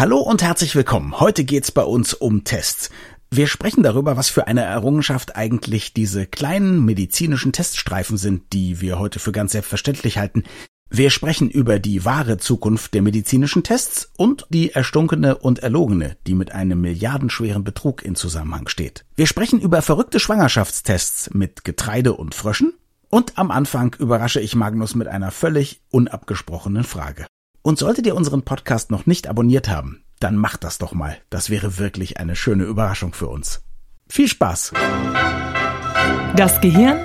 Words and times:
Hallo 0.00 0.16
und 0.16 0.42
herzlich 0.42 0.74
willkommen. 0.74 1.20
Heute 1.20 1.44
geht's 1.44 1.70
bei 1.70 1.82
uns 1.82 2.14
um 2.14 2.42
Tests. 2.42 2.88
Wir 3.30 3.46
sprechen 3.46 3.82
darüber, 3.82 4.16
was 4.16 4.30
für 4.30 4.46
eine 4.46 4.62
Errungenschaft 4.62 5.36
eigentlich 5.36 5.92
diese 5.92 6.24
kleinen 6.24 6.82
medizinischen 6.86 7.52
Teststreifen 7.52 8.16
sind, 8.16 8.54
die 8.54 8.80
wir 8.80 8.98
heute 8.98 9.18
für 9.18 9.30
ganz 9.30 9.52
selbstverständlich 9.52 10.16
halten. 10.16 10.44
Wir 10.88 11.10
sprechen 11.10 11.50
über 11.50 11.78
die 11.78 12.06
wahre 12.06 12.38
Zukunft 12.38 12.94
der 12.94 13.02
medizinischen 13.02 13.62
Tests 13.62 14.10
und 14.16 14.46
die 14.48 14.72
erstunkene 14.72 15.36
und 15.36 15.58
erlogene, 15.58 16.16
die 16.26 16.34
mit 16.34 16.52
einem 16.52 16.80
milliardenschweren 16.80 17.62
Betrug 17.62 18.02
in 18.02 18.14
Zusammenhang 18.14 18.68
steht. 18.68 19.04
Wir 19.16 19.26
sprechen 19.26 19.60
über 19.60 19.82
verrückte 19.82 20.18
Schwangerschaftstests 20.18 21.34
mit 21.34 21.62
Getreide 21.62 22.14
und 22.14 22.34
Fröschen 22.34 22.72
und 23.10 23.36
am 23.36 23.50
Anfang 23.50 23.94
überrasche 23.98 24.40
ich 24.40 24.54
Magnus 24.54 24.94
mit 24.94 25.08
einer 25.08 25.30
völlig 25.30 25.82
unabgesprochenen 25.90 26.84
Frage. 26.84 27.26
Und 27.62 27.78
solltet 27.78 28.06
ihr 28.06 28.14
unseren 28.14 28.42
Podcast 28.42 28.90
noch 28.90 29.04
nicht 29.04 29.28
abonniert 29.28 29.68
haben, 29.68 30.02
dann 30.18 30.34
macht 30.36 30.64
das 30.64 30.78
doch 30.78 30.94
mal. 30.94 31.18
Das 31.28 31.50
wäre 31.50 31.78
wirklich 31.78 32.18
eine 32.18 32.34
schöne 32.34 32.64
Überraschung 32.64 33.12
für 33.12 33.28
uns. 33.28 33.62
Viel 34.08 34.28
Spaß! 34.28 34.72
Das 36.36 36.60
Gehirn 36.62 36.98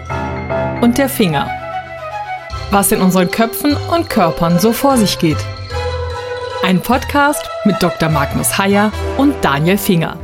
und 0.81 0.97
der 0.97 1.09
Finger. 1.09 1.49
Was 2.71 2.91
in 2.93 3.01
unseren 3.01 3.29
Köpfen 3.31 3.75
und 3.93 4.09
Körpern 4.09 4.57
so 4.57 4.71
vor 4.71 4.97
sich 4.97 5.19
geht. 5.19 5.37
Ein 6.63 6.81
Podcast 6.81 7.43
mit 7.65 7.83
Dr. 7.83 8.07
Magnus 8.07 8.57
Heyer 8.57 8.93
und 9.17 9.35
Daniel 9.43 9.77
Finger. 9.77 10.17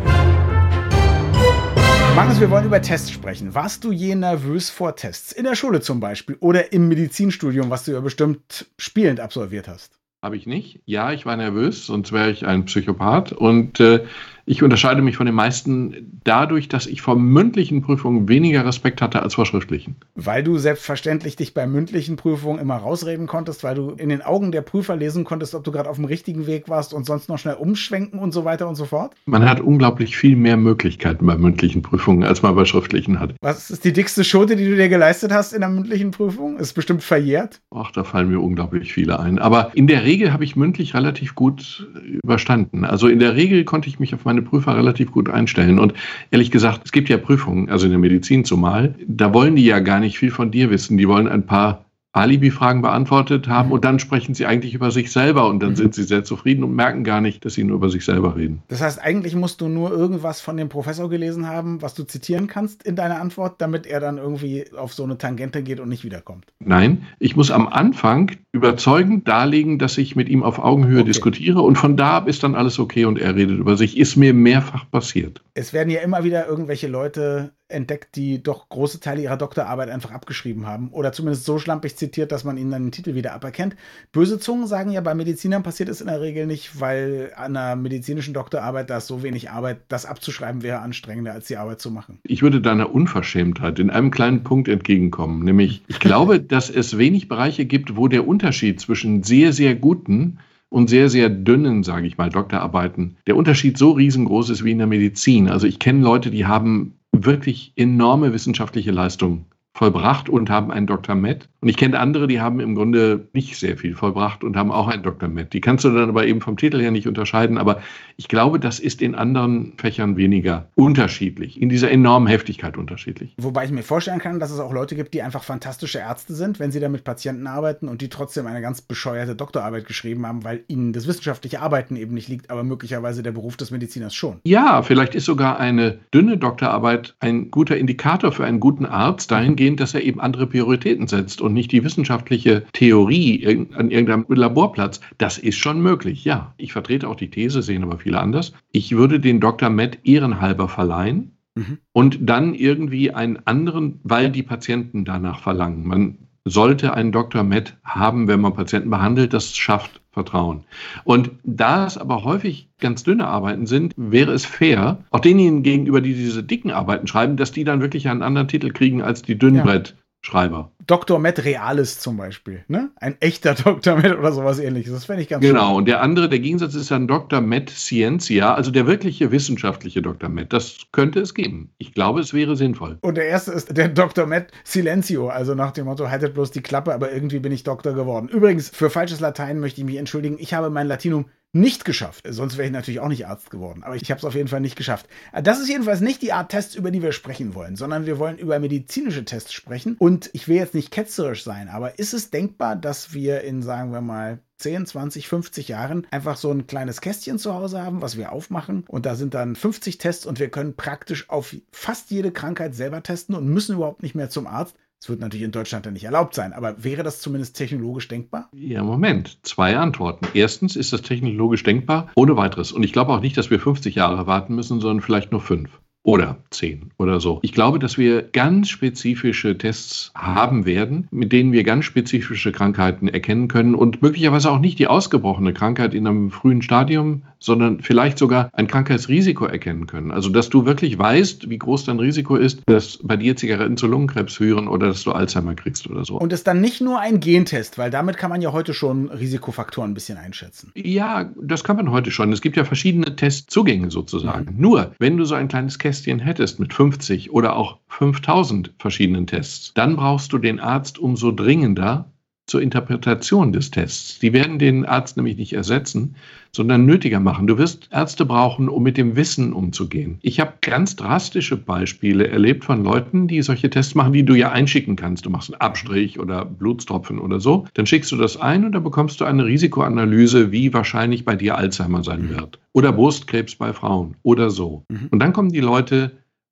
Magnus, 2.16 2.40
wir 2.40 2.50
wollen 2.50 2.66
über 2.66 2.82
Tests 2.82 3.12
sprechen. 3.12 3.54
Warst 3.54 3.84
du 3.84 3.92
je 3.92 4.16
nervös 4.16 4.70
vor 4.70 4.96
Tests? 4.96 5.34
In 5.34 5.44
der 5.44 5.56
Schule 5.56 5.82
zum 5.82 6.00
Beispiel 6.00 6.38
oder 6.40 6.72
im 6.72 6.88
Medizinstudium, 6.88 7.70
was 7.70 7.84
du 7.84 7.92
ja 7.92 8.00
bestimmt 8.00 8.68
spielend 8.78 9.20
absolviert 9.20 9.68
hast? 9.68 10.01
Habe 10.22 10.38
ich 10.38 10.46
nicht. 10.46 10.82
Ja, 10.86 11.12
ich 11.12 11.26
war 11.26 11.36
nervös, 11.36 11.88
sonst 11.88 12.12
wäre 12.12 12.30
ich 12.30 12.46
ein 12.46 12.66
Psychopath. 12.66 13.32
Und 13.32 13.80
äh, 13.80 14.06
ich 14.52 14.64
unterscheide 14.64 15.02
mich 15.02 15.16
von 15.16 15.26
den 15.26 15.34
meisten 15.34 16.20
dadurch, 16.26 16.68
dass 16.68 16.86
ich 16.86 17.02
vor 17.02 17.16
mündlichen 17.16 17.82
Prüfungen 17.82 18.28
weniger 18.28 18.66
Respekt 18.66 19.02
hatte 19.02 19.24
als 19.24 19.36
vor 19.36 19.46
schriftlichen. 19.46 19.96
Weil 20.16 20.44
du 20.44 20.58
selbstverständlich 20.58 21.38
dich 21.38 21.54
bei 21.54 21.66
mündlichen 21.66 22.18
Prüfungen 22.18 22.60
immer 22.60 22.76
rausreden 22.76 23.28
konntest, 23.28 23.64
weil 23.64 23.76
du 23.76 23.92
in 23.92 24.10
den 24.10 24.22
Augen 24.22 24.52
der 24.52 24.62
Prüfer 24.62 24.98
lesen 24.98 25.24
konntest, 25.24 25.56
ob 25.56 25.64
du 25.64 25.72
gerade 25.72 25.90
auf 25.90 25.96
dem 25.96 26.04
richtigen 26.04 26.48
Weg 26.48 26.68
warst 26.68 26.94
und 26.94 27.06
sonst 27.06 27.30
noch 27.30 27.38
schnell 27.38 27.54
umschwenken 27.54 28.20
und 28.20 28.34
so 28.34 28.44
weiter 28.44 28.68
und 28.68 28.76
so 28.76 28.84
fort? 28.84 29.14
Man 29.26 29.48
hat 29.48 29.62
unglaublich 29.62 30.18
viel 30.18 30.36
mehr 30.36 30.58
Möglichkeiten 30.58 31.26
bei 31.26 31.38
mündlichen 31.38 31.82
Prüfungen, 31.82 32.26
als 32.26 32.42
man 32.42 32.54
bei 32.54 32.66
schriftlichen 32.66 33.22
hat. 33.22 33.34
Was 33.40 33.70
ist 33.70 33.86
die 33.86 33.94
dickste 33.94 34.26
Schote, 34.26 34.58
die 34.58 34.66
du 34.66 34.76
dir 34.76 34.90
geleistet 34.90 35.32
hast 35.32 35.54
in 35.54 35.62
der 35.62 35.70
mündlichen 35.70 36.12
Prüfung? 36.12 36.58
Ist 36.58 36.74
bestimmt 36.74 37.04
verjährt? 37.04 37.62
Ach, 37.74 37.92
da 37.94 38.04
fallen 38.04 38.28
mir 38.28 38.42
unglaublich 38.42 38.92
viele 38.92 39.18
ein. 39.18 39.40
Aber 39.40 39.72
in 39.76 39.88
der 39.88 40.04
Regel 40.04 40.34
habe 40.34 40.44
ich 40.44 40.58
mündlich 40.58 40.94
relativ 40.94 41.36
gut 41.36 41.90
überstanden. 42.22 42.84
Also 42.84 43.08
in 43.08 43.20
der 43.20 43.38
Regel 43.38 43.64
konnte 43.64 43.88
ich 43.88 43.98
mich 43.98 44.14
auf 44.14 44.26
meine 44.26 44.41
Prüfer 44.46 44.76
relativ 44.76 45.12
gut 45.12 45.30
einstellen. 45.30 45.80
Und 45.80 45.94
ehrlich 46.32 46.52
gesagt, 46.52 46.82
es 46.86 46.92
gibt 46.92 47.10
ja 47.10 47.18
Prüfungen, 47.18 47.70
also 47.70 47.86
in 47.86 47.92
der 47.92 48.00
Medizin 48.00 48.46
zumal, 48.46 48.96
da 49.08 49.34
wollen 49.34 49.56
die 49.56 49.66
ja 49.66 49.80
gar 49.80 50.00
nicht 50.00 50.18
viel 50.18 50.32
von 50.32 50.52
dir 50.52 50.70
wissen. 50.70 50.98
Die 50.98 51.08
wollen 51.08 51.28
ein 51.28 51.46
paar 51.46 51.86
Alibi-Fragen 52.14 52.82
beantwortet 52.82 53.48
haben 53.48 53.68
mhm. 53.68 53.74
und 53.74 53.86
dann 53.86 54.00
sprechen 54.00 54.34
sie 54.34 54.46
eigentlich 54.46 54.74
über 54.74 54.92
sich 54.92 55.12
selber 55.12 55.48
und 55.48 55.62
dann 55.62 55.72
mhm. 55.72 55.76
sind 55.76 55.96
sie 55.96 56.04
sehr 56.04 56.24
zufrieden 56.24 56.64
und 56.64 56.76
merken 56.76 57.04
gar 57.04 57.22
nicht, 57.22 57.46
dass 57.46 57.54
sie 57.54 57.64
nur 57.64 57.78
über 57.78 57.90
sich 57.90 58.04
selber 58.04 58.36
reden. 58.36 58.64
Das 58.68 58.82
heißt, 58.82 59.02
eigentlich 59.02 59.36
musst 59.36 59.62
du 59.62 59.70
nur 59.70 59.92
irgendwas 59.92 60.42
von 60.42 60.58
dem 60.58 60.68
Professor 60.68 61.10
gelesen 61.10 61.48
haben, 61.48 61.82
was 61.82 61.94
du 61.94 62.04
zitieren 62.04 62.48
kannst 62.48 62.84
in 62.84 62.96
deiner 62.96 63.22
Antwort, 63.22 63.62
damit 63.62 63.86
er 63.86 64.02
dann 64.02 64.18
irgendwie 64.18 64.66
auf 64.76 64.94
so 64.94 65.04
eine 65.04 65.18
Tangente 65.18 65.64
geht 65.64 65.80
und 65.80 65.88
nicht 65.88 66.04
wiederkommt. 66.04 66.46
Nein, 66.60 67.04
ich 67.20 67.36
muss 67.36 67.50
am 67.50 67.68
Anfang 67.68 68.32
überzeugend 68.52 69.28
darlegen, 69.28 69.80
dass 69.80 69.98
ich 69.98 70.18
mit 70.18 70.28
ihm 70.28 70.44
auf 70.44 70.60
Augenhöhe 70.60 71.02
okay. 71.02 71.08
diskutiere 71.08 71.62
und 71.62 71.78
von 71.78 71.96
da 71.96 72.18
ab 72.18 72.28
ist 72.28 72.44
dann 72.44 72.56
alles 72.56 72.78
okay 72.80 73.06
und 73.06 73.20
er 73.20 73.36
redet 73.36 73.58
über 73.58 73.78
sich. 73.78 73.98
Ist 73.98 74.18
mir 74.18 74.34
mehrfach 74.34 74.90
passiert. 74.92 75.42
Es 75.54 75.72
werden 75.72 75.90
ja 75.90 76.02
immer 76.02 76.26
wieder 76.26 76.46
irgendwelche 76.48 76.88
Leute 76.88 77.52
entdeckt, 77.72 78.16
die 78.16 78.42
doch 78.42 78.70
große 78.70 79.00
Teile 79.00 79.22
ihrer 79.22 79.38
Doktorarbeit 79.38 79.90
einfach 79.90 80.12
abgeschrieben 80.12 80.68
haben 80.68 80.90
oder 80.90 81.12
zumindest 81.12 81.46
so 81.46 81.60
schlampig 81.60 81.96
zitiert, 81.96 82.32
dass 82.32 82.44
man 82.44 82.58
ihnen 82.58 82.72
dann 82.72 82.84
den 82.84 82.92
Titel 82.92 83.16
wieder 83.16 83.34
aberkennt. 83.34 83.76
Böse 84.12 84.40
Zungen 84.40 84.68
sagen 84.68 84.92
ja, 84.92 85.02
bei 85.02 85.14
Medizinern 85.14 85.64
passiert 85.64 85.90
es 85.90 86.02
in 86.02 86.08
der 86.08 86.22
Regel 86.22 86.46
nicht, 86.46 86.80
weil 86.80 87.32
an 87.36 87.56
einer 87.56 87.76
medizinischen 87.76 88.34
Doktorarbeit 88.34 88.90
da 88.90 88.98
ist 88.98 89.08
so 89.08 89.24
wenig 89.24 89.50
Arbeit, 89.50 89.82
das 89.88 90.06
abzuschreiben 90.06 90.62
wäre 90.62 90.80
anstrengender, 90.80 91.34
als 91.34 91.48
die 91.48 91.58
Arbeit 91.58 91.82
zu 91.82 91.92
machen. 91.92 92.20
Ich 92.24 92.42
würde 92.42 92.62
deiner 92.62 92.94
Unverschämtheit 92.94 93.80
in 93.80 93.90
einem 93.90 94.12
kleinen 94.12 94.44
Punkt 94.44 94.68
entgegenkommen, 94.68 95.44
nämlich 95.44 95.84
ich 95.88 96.00
glaube, 96.02 96.40
dass 96.40 96.70
es 96.70 96.98
wenig 96.98 97.28
Bereiche 97.28 97.66
gibt, 97.66 97.96
wo 97.96 98.08
der 98.08 98.28
Unterschied 98.28 98.80
zwischen 98.80 99.24
sehr, 99.24 99.54
sehr 99.54 99.76
guten 99.76 100.40
und 100.72 100.90
sehr, 100.90 101.10
sehr 101.10 101.30
dünnen, 101.30 101.84
sage 101.84 102.08
ich 102.08 102.18
mal, 102.18 102.30
Doktorarbeiten, 102.30 103.18
der 103.28 103.36
Unterschied 103.36 103.78
so 103.78 103.92
riesengroß 103.92 104.50
ist 104.50 104.64
wie 104.64 104.72
in 104.72 104.78
der 104.78 104.88
Medizin. 104.88 105.50
Also 105.50 105.68
ich 105.68 105.80
kenne 105.80 106.02
Leute, 106.02 106.32
die 106.32 106.46
haben 106.46 106.94
wirklich 107.26 107.74
enorme 107.76 108.34
wissenschaftliche 108.34 108.92
Leistung 108.92 109.46
vollbracht 109.74 110.30
und 110.30 110.50
haben 110.50 110.72
einen 110.72 110.88
Dr. 110.88 111.16
Med. 111.16 111.48
Und 111.62 111.70
ich 111.70 111.78
kenne 111.78 112.00
andere, 112.00 112.28
die 112.28 112.42
haben 112.42 112.60
im 112.60 112.76
Grunde 112.76 113.28
nicht 113.34 113.58
sehr 113.58 113.78
viel 113.78 113.96
vollbracht 113.96 114.44
und 114.44 114.58
haben 114.58 114.72
auch 114.72 114.88
einen 114.88 115.04
Dr. 115.04 115.30
Med. 115.30 115.54
Die 115.54 115.62
kannst 115.62 115.86
du 115.86 115.90
dann 115.90 116.10
aber 116.10 116.26
eben 116.26 116.42
vom 116.42 116.58
Titel 116.58 116.82
her 116.82 116.92
nicht 116.92 117.08
unterscheiden. 117.08 117.58
Aber 117.58 117.82
ich 118.18 118.28
glaube, 118.28 118.60
das 118.60 118.80
ist 118.80 119.02
in 119.02 119.16
anderen 119.16 119.74
Fächern 119.78 120.18
weniger 120.18 120.70
unterschiedlich, 120.76 121.62
in 121.62 121.70
dieser 121.70 121.92
enormen 121.92 122.28
Heftigkeit 122.28 122.78
unterschiedlich. 122.78 123.36
Wobei 123.38 123.66
ich 123.66 123.72
mir 123.72 123.84
vorstellen 123.84 124.20
kann, 124.20 124.40
dass 124.40 124.52
es 124.52 124.60
auch 124.60 124.74
Leute 124.74 124.96
gibt, 124.96 125.14
die 125.14 125.22
einfach 125.22 125.44
fantastische 125.44 126.00
Ärzte 126.00 126.34
sind, 126.34 126.60
wenn 126.60 126.72
sie 126.72 126.80
da 126.80 126.90
mit 126.90 127.04
Patienten 127.04 127.48
arbeiten 127.48 127.88
und 127.88 128.02
die 128.02 128.10
trotzdem 128.10 128.48
eine 128.48 128.62
ganz 128.62 128.82
bescheuerte 128.82 129.36
Doktorarbeit 129.36 129.86
geschrieben 129.88 130.26
haben, 130.26 130.44
weil 130.44 130.64
ihnen 130.68 130.94
das 130.94 131.08
wissenschaftliche 131.08 131.62
Arbeiten 131.62 131.96
eben 131.96 132.14
nicht 132.14 132.28
liegt, 132.28 132.50
aber 132.50 132.64
möglicherweise 132.64 133.24
der 133.24 133.32
Beruf 133.32 133.56
des 133.56 133.72
Mediziners 133.72 134.16
schon. 134.16 134.40
Ja, 134.44 134.82
vielleicht 134.82 135.16
ist 135.16 135.26
sogar 135.26 135.60
eine 135.60 136.00
dünne 136.14 136.38
Doktorarbeit 136.38 137.16
ein 137.20 137.52
guter 137.52 137.78
Indikator 137.78 138.32
für 138.32 138.46
einen 138.46 138.60
guten 138.60 138.86
Arzt 138.86 139.32
dahingehend, 139.32 139.71
dahingehend, 139.72 139.80
dass 139.80 139.94
er 139.94 140.04
eben 140.04 140.20
andere 140.20 140.48
Prioritäten 140.48 141.08
setzt 141.08 141.42
und 141.42 141.54
nicht 141.54 141.72
die 141.72 141.84
wissenschaftliche 141.84 142.64
Theorie 142.74 143.68
an 143.74 143.92
irgendeinem 143.92 144.26
Laborplatz. 144.28 145.02
Das 145.18 145.38
ist 145.38 145.58
schon 145.58 145.82
möglich, 145.82 146.26
ja. 146.26 146.54
Ich 146.58 146.74
vertrete 146.74 147.08
auch 147.08 147.16
die 147.16 147.30
These, 147.30 147.62
sehen 147.62 147.84
aber 147.84 147.98
viele 147.98 148.20
anders. 148.20 148.54
Ich 148.72 148.92
würde 148.92 149.20
den 149.20 149.40
Dr. 149.40 149.70
Matt 149.70 150.00
ehrenhalber 150.04 150.68
verleihen. 150.68 151.32
Mhm. 151.56 151.80
Und 151.92 152.20
dann 152.22 152.54
irgendwie 152.54 153.12
einen 153.12 153.40
anderen, 153.46 154.00
weil 154.04 154.32
die 154.32 154.44
Patienten 154.44 155.04
danach 155.04 155.40
verlangen. 155.40 155.86
Man 155.86 156.18
sollte 156.46 156.94
einen 156.94 157.12
Dr. 157.12 157.44
Med 157.44 157.78
haben, 157.84 158.28
wenn 158.28 158.40
man 158.42 158.54
Patienten 158.54 158.90
behandelt. 158.90 159.34
Das 159.34 159.56
schafft 159.56 160.01
Vertrauen. 160.12 160.66
Und 161.06 161.32
da 161.44 161.86
es 161.86 161.98
aber 161.98 162.26
häufig 162.26 162.68
ganz 162.80 163.04
dünne 163.04 163.28
Arbeiten 163.28 163.66
sind, 163.66 163.94
wäre 163.96 164.34
es 164.34 164.46
fair, 164.46 164.98
auch 165.10 165.22
denjenigen 165.22 165.64
gegenüber, 165.64 166.02
die 166.02 166.14
diese 166.14 166.44
dicken 166.44 166.72
Arbeiten 166.72 167.08
schreiben, 167.08 167.38
dass 167.38 167.54
die 167.54 167.64
dann 167.64 167.80
wirklich 167.80 168.10
einen 168.10 168.22
anderen 168.22 168.50
Titel 168.50 168.72
kriegen 168.72 169.02
als 169.02 169.22
die 169.22 169.38
Dünnbrett. 169.38 169.96
Schreiber. 170.24 170.72
Dr. 170.86 171.18
Matt 171.20 171.44
Realis 171.46 172.00
zum 172.00 172.18
Beispiel, 172.18 172.64
ne? 172.68 172.92
Ein 172.98 173.16
echter 173.22 173.54
Dr. 173.56 173.96
Matt 173.96 174.18
oder 174.18 174.32
sowas 174.32 174.60
ähnliches. 174.60 174.94
Das 174.94 175.06
fände 175.06 175.24
ich 175.24 175.30
ganz 175.30 175.44
Genau, 175.44 175.70
schön. 175.70 175.78
und 175.78 175.86
der 175.88 176.02
andere, 176.02 176.30
der 176.30 176.40
Gegensatz 176.40 176.76
ist 176.76 176.92
dann 176.92 177.08
Dr. 177.08 177.42
Matt 177.42 177.72
Scientia, 177.72 178.54
also 178.54 178.70
der 178.70 178.86
wirkliche 178.86 179.32
wissenschaftliche 179.32 180.02
Dr. 180.04 180.30
Matt. 180.30 180.54
Das 180.54 180.78
könnte 180.92 181.20
es 181.22 181.34
geben. 181.34 181.72
Ich 181.80 181.94
glaube, 181.94 182.20
es 182.20 182.34
wäre 182.36 182.56
sinnvoll. 182.56 183.00
Und 183.02 183.16
der 183.16 183.26
erste 183.28 183.52
ist 183.52 183.76
der 183.76 183.90
Dr. 183.90 184.28
Matt 184.28 184.48
Silencio, 184.64 185.30
also 185.30 185.56
nach 185.56 185.72
dem 185.72 185.86
Motto, 185.86 186.08
haltet 186.10 186.36
bloß 186.36 186.52
die 186.52 186.62
Klappe, 186.62 186.94
aber 186.94 187.12
irgendwie 187.12 187.40
bin 187.40 187.52
ich 187.52 187.64
Doktor 187.64 187.94
geworden. 187.94 188.28
Übrigens, 188.30 188.70
für 188.70 188.92
falsches 188.92 189.20
Latein 189.22 189.60
möchte 189.60 189.82
ich 189.82 189.86
mich 189.86 189.98
entschuldigen. 189.98 190.38
Ich 190.40 190.54
habe 190.54 190.70
mein 190.70 190.88
Latinum 190.88 191.26
nicht 191.54 191.84
geschafft. 191.84 192.26
Sonst 192.30 192.58
wäre 192.58 192.68
ich 192.68 192.74
natürlich 192.74 193.00
auch 193.00 193.10
nicht 193.10 193.28
Arzt 193.28 193.50
geworden. 193.50 193.84
Aber 193.84 193.96
ich 193.96 194.10
habe 194.10 194.20
es 194.20 194.26
auf 194.26 194.36
jeden 194.36 194.48
Fall 194.48 194.62
nicht 194.62 194.78
geschafft. 194.78 195.08
Das 195.44 195.60
ist 195.60 195.70
jedenfalls 195.70 196.02
nicht 196.02 196.22
die 196.22 196.34
Art 196.34 196.50
Tests, 196.50 196.76
über 196.76 196.92
die 196.92 197.02
wir 197.02 197.12
sprechen 197.12 197.54
wollen, 197.56 197.76
sondern 197.76 198.06
wir 198.06 198.20
wollen 198.20 198.38
über 198.38 198.60
medizinische 198.60 199.26
Tests 199.26 199.54
sprechen. 199.54 199.96
Und 200.00 200.30
ich 200.34 200.48
will 200.48 200.56
jetzt 200.56 200.74
nicht 200.74 200.92
ketzerisch 200.92 201.44
sein, 201.44 201.68
aber 201.68 202.00
ist 202.00 202.14
es 202.14 202.30
denkbar, 202.30 202.76
dass 202.76 203.14
wir 203.14 203.42
in, 203.42 203.62
sagen 203.62 203.92
wir 203.92 204.02
mal, 204.02 204.40
10, 204.60 204.86
20, 204.86 205.28
50 205.28 205.68
Jahren 205.70 206.08
einfach 206.12 206.38
so 206.38 206.52
ein 206.52 206.68
kleines 206.68 207.02
Kästchen 207.02 207.40
zu 207.40 207.54
Hause 207.54 207.82
haben, 207.82 208.02
was 208.02 208.16
wir 208.16 208.32
aufmachen 208.32 208.86
und 208.88 209.08
da 209.08 209.16
sind 209.16 209.34
dann 209.34 209.56
50 209.56 209.98
Tests 209.98 210.28
und 210.28 210.40
wir 210.40 210.50
können 210.50 210.76
praktisch 210.76 211.32
auf 211.32 211.56
fast 211.72 212.12
jede 212.12 212.32
Krankheit 212.32 212.76
selber 212.76 213.02
testen 213.02 213.34
und 213.34 213.48
müssen 213.48 213.76
überhaupt 213.76 214.04
nicht 214.04 214.14
mehr 214.14 214.30
zum 214.30 214.46
Arzt, 214.46 214.76
es 215.02 215.10
wird 215.10 215.20
natürlich 215.20 215.46
in 215.46 215.52
Deutschland 215.52 215.88
dann 215.88 215.94
nicht 215.94 216.04
erlaubt 216.04 216.36
sein, 216.36 216.54
aber 216.54 216.84
wäre 216.84 217.02
das 217.02 217.22
zumindest 217.22 217.58
technologisch 217.58 218.08
denkbar? 218.08 218.50
Ja, 218.54 218.84
Moment. 218.84 219.40
Zwei 219.42 219.76
Antworten. 219.76 220.28
Erstens 220.36 220.76
ist 220.76 220.94
das 220.94 221.02
technologisch 221.02 221.64
denkbar, 221.64 222.12
ohne 222.14 222.38
weiteres. 222.38 222.72
Und 222.72 222.84
ich 222.84 222.94
glaube 222.94 223.12
auch 223.12 223.22
nicht, 223.22 223.36
dass 223.36 223.50
wir 223.50 223.60
50 223.60 223.96
Jahre 223.96 224.28
warten 224.28 224.54
müssen, 224.54 224.80
sondern 224.80 225.02
vielleicht 225.02 225.32
nur 225.32 225.42
fünf 225.42 225.72
oder 226.04 226.38
zehn 226.52 226.92
oder 226.98 227.20
so. 227.20 227.40
Ich 227.42 227.52
glaube, 227.52 227.80
dass 227.80 227.98
wir 227.98 228.22
ganz 228.22 228.70
spezifische 228.70 229.58
Tests 229.58 230.12
haben 230.16 230.66
werden, 230.66 231.08
mit 231.10 231.32
denen 231.32 231.52
wir 231.52 231.64
ganz 231.64 231.86
spezifische 231.86 232.52
Krankheiten 232.52 233.08
erkennen 233.08 233.48
können 233.48 233.74
und 233.74 234.04
möglicherweise 234.04 234.52
auch 234.52 234.60
nicht 234.60 234.78
die 234.78 234.88
ausgebrochene 234.88 235.54
Krankheit 235.54 235.96
in 235.96 236.06
einem 236.06 236.30
frühen 236.30 236.62
Stadium 236.62 237.24
sondern 237.42 237.82
vielleicht 237.82 238.18
sogar 238.18 238.50
ein 238.54 238.68
Krankheitsrisiko 238.68 239.46
erkennen 239.46 239.88
können. 239.88 240.12
Also, 240.12 240.30
dass 240.30 240.50
du 240.50 240.66
wirklich 240.66 240.98
weißt, 240.98 241.50
wie 241.50 241.58
groß 241.58 241.86
dein 241.86 242.00
Risiko 242.00 242.36
ist, 242.36 242.62
dass 242.68 243.00
bei 243.02 243.18
dir 243.18 243.36
Zigaretten 243.36 243.76
zu 243.76 243.88
Lungenkrebs 243.88 244.36
führen 244.36 244.68
oder 244.68 244.88
dass 244.88 245.04
du 245.04 245.12
Alzheimer 245.12 245.56
kriegst 245.56 245.90
oder 245.90 246.06
so. 246.06 246.18
Und 246.18 246.32
ist 246.32 246.48
dann 246.48 246.62
nicht 246.62 246.82
nur 246.82 247.00
ein 247.00 247.20
Gentest, 247.20 247.78
weil 247.78 247.90
damit 247.90 248.18
kann 248.18 248.30
man 248.30 248.42
ja 248.42 248.54
heute 248.54 248.74
schon 248.74 249.10
Risikofaktoren 249.10 249.92
ein 249.92 249.94
bisschen 249.96 250.18
einschätzen. 250.18 250.72
Ja, 250.76 251.32
das 251.42 251.64
kann 251.64 251.76
man 251.76 251.92
heute 251.92 252.12
schon. 252.12 252.32
Es 252.32 252.42
gibt 252.42 252.56
ja 252.56 252.64
verschiedene 252.64 253.16
Testzugänge 253.16 253.90
sozusagen. 253.90 254.54
Mhm. 254.56 254.62
Nur, 254.62 254.92
wenn 255.00 255.18
du 255.18 255.26
so 255.26 255.36
ein 255.36 255.48
kleines 255.48 255.80
Kästchen 255.80 256.20
hättest 256.20 256.60
mit 256.60 256.74
50 256.74 257.32
oder 257.32 257.56
auch 257.56 257.78
5000 257.88 258.74
verschiedenen 258.78 259.26
Tests, 259.26 259.74
dann 259.74 259.96
brauchst 259.96 260.32
du 260.32 260.38
den 260.38 260.60
Arzt 260.60 261.00
umso 261.00 261.32
dringender, 261.32 262.12
zur 262.52 262.62
Interpretation 262.62 263.54
des 263.54 263.72
Tests. 263.72 264.20
Die 264.20 264.34
werden 264.34 264.60
den 264.60 264.86
Arzt 264.86 265.16
nämlich 265.16 265.38
nicht 265.38 265.54
ersetzen, 265.54 266.16
sondern 266.52 266.86
nötiger 266.86 267.22
machen. 267.22 267.48
Du 267.48 267.58
wirst 267.58 267.88
Ärzte 267.92 268.26
brauchen, 268.26 268.68
um 268.68 268.84
mit 268.84 268.98
dem 268.98 269.16
Wissen 269.16 269.54
umzugehen. 269.54 270.18
Ich 270.22 270.42
habe 270.42 270.54
ganz 270.60 270.98
drastische 270.98 271.56
Beispiele 271.56 272.28
erlebt 272.28 272.66
von 272.66 272.84
Leuten, 272.84 273.30
die 273.30 273.42
solche 273.42 273.70
Tests 273.70 273.96
machen, 273.96 274.12
die 274.12 274.26
du 274.26 274.36
ja 274.36 274.52
einschicken 274.52 274.98
kannst. 274.98 275.26
Du 275.26 275.30
machst 275.30 275.54
einen 275.54 275.62
Abstrich 275.62 276.20
oder 276.20 276.44
Blutstropfen 276.44 277.20
oder 277.20 277.40
so. 277.40 277.68
Dann 277.74 277.86
schickst 277.86 278.12
du 278.12 278.18
das 278.18 278.36
ein 278.36 278.66
und 278.66 278.74
dann 278.74 278.84
bekommst 278.84 279.22
du 279.22 279.26
eine 279.26 279.46
Risikoanalyse, 279.46 280.52
wie 280.52 280.74
wahrscheinlich 280.74 281.24
bei 281.24 281.38
dir 281.38 281.58
Alzheimer 281.58 282.04
sein 282.04 282.30
wird. 282.30 282.60
Oder 282.74 282.92
Brustkrebs 282.92 283.56
bei 283.56 283.72
Frauen 283.72 284.16
oder 284.24 284.50
so. 284.50 284.84
Mhm. 284.90 285.08
Und 285.10 285.20
dann 285.20 285.32
kommen 285.32 285.54
die 285.54 285.62
Leute 285.62 286.12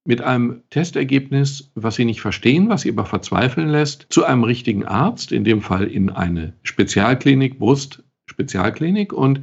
mit 0.10 0.22
einem 0.22 0.64
Testergebnis, 0.72 1.72
was 1.76 1.94
sie 1.94 2.04
nicht 2.04 2.20
verstehen, 2.20 2.68
was 2.68 2.82
sie 2.82 2.90
aber 2.90 3.06
verzweifeln 3.06 3.70
lässt, 3.70 4.08
zu 4.10 4.26
einem 4.26 4.44
richtigen 4.44 4.84
Arzt, 4.84 5.32
in 5.32 5.44
dem 5.44 5.62
Fall 5.62 5.86
in 5.86 6.10
eine 6.10 6.54
Spezialklinik, 6.64 7.60
Brust-Spezialklinik 7.60 9.14
und 9.14 9.42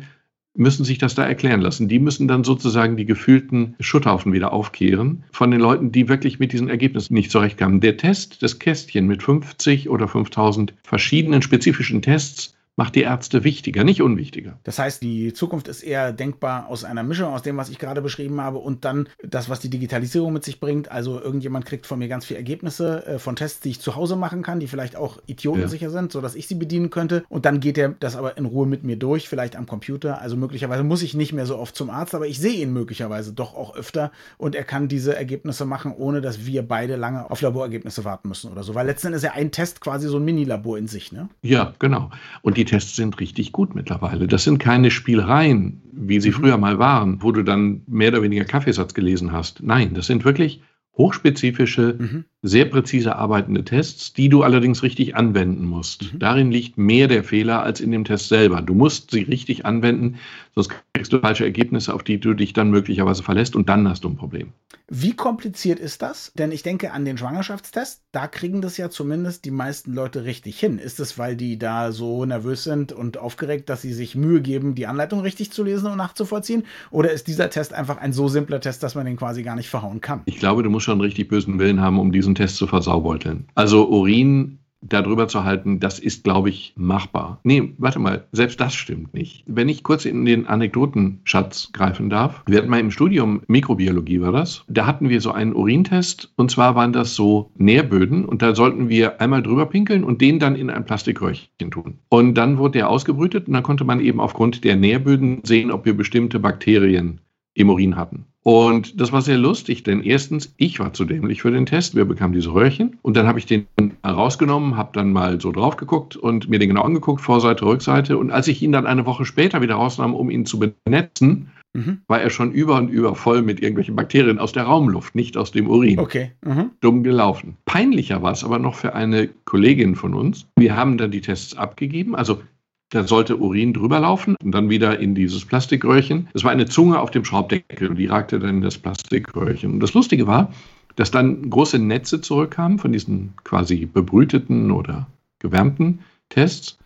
müssen 0.56 0.84
sich 0.84 0.98
das 0.98 1.14
da 1.14 1.24
erklären 1.24 1.60
lassen. 1.60 1.86
Die 1.86 2.00
müssen 2.00 2.26
dann 2.26 2.42
sozusagen 2.42 2.96
die 2.96 3.04
gefühlten 3.04 3.76
Schutthaufen 3.78 4.32
wieder 4.32 4.52
aufkehren 4.52 5.22
von 5.30 5.52
den 5.52 5.60
Leuten, 5.60 5.92
die 5.92 6.08
wirklich 6.08 6.40
mit 6.40 6.52
diesen 6.52 6.68
Ergebnissen 6.68 7.14
nicht 7.14 7.30
zurechtkamen. 7.30 7.80
Der 7.80 7.96
Test, 7.96 8.42
das 8.42 8.58
Kästchen 8.58 9.06
mit 9.06 9.22
50 9.22 9.88
oder 9.88 10.08
5000 10.08 10.74
verschiedenen 10.82 11.42
spezifischen 11.42 12.02
Tests 12.02 12.55
macht 12.76 12.94
die 12.94 13.02
Ärzte 13.02 13.42
wichtiger, 13.42 13.84
nicht 13.84 14.02
unwichtiger. 14.02 14.58
Das 14.62 14.78
heißt, 14.78 15.02
die 15.02 15.32
Zukunft 15.32 15.66
ist 15.66 15.82
eher 15.82 16.12
denkbar 16.12 16.68
aus 16.68 16.84
einer 16.84 17.02
Mischung 17.02 17.32
aus 17.32 17.42
dem, 17.42 17.56
was 17.56 17.70
ich 17.70 17.78
gerade 17.78 18.02
beschrieben 18.02 18.40
habe 18.40 18.58
und 18.58 18.84
dann 18.84 19.08
das, 19.22 19.48
was 19.48 19.60
die 19.60 19.70
Digitalisierung 19.70 20.32
mit 20.32 20.44
sich 20.44 20.60
bringt. 20.60 20.90
Also 20.90 21.18
irgendjemand 21.20 21.64
kriegt 21.64 21.86
von 21.86 21.98
mir 21.98 22.08
ganz 22.08 22.26
viele 22.26 22.38
Ergebnisse 22.38 23.06
äh, 23.06 23.18
von 23.18 23.34
Tests, 23.34 23.60
die 23.60 23.70
ich 23.70 23.80
zu 23.80 23.96
Hause 23.96 24.14
machen 24.14 24.42
kann, 24.42 24.60
die 24.60 24.66
vielleicht 24.66 24.94
auch 24.94 25.18
idiotensicher 25.26 25.86
ja. 25.86 25.90
sind, 25.90 26.12
sodass 26.12 26.34
ich 26.34 26.46
sie 26.46 26.54
bedienen 26.54 26.90
könnte. 26.90 27.24
Und 27.30 27.46
dann 27.46 27.60
geht 27.60 27.78
er 27.78 27.88
das 27.98 28.14
aber 28.14 28.36
in 28.36 28.44
Ruhe 28.44 28.66
mit 28.66 28.84
mir 28.84 28.96
durch, 28.96 29.28
vielleicht 29.28 29.56
am 29.56 29.66
Computer. 29.66 30.20
Also 30.20 30.36
möglicherweise 30.36 30.84
muss 30.84 31.02
ich 31.02 31.14
nicht 31.14 31.32
mehr 31.32 31.46
so 31.46 31.56
oft 31.56 31.74
zum 31.74 31.88
Arzt, 31.88 32.14
aber 32.14 32.26
ich 32.26 32.38
sehe 32.38 32.62
ihn 32.62 32.74
möglicherweise 32.74 33.32
doch 33.32 33.54
auch 33.54 33.74
öfter 33.74 34.12
und 34.36 34.54
er 34.54 34.64
kann 34.64 34.88
diese 34.88 35.16
Ergebnisse 35.16 35.64
machen, 35.64 35.94
ohne 35.96 36.20
dass 36.20 36.44
wir 36.44 36.62
beide 36.62 36.96
lange 36.96 37.30
auf 37.30 37.40
Laborergebnisse 37.40 38.04
warten 38.04 38.28
müssen 38.28 38.52
oder 38.52 38.62
so. 38.62 38.74
Weil 38.74 38.86
letztendlich 38.86 39.22
ist 39.22 39.24
ja 39.24 39.32
ein 39.32 39.50
Test 39.50 39.80
quasi 39.80 40.08
so 40.08 40.18
ein 40.18 40.24
Mini-Labor 40.24 40.76
in 40.76 40.88
sich, 40.88 41.10
ne? 41.10 41.30
Ja, 41.40 41.72
genau. 41.78 42.10
Und 42.42 42.58
die 42.58 42.65
Tests 42.66 42.96
sind 42.96 43.18
richtig 43.20 43.52
gut 43.52 43.74
mittlerweile. 43.74 44.26
Das 44.26 44.44
sind 44.44 44.58
keine 44.58 44.90
Spielereien, 44.90 45.80
wie 45.92 46.20
sie 46.20 46.30
mhm. 46.30 46.34
früher 46.34 46.58
mal 46.58 46.78
waren, 46.78 47.22
wo 47.22 47.32
du 47.32 47.42
dann 47.42 47.82
mehr 47.86 48.10
oder 48.10 48.22
weniger 48.22 48.44
Kaffeesatz 48.44 48.94
gelesen 48.94 49.32
hast. 49.32 49.62
Nein, 49.62 49.94
das 49.94 50.06
sind 50.06 50.24
wirklich 50.24 50.60
hochspezifische, 50.96 51.96
mhm. 51.98 52.24
sehr 52.42 52.64
präzise 52.66 53.16
arbeitende 53.16 53.64
Tests, 53.64 54.12
die 54.14 54.28
du 54.28 54.42
allerdings 54.42 54.82
richtig 54.82 55.14
anwenden 55.14 55.66
musst. 55.66 56.12
Mhm. 56.12 56.18
Darin 56.18 56.50
liegt 56.50 56.78
mehr 56.78 57.06
der 57.06 57.22
Fehler 57.22 57.62
als 57.62 57.80
in 57.80 57.90
dem 57.90 58.04
Test 58.04 58.28
selber. 58.28 58.62
Du 58.62 58.74
musst 58.74 59.10
sie 59.10 59.22
richtig 59.22 59.66
anwenden, 59.66 60.16
sonst 60.56 60.70
kriegst 60.94 61.12
du 61.12 61.20
falsche 61.20 61.44
Ergebnisse, 61.44 61.94
auf 61.94 62.02
die 62.02 62.18
du 62.18 62.34
dich 62.34 62.54
dann 62.54 62.70
möglicherweise 62.70 63.22
verlässt 63.22 63.54
und 63.54 63.68
dann 63.68 63.88
hast 63.88 64.04
du 64.04 64.08
ein 64.08 64.16
Problem. 64.16 64.52
Wie 64.88 65.14
kompliziert 65.14 65.78
ist 65.78 66.00
das? 66.00 66.32
Denn 66.34 66.50
ich 66.50 66.62
denke 66.62 66.92
an 66.92 67.04
den 67.04 67.18
Schwangerschaftstest, 67.18 68.02
da 68.12 68.26
kriegen 68.26 68.62
das 68.62 68.76
ja 68.76 68.88
zumindest 68.88 69.44
die 69.44 69.50
meisten 69.50 69.92
Leute 69.92 70.24
richtig 70.24 70.58
hin. 70.58 70.78
Ist 70.78 70.98
es, 71.00 71.18
weil 71.18 71.36
die 71.36 71.58
da 71.58 71.92
so 71.92 72.24
nervös 72.24 72.64
sind 72.64 72.92
und 72.92 73.18
aufgeregt, 73.18 73.68
dass 73.68 73.82
sie 73.82 73.92
sich 73.92 74.14
Mühe 74.14 74.40
geben, 74.40 74.74
die 74.74 74.86
Anleitung 74.86 75.20
richtig 75.20 75.52
zu 75.52 75.62
lesen 75.62 75.90
und 75.90 75.98
nachzuvollziehen? 75.98 76.64
Oder 76.90 77.12
ist 77.12 77.26
dieser 77.26 77.50
Test 77.50 77.74
einfach 77.74 77.98
ein 77.98 78.12
so 78.12 78.28
simpler 78.28 78.60
Test, 78.60 78.82
dass 78.82 78.94
man 78.94 79.06
den 79.06 79.16
quasi 79.16 79.42
gar 79.42 79.56
nicht 79.56 79.68
verhauen 79.68 80.00
kann? 80.00 80.22
Ich 80.24 80.38
glaube, 80.38 80.62
du 80.62 80.70
musst 80.70 80.86
schon 80.86 81.00
richtig 81.00 81.28
bösen 81.28 81.58
Willen 81.58 81.80
haben, 81.80 81.98
um 81.98 82.12
diesen 82.12 82.34
Test 82.34 82.56
zu 82.56 82.66
versaubeuteln. 82.66 83.48
Also 83.54 83.88
Urin 83.88 84.60
darüber 84.88 85.28
zu 85.28 85.44
halten, 85.44 85.80
das 85.80 85.98
ist, 85.98 86.24
glaube 86.24 86.48
ich, 86.48 86.74
machbar. 86.76 87.40
Nee, 87.44 87.74
warte 87.78 87.98
mal, 87.98 88.26
selbst 88.32 88.60
das 88.60 88.74
stimmt 88.74 89.14
nicht. 89.14 89.44
Wenn 89.46 89.68
ich 89.68 89.82
kurz 89.82 90.04
in 90.04 90.24
den 90.24 90.46
Anekdotenschatz 90.46 91.70
greifen 91.72 92.10
darf, 92.10 92.42
wir 92.46 92.58
hatten 92.58 92.68
mal 92.68 92.80
im 92.80 92.90
Studium 92.90 93.42
Mikrobiologie 93.46 94.20
war 94.20 94.32
das, 94.32 94.64
da 94.68 94.86
hatten 94.86 95.08
wir 95.08 95.20
so 95.20 95.32
einen 95.32 95.54
Urintest 95.54 96.32
und 96.36 96.50
zwar 96.50 96.74
waren 96.74 96.92
das 96.92 97.14
so 97.14 97.50
Nährböden 97.56 98.24
und 98.24 98.42
da 98.42 98.54
sollten 98.54 98.88
wir 98.88 99.20
einmal 99.20 99.42
drüber 99.42 99.66
pinkeln 99.66 100.04
und 100.04 100.20
den 100.20 100.38
dann 100.38 100.56
in 100.56 100.70
ein 100.70 100.84
Plastikröhrchen 100.84 101.70
tun. 101.70 101.98
Und 102.08 102.34
dann 102.34 102.58
wurde 102.58 102.78
der 102.78 102.90
ausgebrütet 102.90 103.48
und 103.48 103.54
dann 103.54 103.62
konnte 103.62 103.84
man 103.84 104.00
eben 104.00 104.20
aufgrund 104.20 104.64
der 104.64 104.76
Nährböden 104.76 105.40
sehen, 105.44 105.70
ob 105.70 105.84
wir 105.84 105.96
bestimmte 105.96 106.38
Bakterien 106.38 107.20
im 107.56 107.70
Urin 107.70 107.96
hatten. 107.96 108.26
Und 108.42 109.00
das 109.00 109.10
war 109.10 109.22
sehr 109.22 109.38
lustig, 109.38 109.82
denn 109.82 110.02
erstens, 110.02 110.54
ich 110.56 110.78
war 110.78 110.92
zu 110.92 111.04
dämlich 111.04 111.42
für 111.42 111.50
den 111.50 111.66
Test. 111.66 111.96
Wir 111.96 112.04
bekamen 112.04 112.32
diese 112.32 112.54
Röhrchen 112.54 112.96
und 113.02 113.16
dann 113.16 113.26
habe 113.26 113.40
ich 113.40 113.46
den 113.46 113.66
rausgenommen, 114.06 114.76
habe 114.76 114.90
dann 114.92 115.10
mal 115.10 115.40
so 115.40 115.50
drauf 115.50 115.76
geguckt 115.76 116.14
und 116.14 116.48
mir 116.48 116.60
den 116.60 116.68
genau 116.68 116.82
angeguckt, 116.82 117.20
Vorseite, 117.20 117.64
Rückseite. 117.64 118.18
Und 118.18 118.30
als 118.30 118.46
ich 118.46 118.62
ihn 118.62 118.70
dann 118.70 118.86
eine 118.86 119.04
Woche 119.04 119.24
später 119.24 119.62
wieder 119.62 119.74
rausnahm, 119.74 120.14
um 120.14 120.30
ihn 120.30 120.46
zu 120.46 120.60
benetzen, 120.60 121.50
mhm. 121.72 122.02
war 122.06 122.20
er 122.20 122.30
schon 122.30 122.52
über 122.52 122.76
und 122.76 122.88
über 122.88 123.16
voll 123.16 123.42
mit 123.42 123.60
irgendwelchen 123.60 123.96
Bakterien 123.96 124.38
aus 124.38 124.52
der 124.52 124.62
Raumluft, 124.62 125.16
nicht 125.16 125.36
aus 125.36 125.50
dem 125.50 125.68
Urin. 125.68 125.98
Okay. 125.98 126.30
Mhm. 126.44 126.70
Dumm 126.80 127.02
gelaufen. 127.02 127.56
Peinlicher 127.64 128.22
war 128.22 128.32
es 128.32 128.44
aber 128.44 128.60
noch 128.60 128.76
für 128.76 128.94
eine 128.94 129.28
Kollegin 129.44 129.96
von 129.96 130.14
uns. 130.14 130.46
Wir 130.56 130.76
haben 130.76 130.98
dann 130.98 131.10
die 131.10 131.22
Tests 131.22 131.56
abgegeben. 131.56 132.14
Also 132.14 132.42
da 132.90 133.06
sollte 133.06 133.36
Urin 133.36 133.72
drüber 133.72 134.00
laufen 134.00 134.36
und 134.42 134.52
dann 134.52 134.70
wieder 134.70 134.98
in 134.98 135.14
dieses 135.14 135.44
Plastikröhrchen. 135.44 136.28
Es 136.34 136.44
war 136.44 136.52
eine 136.52 136.66
Zunge 136.66 137.00
auf 137.00 137.10
dem 137.10 137.24
Schraubdeckel 137.24 137.88
und 137.88 137.96
die 137.96 138.06
ragte 138.06 138.38
dann 138.38 138.56
in 138.56 138.60
das 138.60 138.78
Plastikröhrchen. 138.78 139.72
Und 139.72 139.80
das 139.80 139.94
Lustige 139.94 140.26
war, 140.26 140.52
dass 140.94 141.10
dann 141.10 141.50
große 141.50 141.78
Netze 141.78 142.20
zurückkamen 142.20 142.78
von 142.78 142.92
diesen 142.92 143.34
quasi 143.44 143.86
bebrüteten 143.86 144.70
oder 144.70 145.06
gewärmten 145.40 146.00
Tests. 146.28 146.78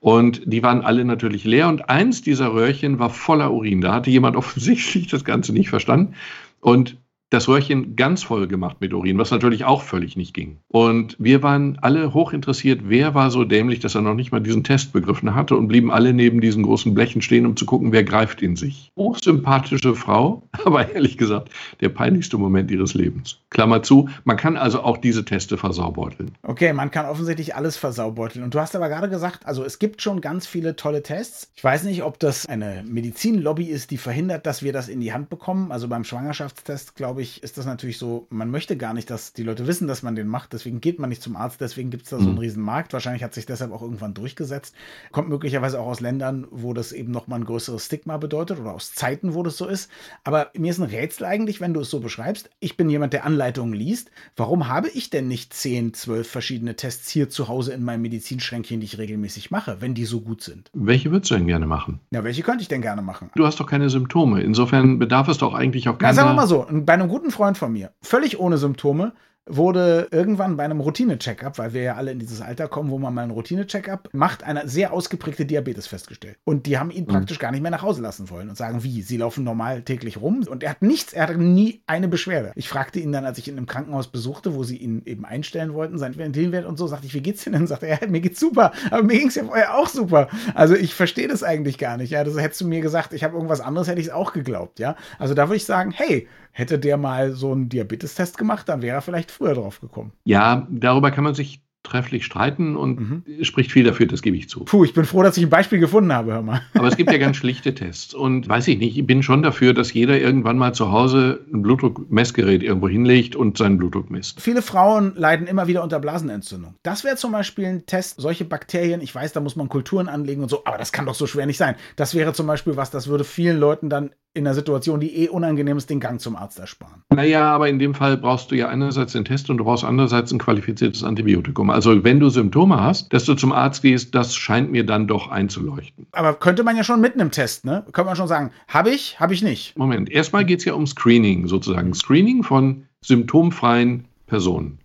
Und 0.00 0.42
die 0.46 0.62
waren 0.62 0.82
alle 0.82 1.04
natürlich 1.04 1.44
leer. 1.44 1.68
Und 1.68 1.90
eins 1.90 2.22
dieser 2.22 2.52
Röhrchen 2.52 2.98
war 3.00 3.10
voller 3.10 3.52
Urin. 3.52 3.80
Da 3.80 3.94
hatte 3.94 4.10
jemand 4.10 4.36
offensichtlich 4.36 5.08
das 5.08 5.24
Ganze 5.24 5.52
nicht 5.52 5.70
verstanden. 5.70 6.14
Und 6.60 6.96
das 7.30 7.48
Röhrchen 7.48 7.96
ganz 7.96 8.22
voll 8.22 8.48
gemacht 8.48 8.78
mit 8.80 8.94
Urin, 8.94 9.18
was 9.18 9.30
natürlich 9.30 9.64
auch 9.64 9.82
völlig 9.82 10.16
nicht 10.16 10.34
ging. 10.34 10.58
Und 10.68 11.16
wir 11.18 11.42
waren 11.42 11.78
alle 11.82 12.14
hoch 12.14 12.32
interessiert, 12.32 12.82
wer 12.84 13.14
war 13.14 13.30
so 13.30 13.44
dämlich, 13.44 13.80
dass 13.80 13.94
er 13.94 14.00
noch 14.00 14.14
nicht 14.14 14.32
mal 14.32 14.40
diesen 14.40 14.64
Test 14.64 14.92
begriffen 14.92 15.34
hatte 15.34 15.56
und 15.56 15.68
blieben 15.68 15.90
alle 15.90 16.12
neben 16.12 16.40
diesen 16.40 16.62
großen 16.62 16.94
Blechen 16.94 17.22
stehen, 17.22 17.46
um 17.46 17.56
zu 17.56 17.66
gucken, 17.66 17.92
wer 17.92 18.04
greift 18.04 18.40
in 18.42 18.56
sich. 18.56 18.90
Hochsympathische 18.96 19.94
Frau, 19.94 20.42
aber 20.64 20.92
ehrlich 20.94 21.18
gesagt, 21.18 21.50
der 21.80 21.90
peinlichste 21.90 22.38
Moment 22.38 22.70
ihres 22.70 22.94
Lebens. 22.94 23.38
Klammer 23.50 23.82
zu, 23.82 24.08
man 24.24 24.36
kann 24.36 24.56
also 24.56 24.82
auch 24.82 24.96
diese 24.96 25.24
Teste 25.24 25.58
versaubeuteln. 25.58 26.32
Okay, 26.42 26.72
man 26.72 26.90
kann 26.90 27.06
offensichtlich 27.06 27.54
alles 27.54 27.76
versaubeuteln. 27.76 28.44
Und 28.44 28.54
du 28.54 28.60
hast 28.60 28.74
aber 28.74 28.88
gerade 28.88 29.08
gesagt, 29.08 29.46
also 29.46 29.64
es 29.64 29.78
gibt 29.78 30.02
schon 30.02 30.20
ganz 30.20 30.46
viele 30.46 30.76
tolle 30.76 31.02
Tests. 31.02 31.50
Ich 31.56 31.64
weiß 31.64 31.84
nicht, 31.84 32.02
ob 32.02 32.18
das 32.18 32.46
eine 32.46 32.84
Medizinlobby 32.86 33.64
ist, 33.64 33.90
die 33.90 33.98
verhindert, 33.98 34.46
dass 34.46 34.62
wir 34.62 34.72
das 34.72 34.88
in 34.88 35.00
die 35.00 35.12
Hand 35.12 35.28
bekommen. 35.28 35.72
Also 35.72 35.88
beim 35.88 36.04
Schwangerschaftstest, 36.04 36.96
glaube 36.96 37.17
glaube 37.18 37.22
ich, 37.22 37.42
ist 37.42 37.58
das 37.58 37.66
natürlich 37.66 37.98
so, 37.98 38.28
man 38.30 38.48
möchte 38.48 38.76
gar 38.76 38.94
nicht, 38.94 39.10
dass 39.10 39.32
die 39.32 39.42
Leute 39.42 39.66
wissen, 39.66 39.88
dass 39.88 40.04
man 40.04 40.14
den 40.14 40.28
macht. 40.28 40.52
Deswegen 40.52 40.80
geht 40.80 41.00
man 41.00 41.08
nicht 41.08 41.20
zum 41.20 41.34
Arzt, 41.34 41.60
deswegen 41.60 41.90
gibt 41.90 42.04
es 42.04 42.10
da 42.10 42.18
so 42.18 42.26
einen 42.26 42.34
mhm. 42.34 42.38
riesen 42.38 42.62
Markt. 42.62 42.92
Wahrscheinlich 42.92 43.24
hat 43.24 43.34
sich 43.34 43.44
deshalb 43.44 43.72
auch 43.72 43.82
irgendwann 43.82 44.14
durchgesetzt. 44.14 44.72
Kommt 45.10 45.28
möglicherweise 45.28 45.80
auch 45.80 45.88
aus 45.88 45.98
Ländern, 45.98 46.46
wo 46.52 46.74
das 46.74 46.92
eben 46.92 47.10
nochmal 47.10 47.40
ein 47.40 47.44
größeres 47.44 47.86
Stigma 47.86 48.18
bedeutet 48.18 48.60
oder 48.60 48.72
aus 48.72 48.94
Zeiten, 48.94 49.34
wo 49.34 49.42
das 49.42 49.56
so 49.56 49.66
ist. 49.66 49.90
Aber 50.22 50.52
mir 50.56 50.70
ist 50.70 50.78
ein 50.78 50.84
Rätsel 50.84 51.26
eigentlich, 51.26 51.60
wenn 51.60 51.74
du 51.74 51.80
es 51.80 51.90
so 51.90 51.98
beschreibst. 51.98 52.50
Ich 52.60 52.76
bin 52.76 52.88
jemand, 52.88 53.14
der 53.14 53.24
Anleitungen 53.24 53.74
liest. 53.74 54.12
Warum 54.36 54.68
habe 54.68 54.88
ich 54.88 55.10
denn 55.10 55.26
nicht 55.26 55.52
10, 55.52 55.94
12 55.94 56.30
verschiedene 56.30 56.76
Tests 56.76 57.10
hier 57.10 57.28
zu 57.28 57.48
Hause 57.48 57.72
in 57.72 57.82
meinem 57.82 58.02
Medizinschränkchen, 58.02 58.78
die 58.78 58.86
ich 58.86 58.98
regelmäßig 58.98 59.50
mache, 59.50 59.78
wenn 59.80 59.94
die 59.94 60.04
so 60.04 60.20
gut 60.20 60.42
sind? 60.42 60.70
Welche 60.72 61.10
würdest 61.10 61.32
du 61.32 61.34
denn 61.34 61.48
gerne 61.48 61.66
machen? 61.66 61.98
Ja, 62.12 62.22
welche 62.22 62.42
könnte 62.42 62.62
ich 62.62 62.68
denn 62.68 62.82
gerne 62.82 63.02
machen? 63.02 63.30
Du 63.34 63.44
hast 63.44 63.58
doch 63.58 63.66
keine 63.66 63.90
Symptome. 63.90 64.40
Insofern 64.40 65.00
bedarf 65.00 65.26
es 65.26 65.38
doch 65.38 65.52
eigentlich 65.52 65.88
auch 65.88 65.98
keiner. 65.98 66.12
Na, 66.12 66.14
sagen 66.14 66.28
wir 66.28 66.34
mal 66.34 66.46
so, 66.46 66.64
bei 66.70 66.92
einem 66.92 67.07
guten 67.08 67.30
Freund 67.30 67.58
von 67.58 67.72
mir, 67.72 67.92
völlig 68.02 68.38
ohne 68.38 68.58
Symptome, 68.58 69.12
wurde 69.48 70.08
irgendwann 70.10 70.56
bei 70.56 70.64
einem 70.64 70.80
Routine-Checkup, 70.80 71.58
weil 71.58 71.72
wir 71.72 71.82
ja 71.82 71.94
alle 71.94 72.12
in 72.12 72.18
dieses 72.18 72.40
Alter 72.40 72.68
kommen, 72.68 72.90
wo 72.90 72.98
man 72.98 73.14
mal 73.14 73.22
einen 73.22 73.30
Routine-Checkup 73.30 74.10
macht, 74.12 74.44
eine 74.44 74.68
sehr 74.68 74.92
ausgeprägte 74.92 75.46
Diabetes 75.46 75.86
festgestellt. 75.86 76.36
Und 76.44 76.66
die 76.66 76.78
haben 76.78 76.90
ihn 76.90 77.04
mhm. 77.04 77.08
praktisch 77.08 77.38
gar 77.38 77.50
nicht 77.50 77.62
mehr 77.62 77.70
nach 77.70 77.82
Hause 77.82 78.02
lassen 78.02 78.30
wollen 78.30 78.50
und 78.50 78.56
sagen, 78.56 78.84
wie, 78.84 79.02
sie 79.02 79.16
laufen 79.16 79.44
normal 79.44 79.82
täglich 79.82 80.20
rum. 80.20 80.44
Und 80.48 80.62
er 80.62 80.70
hat 80.70 80.82
nichts, 80.82 81.12
er 81.12 81.24
hatte 81.24 81.38
nie 81.38 81.82
eine 81.86 82.08
Beschwerde. 82.08 82.52
Ich 82.54 82.68
fragte 82.68 83.00
ihn 83.00 83.12
dann, 83.12 83.24
als 83.24 83.38
ich 83.38 83.48
ihn 83.48 83.58
im 83.58 83.66
Krankenhaus 83.66 84.08
besuchte, 84.08 84.54
wo 84.54 84.62
sie 84.64 84.76
ihn 84.76 85.02
eben 85.06 85.24
einstellen 85.24 85.72
wollten, 85.72 85.98
sein 85.98 86.16
Ventilwert 86.16 86.66
und 86.66 86.76
so, 86.76 86.86
sagte 86.86 87.06
ich, 87.06 87.14
wie 87.14 87.22
geht's 87.22 87.44
denn? 87.44 87.54
Dann 87.54 87.66
sagte 87.66 87.86
er, 87.86 88.02
ja, 88.02 88.08
mir 88.08 88.20
geht's 88.20 88.40
super, 88.40 88.72
aber 88.90 89.02
mir 89.02 89.18
ging's 89.18 89.34
ja 89.34 89.44
vorher 89.44 89.76
auch 89.76 89.88
super. 89.88 90.28
Also 90.54 90.74
ich 90.74 90.94
verstehe 90.94 91.28
das 91.28 91.42
eigentlich 91.42 91.78
gar 91.78 91.96
nicht. 91.96 92.10
Ja, 92.10 92.22
das 92.22 92.38
hättest 92.38 92.60
du 92.60 92.68
mir 92.68 92.80
gesagt, 92.80 93.12
ich 93.14 93.24
habe 93.24 93.34
irgendwas 93.34 93.60
anderes, 93.60 93.88
hätte 93.88 94.00
ich 94.00 94.08
es 94.08 94.12
auch 94.12 94.32
geglaubt. 94.32 94.78
Ja, 94.78 94.96
also 95.18 95.34
da 95.34 95.48
würde 95.48 95.56
ich 95.56 95.64
sagen, 95.64 95.90
hey, 95.90 96.28
hätte 96.58 96.80
der 96.80 96.96
mal 96.96 97.32
so 97.32 97.52
einen 97.52 97.68
Diabetestest 97.68 98.36
gemacht, 98.36 98.68
dann 98.68 98.82
wäre 98.82 98.96
er 98.96 99.00
vielleicht 99.00 99.30
früher 99.30 99.54
drauf 99.54 99.80
gekommen. 99.80 100.12
Ja, 100.24 100.66
darüber 100.70 101.12
kann 101.12 101.22
man 101.22 101.34
sich 101.34 101.62
trefflich 101.82 102.24
streiten 102.24 102.76
und 102.76 103.00
mhm. 103.00 103.44
spricht 103.44 103.72
viel 103.72 103.84
dafür, 103.84 104.06
das 104.06 104.22
gebe 104.22 104.36
ich 104.36 104.48
zu. 104.48 104.64
Puh, 104.64 104.84
ich 104.84 104.94
bin 104.94 105.04
froh, 105.04 105.22
dass 105.22 105.36
ich 105.36 105.44
ein 105.44 105.50
Beispiel 105.50 105.78
gefunden 105.78 106.12
habe, 106.12 106.32
hör 106.32 106.42
mal. 106.42 106.62
Aber 106.74 106.88
es 106.88 106.96
gibt 106.96 107.10
ja 107.10 107.18
ganz 107.18 107.36
schlichte 107.36 107.74
Tests 107.74 108.14
und 108.14 108.48
weiß 108.48 108.68
ich 108.68 108.78
nicht, 108.78 108.96
ich 108.96 109.06
bin 109.06 109.22
schon 109.22 109.42
dafür, 109.42 109.74
dass 109.74 109.92
jeder 109.92 110.18
irgendwann 110.20 110.58
mal 110.58 110.74
zu 110.74 110.92
Hause 110.92 111.44
ein 111.52 111.62
Blutdruckmessgerät 111.62 112.62
irgendwo 112.62 112.88
hinlegt 112.88 113.36
und 113.36 113.58
seinen 113.58 113.78
Blutdruck 113.78 114.10
misst. 114.10 114.40
Viele 114.40 114.62
Frauen 114.62 115.14
leiden 115.16 115.46
immer 115.46 115.66
wieder 115.66 115.82
unter 115.82 116.00
Blasenentzündung. 116.00 116.74
Das 116.82 117.04
wäre 117.04 117.16
zum 117.16 117.32
Beispiel 117.32 117.66
ein 117.66 117.86
Test, 117.86 118.20
solche 118.20 118.44
Bakterien, 118.44 119.00
ich 119.00 119.14
weiß, 119.14 119.32
da 119.32 119.40
muss 119.40 119.56
man 119.56 119.68
Kulturen 119.68 120.08
anlegen 120.08 120.42
und 120.42 120.48
so, 120.48 120.64
aber 120.64 120.78
das 120.78 120.92
kann 120.92 121.06
doch 121.06 121.14
so 121.14 121.26
schwer 121.26 121.46
nicht 121.46 121.58
sein. 121.58 121.76
Das 121.96 122.14
wäre 122.14 122.32
zum 122.32 122.46
Beispiel 122.46 122.76
was, 122.76 122.90
das 122.90 123.08
würde 123.08 123.24
vielen 123.24 123.58
Leuten 123.58 123.88
dann 123.88 124.10
in 124.34 124.46
einer 124.46 124.54
Situation, 124.54 125.00
die 125.00 125.24
eh 125.24 125.28
unangenehm 125.28 125.76
ist, 125.76 125.90
den 125.90 126.00
Gang 126.00 126.20
zum 126.20 126.36
Arzt 126.36 126.58
ersparen. 126.58 127.02
Naja, 127.10 127.50
aber 127.50 127.68
in 127.68 127.78
dem 127.78 127.94
Fall 127.94 128.16
brauchst 128.16 128.50
du 128.50 128.54
ja 128.54 128.68
einerseits 128.68 129.12
den 129.12 129.24
Test 129.24 129.50
und 129.50 129.58
du 129.58 129.64
brauchst 129.64 129.84
andererseits 129.84 130.32
ein 130.32 130.38
qualifiziertes 130.38 131.02
Antibiotikum. 131.02 131.67
Also 131.70 132.04
wenn 132.04 132.20
du 132.20 132.28
Symptome 132.28 132.80
hast, 132.80 133.12
dass 133.12 133.24
du 133.24 133.34
zum 133.34 133.52
Arzt 133.52 133.82
gehst, 133.82 134.14
das 134.14 134.34
scheint 134.34 134.70
mir 134.70 134.84
dann 134.84 135.06
doch 135.06 135.30
einzuleuchten. 135.30 136.06
Aber 136.12 136.34
könnte 136.34 136.64
man 136.64 136.76
ja 136.76 136.84
schon 136.84 137.00
mit 137.00 137.14
einem 137.14 137.30
Test, 137.30 137.64
ne? 137.64 137.84
Könnte 137.92 138.06
man 138.06 138.16
schon 138.16 138.28
sagen, 138.28 138.50
habe 138.66 138.90
ich, 138.90 139.20
habe 139.20 139.34
ich 139.34 139.42
nicht. 139.42 139.76
Moment, 139.76 140.10
erstmal 140.10 140.44
geht 140.44 140.60
es 140.60 140.64
ja 140.64 140.74
um 140.74 140.86
Screening 140.86 141.46
sozusagen. 141.46 141.94
Screening 141.94 142.42
von 142.42 142.84
symptomfreien 143.00 144.07
Personen. 144.28 144.78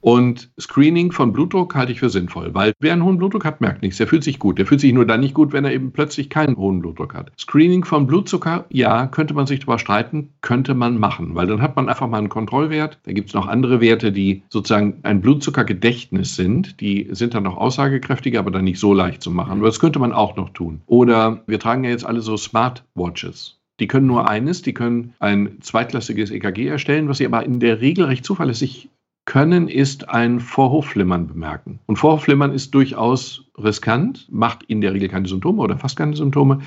Und 0.00 0.50
Screening 0.60 1.10
von 1.10 1.32
Blutdruck 1.32 1.74
halte 1.74 1.90
ich 1.90 2.00
für 2.00 2.10
sinnvoll, 2.10 2.54
weil 2.54 2.72
wer 2.80 2.92
einen 2.92 3.02
hohen 3.02 3.18
Blutdruck 3.18 3.44
hat, 3.44 3.60
merkt 3.60 3.82
nichts. 3.82 3.98
Der 3.98 4.06
fühlt 4.06 4.22
sich 4.24 4.38
gut. 4.38 4.58
Der 4.58 4.66
fühlt 4.66 4.80
sich 4.80 4.92
nur 4.92 5.06
dann 5.06 5.20
nicht 5.20 5.34
gut, 5.34 5.52
wenn 5.52 5.64
er 5.64 5.72
eben 5.72 5.90
plötzlich 5.90 6.30
keinen 6.30 6.56
hohen 6.56 6.80
Blutdruck 6.80 7.14
hat. 7.14 7.32
Screening 7.38 7.84
von 7.84 8.06
Blutzucker, 8.06 8.66
ja, 8.70 9.06
könnte 9.06 9.34
man 9.34 9.46
sich 9.46 9.60
darüber 9.60 9.78
streiten, 9.78 10.30
könnte 10.42 10.74
man 10.74 10.98
machen, 10.98 11.34
weil 11.34 11.46
dann 11.46 11.62
hat 11.62 11.76
man 11.76 11.88
einfach 11.88 12.08
mal 12.08 12.18
einen 12.18 12.28
Kontrollwert. 12.28 12.98
Da 13.04 13.12
gibt 13.12 13.28
es 13.28 13.34
noch 13.34 13.48
andere 13.48 13.80
Werte, 13.80 14.12
die 14.12 14.42
sozusagen 14.48 15.00
ein 15.02 15.20
Blutzuckergedächtnis 15.20 16.36
sind. 16.36 16.80
Die 16.80 17.08
sind 17.10 17.34
dann 17.34 17.42
noch 17.42 17.56
aussagekräftiger, 17.56 18.38
aber 18.38 18.50
dann 18.50 18.64
nicht 18.64 18.78
so 18.78 18.94
leicht 18.94 19.22
zu 19.22 19.30
machen. 19.30 19.58
Aber 19.58 19.66
das 19.66 19.80
könnte 19.80 19.98
man 19.98 20.12
auch 20.12 20.36
noch 20.36 20.50
tun. 20.50 20.82
Oder 20.86 21.42
wir 21.46 21.58
tragen 21.58 21.84
ja 21.84 21.90
jetzt 21.90 22.06
alle 22.06 22.20
so 22.20 22.36
Smartwatches. 22.36 23.55
Die 23.80 23.86
können 23.86 24.06
nur 24.06 24.28
eines, 24.28 24.62
die 24.62 24.72
können 24.72 25.14
ein 25.18 25.58
zweitklassiges 25.60 26.30
EKG 26.30 26.68
erstellen, 26.68 27.08
was 27.08 27.18
sie 27.18 27.26
aber 27.26 27.44
in 27.44 27.60
der 27.60 27.80
Regel 27.80 28.06
recht 28.06 28.24
zuverlässig 28.24 28.88
können, 29.26 29.68
ist 29.68 30.08
ein 30.08 30.40
Vorhofflimmern 30.40 31.26
bemerken. 31.26 31.80
Und 31.86 31.96
Vorhofflimmern 31.96 32.52
ist 32.52 32.74
durchaus 32.74 33.44
riskant, 33.58 34.26
macht 34.30 34.62
in 34.64 34.80
der 34.80 34.94
Regel 34.94 35.08
keine 35.08 35.26
Symptome 35.26 35.60
oder 35.60 35.76
fast 35.76 35.96
keine 35.96 36.16
Symptome. 36.16 36.60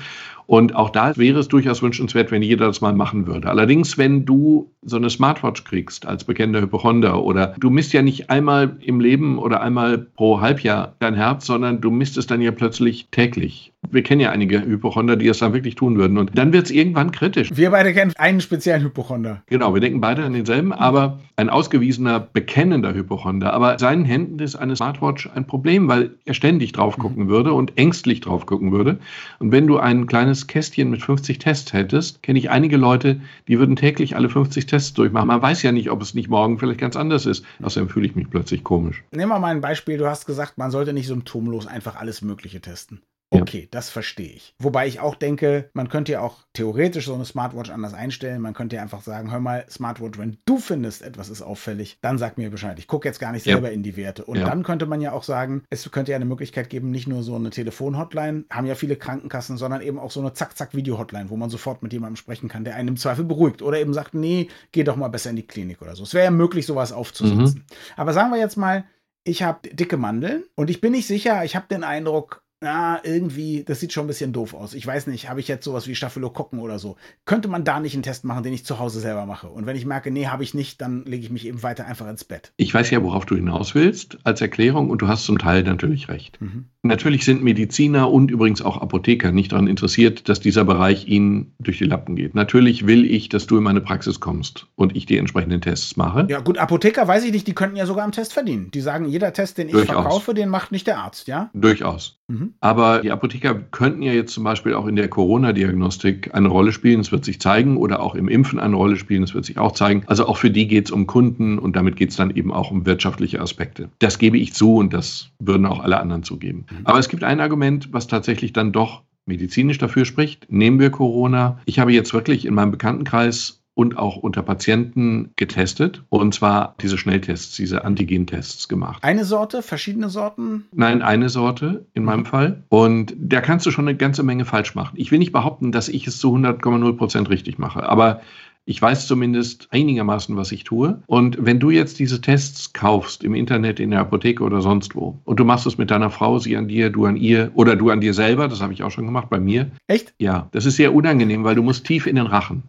Und 0.50 0.74
auch 0.74 0.90
da 0.90 1.16
wäre 1.16 1.38
es 1.38 1.46
durchaus 1.46 1.80
wünschenswert, 1.80 2.32
wenn 2.32 2.42
jeder 2.42 2.66
das 2.66 2.80
mal 2.80 2.92
machen 2.92 3.28
würde. 3.28 3.48
Allerdings, 3.48 3.98
wenn 3.98 4.24
du 4.24 4.72
so 4.82 4.96
eine 4.96 5.08
Smartwatch 5.08 5.62
kriegst 5.62 6.06
als 6.06 6.24
bekennender 6.24 6.60
Hypochonder 6.60 7.22
oder 7.22 7.54
du 7.60 7.70
misst 7.70 7.92
ja 7.92 8.02
nicht 8.02 8.30
einmal 8.30 8.76
im 8.80 8.98
Leben 8.98 9.38
oder 9.38 9.60
einmal 9.60 9.98
pro 9.98 10.40
Halbjahr 10.40 10.96
dein 10.98 11.14
Herz, 11.14 11.46
sondern 11.46 11.80
du 11.80 11.92
misst 11.92 12.16
es 12.16 12.26
dann 12.26 12.40
ja 12.40 12.50
plötzlich 12.50 13.06
täglich. 13.12 13.72
Wir 13.90 14.02
kennen 14.02 14.20
ja 14.20 14.30
einige 14.30 14.60
Hypochonder, 14.60 15.16
die 15.16 15.28
es 15.28 15.38
dann 15.38 15.52
wirklich 15.52 15.74
tun 15.74 15.96
würden. 15.96 16.18
Und 16.18 16.36
dann 16.36 16.52
wird 16.52 16.66
es 16.66 16.70
irgendwann 16.70 17.12
kritisch. 17.12 17.50
Wir 17.54 17.70
beide 17.70 17.94
kennen 17.94 18.12
einen 18.18 18.40
speziellen 18.40 18.82
Hypochonder. 18.82 19.42
Genau, 19.46 19.72
wir 19.72 19.80
denken 19.80 20.00
beide 20.00 20.24
an 20.24 20.32
denselben, 20.32 20.72
aber 20.72 21.20
ein 21.36 21.48
ausgewiesener, 21.48 22.20
bekennender 22.20 22.92
Hypochonder. 22.92 23.54
Aber 23.54 23.78
seinen 23.78 24.04
Händen 24.04 24.38
ist 24.38 24.56
eine 24.56 24.76
Smartwatch 24.76 25.30
ein 25.34 25.46
Problem, 25.46 25.88
weil 25.88 26.10
er 26.24 26.34
ständig 26.34 26.72
drauf 26.72 26.98
gucken 26.98 27.28
würde 27.28 27.52
und 27.54 27.78
ängstlich 27.78 28.20
drauf 28.20 28.44
gucken 28.44 28.70
würde. 28.72 28.98
Und 29.38 29.50
wenn 29.50 29.66
du 29.66 29.78
ein 29.78 30.06
kleines 30.06 30.39
Kästchen 30.46 30.90
mit 30.90 31.02
50 31.02 31.38
Tests 31.38 31.72
hättest, 31.72 32.22
kenne 32.22 32.38
ich 32.38 32.50
einige 32.50 32.76
Leute, 32.76 33.20
die 33.48 33.58
würden 33.58 33.76
täglich 33.76 34.16
alle 34.16 34.28
50 34.28 34.66
Tests 34.66 34.94
durchmachen. 34.94 35.28
Man 35.28 35.42
weiß 35.42 35.62
ja 35.62 35.72
nicht, 35.72 35.90
ob 35.90 36.02
es 36.02 36.14
nicht 36.14 36.28
morgen 36.28 36.58
vielleicht 36.58 36.80
ganz 36.80 36.96
anders 36.96 37.26
ist. 37.26 37.44
Außerdem 37.62 37.88
fühle 37.88 38.06
ich 38.06 38.16
mich 38.16 38.30
plötzlich 38.30 38.64
komisch. 38.64 39.04
Nehmen 39.12 39.30
wir 39.30 39.38
mal 39.38 39.48
ein 39.48 39.60
Beispiel. 39.60 39.98
Du 39.98 40.06
hast 40.06 40.26
gesagt, 40.26 40.58
man 40.58 40.70
sollte 40.70 40.92
nicht 40.92 41.06
symptomlos 41.06 41.66
einfach 41.66 41.96
alles 41.96 42.22
Mögliche 42.22 42.60
testen. 42.60 43.00
Okay, 43.32 43.60
ja. 43.62 43.68
das 43.70 43.90
verstehe 43.90 44.32
ich. 44.32 44.54
Wobei 44.58 44.88
ich 44.88 44.98
auch 44.98 45.14
denke, 45.14 45.70
man 45.72 45.88
könnte 45.88 46.12
ja 46.12 46.20
auch 46.20 46.38
theoretisch 46.52 47.06
so 47.06 47.14
eine 47.14 47.24
Smartwatch 47.24 47.70
anders 47.70 47.94
einstellen. 47.94 48.42
Man 48.42 48.54
könnte 48.54 48.76
ja 48.76 48.82
einfach 48.82 49.02
sagen, 49.02 49.30
hör 49.30 49.38
mal, 49.38 49.64
Smartwatch, 49.70 50.18
wenn 50.18 50.38
du 50.46 50.58
findest, 50.58 51.02
etwas 51.02 51.28
ist 51.28 51.40
auffällig, 51.40 51.98
dann 52.02 52.18
sag 52.18 52.38
mir 52.38 52.50
Bescheid. 52.50 52.78
Ich 52.80 52.88
gucke 52.88 53.06
jetzt 53.06 53.20
gar 53.20 53.30
nicht 53.30 53.44
selber 53.44 53.68
ja. 53.68 53.74
in 53.74 53.84
die 53.84 53.96
Werte. 53.96 54.24
Und 54.24 54.38
ja. 54.38 54.46
dann 54.46 54.64
könnte 54.64 54.86
man 54.86 55.00
ja 55.00 55.12
auch 55.12 55.22
sagen, 55.22 55.62
es 55.70 55.88
könnte 55.92 56.10
ja 56.10 56.16
eine 56.16 56.24
Möglichkeit 56.24 56.70
geben, 56.70 56.90
nicht 56.90 57.06
nur 57.06 57.22
so 57.22 57.36
eine 57.36 57.50
Telefonhotline, 57.50 58.46
haben 58.50 58.66
ja 58.66 58.74
viele 58.74 58.96
Krankenkassen, 58.96 59.56
sondern 59.56 59.80
eben 59.80 60.00
auch 60.00 60.10
so 60.10 60.20
eine 60.20 60.32
Zack-Zack-Video-Hotline, 60.32 61.30
wo 61.30 61.36
man 61.36 61.50
sofort 61.50 61.84
mit 61.84 61.92
jemandem 61.92 62.16
sprechen 62.16 62.48
kann, 62.48 62.64
der 62.64 62.74
einen 62.74 62.88
im 62.88 62.96
Zweifel 62.96 63.24
beruhigt 63.24 63.62
oder 63.62 63.78
eben 63.78 63.94
sagt, 63.94 64.12
nee, 64.12 64.48
geh 64.72 64.82
doch 64.82 64.96
mal 64.96 65.08
besser 65.08 65.30
in 65.30 65.36
die 65.36 65.46
Klinik 65.46 65.80
oder 65.82 65.94
so. 65.94 66.02
Es 66.02 66.14
wäre 66.14 66.24
ja 66.24 66.30
möglich, 66.32 66.66
sowas 66.66 66.92
aufzusetzen. 66.92 67.64
Mhm. 67.68 67.76
Aber 67.96 68.12
sagen 68.12 68.32
wir 68.32 68.38
jetzt 68.38 68.56
mal, 68.56 68.84
ich 69.22 69.42
habe 69.42 69.68
dicke 69.68 69.96
Mandeln 69.96 70.44
und 70.56 70.70
ich 70.70 70.80
bin 70.80 70.92
nicht 70.92 71.06
sicher, 71.06 71.44
ich 71.44 71.54
habe 71.54 71.66
den 71.70 71.84
Eindruck, 71.84 72.42
na, 72.60 73.00
irgendwie, 73.04 73.64
das 73.64 73.80
sieht 73.80 73.92
schon 73.92 74.04
ein 74.04 74.08
bisschen 74.08 74.32
doof 74.32 74.52
aus. 74.52 74.74
Ich 74.74 74.86
weiß 74.86 75.06
nicht, 75.06 75.30
habe 75.30 75.40
ich 75.40 75.48
jetzt 75.48 75.64
sowas 75.64 75.86
wie 75.86 75.94
Staphylokokken 75.94 76.58
oder 76.58 76.78
so? 76.78 76.96
Könnte 77.24 77.48
man 77.48 77.64
da 77.64 77.80
nicht 77.80 77.94
einen 77.94 78.02
Test 78.02 78.24
machen, 78.24 78.42
den 78.42 78.52
ich 78.52 78.66
zu 78.66 78.78
Hause 78.78 79.00
selber 79.00 79.24
mache? 79.24 79.48
Und 79.48 79.64
wenn 79.64 79.76
ich 79.76 79.86
merke, 79.86 80.10
nee, 80.10 80.26
habe 80.26 80.42
ich 80.42 80.52
nicht, 80.52 80.80
dann 80.82 81.04
lege 81.06 81.24
ich 81.24 81.30
mich 81.30 81.46
eben 81.46 81.62
weiter 81.62 81.86
einfach 81.86 82.08
ins 82.08 82.24
Bett. 82.24 82.52
Ich 82.58 82.74
weiß 82.74 82.90
ja, 82.90 83.02
worauf 83.02 83.24
du 83.24 83.34
hinaus 83.34 83.74
willst 83.74 84.18
als 84.24 84.42
Erklärung 84.42 84.90
und 84.90 85.00
du 85.00 85.08
hast 85.08 85.24
zum 85.24 85.38
Teil 85.38 85.62
natürlich 85.62 86.08
recht. 86.08 86.40
Mhm. 86.40 86.66
Natürlich 86.82 87.24
sind 87.24 87.42
Mediziner 87.42 88.10
und 88.10 88.30
übrigens 88.30 88.62
auch 88.62 88.80
Apotheker 88.80 89.32
nicht 89.32 89.52
daran 89.52 89.66
interessiert, 89.66 90.28
dass 90.28 90.40
dieser 90.40 90.64
Bereich 90.64 91.06
ihnen 91.08 91.54
durch 91.58 91.78
die 91.78 91.84
Lappen 91.84 92.16
geht. 92.16 92.34
Natürlich 92.34 92.86
will 92.86 93.04
ich, 93.04 93.28
dass 93.28 93.46
du 93.46 93.56
in 93.58 93.62
meine 93.62 93.80
Praxis 93.80 94.20
kommst 94.20 94.66
und 94.76 94.96
ich 94.96 95.06
die 95.06 95.18
entsprechenden 95.18 95.60
Tests 95.60 95.96
mache. 95.96 96.26
Ja, 96.28 96.40
gut, 96.40 96.58
Apotheker 96.58 97.06
weiß 97.06 97.24
ich 97.24 97.32
nicht, 97.32 97.46
die 97.46 97.54
könnten 97.54 97.76
ja 97.76 97.86
sogar 97.86 98.04
am 98.04 98.12
Test 98.12 98.32
verdienen. 98.32 98.70
Die 98.70 98.80
sagen, 98.80 99.06
jeder 99.06 99.32
Test, 99.32 99.58
den 99.58 99.68
ich 99.68 99.72
Durchaus. 99.72 99.94
verkaufe, 99.94 100.34
den 100.34 100.48
macht 100.48 100.72
nicht 100.72 100.86
der 100.86 100.98
Arzt, 100.98 101.28
ja? 101.28 101.50
Durchaus. 101.52 102.19
Mhm. 102.30 102.54
Aber 102.60 103.00
die 103.00 103.10
Apotheker 103.10 103.54
könnten 103.54 104.02
ja 104.02 104.12
jetzt 104.12 104.32
zum 104.32 104.44
Beispiel 104.44 104.74
auch 104.74 104.86
in 104.86 104.96
der 104.96 105.08
Corona-Diagnostik 105.08 106.32
eine 106.32 106.48
Rolle 106.48 106.72
spielen, 106.72 107.00
es 107.00 107.10
wird 107.10 107.24
sich 107.24 107.40
zeigen, 107.40 107.76
oder 107.76 108.00
auch 108.00 108.14
im 108.14 108.28
Impfen 108.28 108.60
eine 108.60 108.76
Rolle 108.76 108.96
spielen, 108.96 109.24
es 109.24 109.34
wird 109.34 109.44
sich 109.44 109.58
auch 109.58 109.72
zeigen. 109.72 110.04
Also 110.06 110.26
auch 110.26 110.36
für 110.36 110.50
die 110.50 110.68
geht 110.68 110.86
es 110.86 110.90
um 110.92 111.06
Kunden 111.06 111.58
und 111.58 111.74
damit 111.74 111.96
geht 111.96 112.10
es 112.10 112.16
dann 112.16 112.30
eben 112.30 112.52
auch 112.52 112.70
um 112.70 112.86
wirtschaftliche 112.86 113.40
Aspekte. 113.40 113.88
Das 113.98 114.18
gebe 114.18 114.38
ich 114.38 114.54
zu 114.54 114.76
und 114.76 114.92
das 114.92 115.30
würden 115.40 115.66
auch 115.66 115.80
alle 115.80 115.98
anderen 115.98 116.22
zugeben. 116.22 116.66
Mhm. 116.70 116.78
Aber 116.84 116.98
es 116.98 117.08
gibt 117.08 117.24
ein 117.24 117.40
Argument, 117.40 117.92
was 117.92 118.06
tatsächlich 118.06 118.52
dann 118.52 118.72
doch 118.72 119.02
medizinisch 119.26 119.78
dafür 119.78 120.04
spricht. 120.04 120.46
Nehmen 120.50 120.78
wir 120.78 120.90
Corona. 120.90 121.58
Ich 121.64 121.78
habe 121.78 121.92
jetzt 121.92 122.12
wirklich 122.14 122.46
in 122.46 122.54
meinem 122.54 122.70
Bekanntenkreis 122.70 123.59
und 123.80 123.96
auch 123.96 124.16
unter 124.16 124.42
Patienten 124.42 125.30
getestet. 125.36 126.02
Und 126.10 126.34
zwar 126.34 126.74
diese 126.82 126.98
Schnelltests, 126.98 127.56
diese 127.56 127.82
Antigen-Tests 127.82 128.68
gemacht. 128.68 129.02
Eine 129.02 129.24
Sorte, 129.24 129.62
verschiedene 129.62 130.10
Sorten? 130.10 130.66
Nein, 130.74 131.00
eine 131.00 131.30
Sorte 131.30 131.86
in 131.94 132.04
meinem 132.04 132.26
Fall. 132.26 132.62
Und 132.68 133.14
da 133.18 133.40
kannst 133.40 133.64
du 133.64 133.70
schon 133.70 133.88
eine 133.88 133.96
ganze 133.96 134.22
Menge 134.22 134.44
falsch 134.44 134.74
machen. 134.74 134.96
Ich 134.96 135.10
will 135.10 135.18
nicht 135.18 135.32
behaupten, 135.32 135.72
dass 135.72 135.88
ich 135.88 136.06
es 136.06 136.18
zu 136.18 136.28
100,0 136.28 136.92
Prozent 136.92 137.30
richtig 137.30 137.56
mache. 137.58 137.88
Aber 137.88 138.20
ich 138.66 138.82
weiß 138.82 139.06
zumindest 139.06 139.68
einigermaßen, 139.70 140.36
was 140.36 140.52
ich 140.52 140.64
tue. 140.64 141.02
Und 141.06 141.38
wenn 141.40 141.58
du 141.58 141.70
jetzt 141.70 141.98
diese 141.98 142.20
Tests 142.20 142.74
kaufst 142.74 143.24
im 143.24 143.34
Internet, 143.34 143.80
in 143.80 143.92
der 143.92 144.00
Apotheke 144.00 144.44
oder 144.44 144.60
sonst 144.60 144.94
wo, 144.94 145.18
und 145.24 145.40
du 145.40 145.46
machst 145.46 145.66
es 145.66 145.78
mit 145.78 145.90
deiner 145.90 146.10
Frau, 146.10 146.38
sie 146.38 146.54
an 146.54 146.68
dir, 146.68 146.90
du 146.90 147.06
an 147.06 147.16
ihr 147.16 147.50
oder 147.54 147.76
du 147.76 147.88
an 147.88 148.02
dir 148.02 148.12
selber, 148.12 148.46
das 148.46 148.60
habe 148.60 148.74
ich 148.74 148.82
auch 148.82 148.90
schon 148.90 149.06
gemacht 149.06 149.30
bei 149.30 149.40
mir. 149.40 149.70
Echt? 149.86 150.12
Ja, 150.18 150.48
das 150.52 150.66
ist 150.66 150.76
sehr 150.76 150.94
unangenehm, 150.94 151.44
weil 151.44 151.54
du 151.54 151.62
musst 151.62 151.86
tief 151.86 152.06
in 152.06 152.16
den 152.16 152.26
Rachen. 152.26 152.64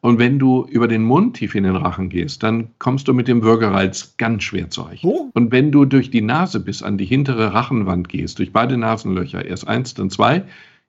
Und 0.00 0.18
wenn 0.18 0.38
du 0.38 0.64
über 0.70 0.86
den 0.86 1.02
Mund 1.02 1.36
tief 1.36 1.54
in 1.54 1.64
den 1.64 1.74
Rachen 1.74 2.08
gehst, 2.08 2.42
dann 2.42 2.68
kommst 2.78 3.08
du 3.08 3.14
mit 3.14 3.26
dem 3.26 3.42
Würgereiz 3.42 4.14
ganz 4.16 4.44
schwer 4.44 4.70
zurecht. 4.70 5.04
Oh. 5.04 5.30
Und 5.34 5.50
wenn 5.50 5.72
du 5.72 5.84
durch 5.84 6.10
die 6.10 6.20
Nase 6.20 6.60
bis 6.60 6.82
an 6.82 6.98
die 6.98 7.04
hintere 7.04 7.52
Rachenwand 7.52 8.08
gehst, 8.08 8.38
durch 8.38 8.52
beide 8.52 8.76
Nasenlöcher, 8.76 9.44
erst 9.44 9.66
eins, 9.66 9.94
dann 9.94 10.10
zwei, 10.10 10.44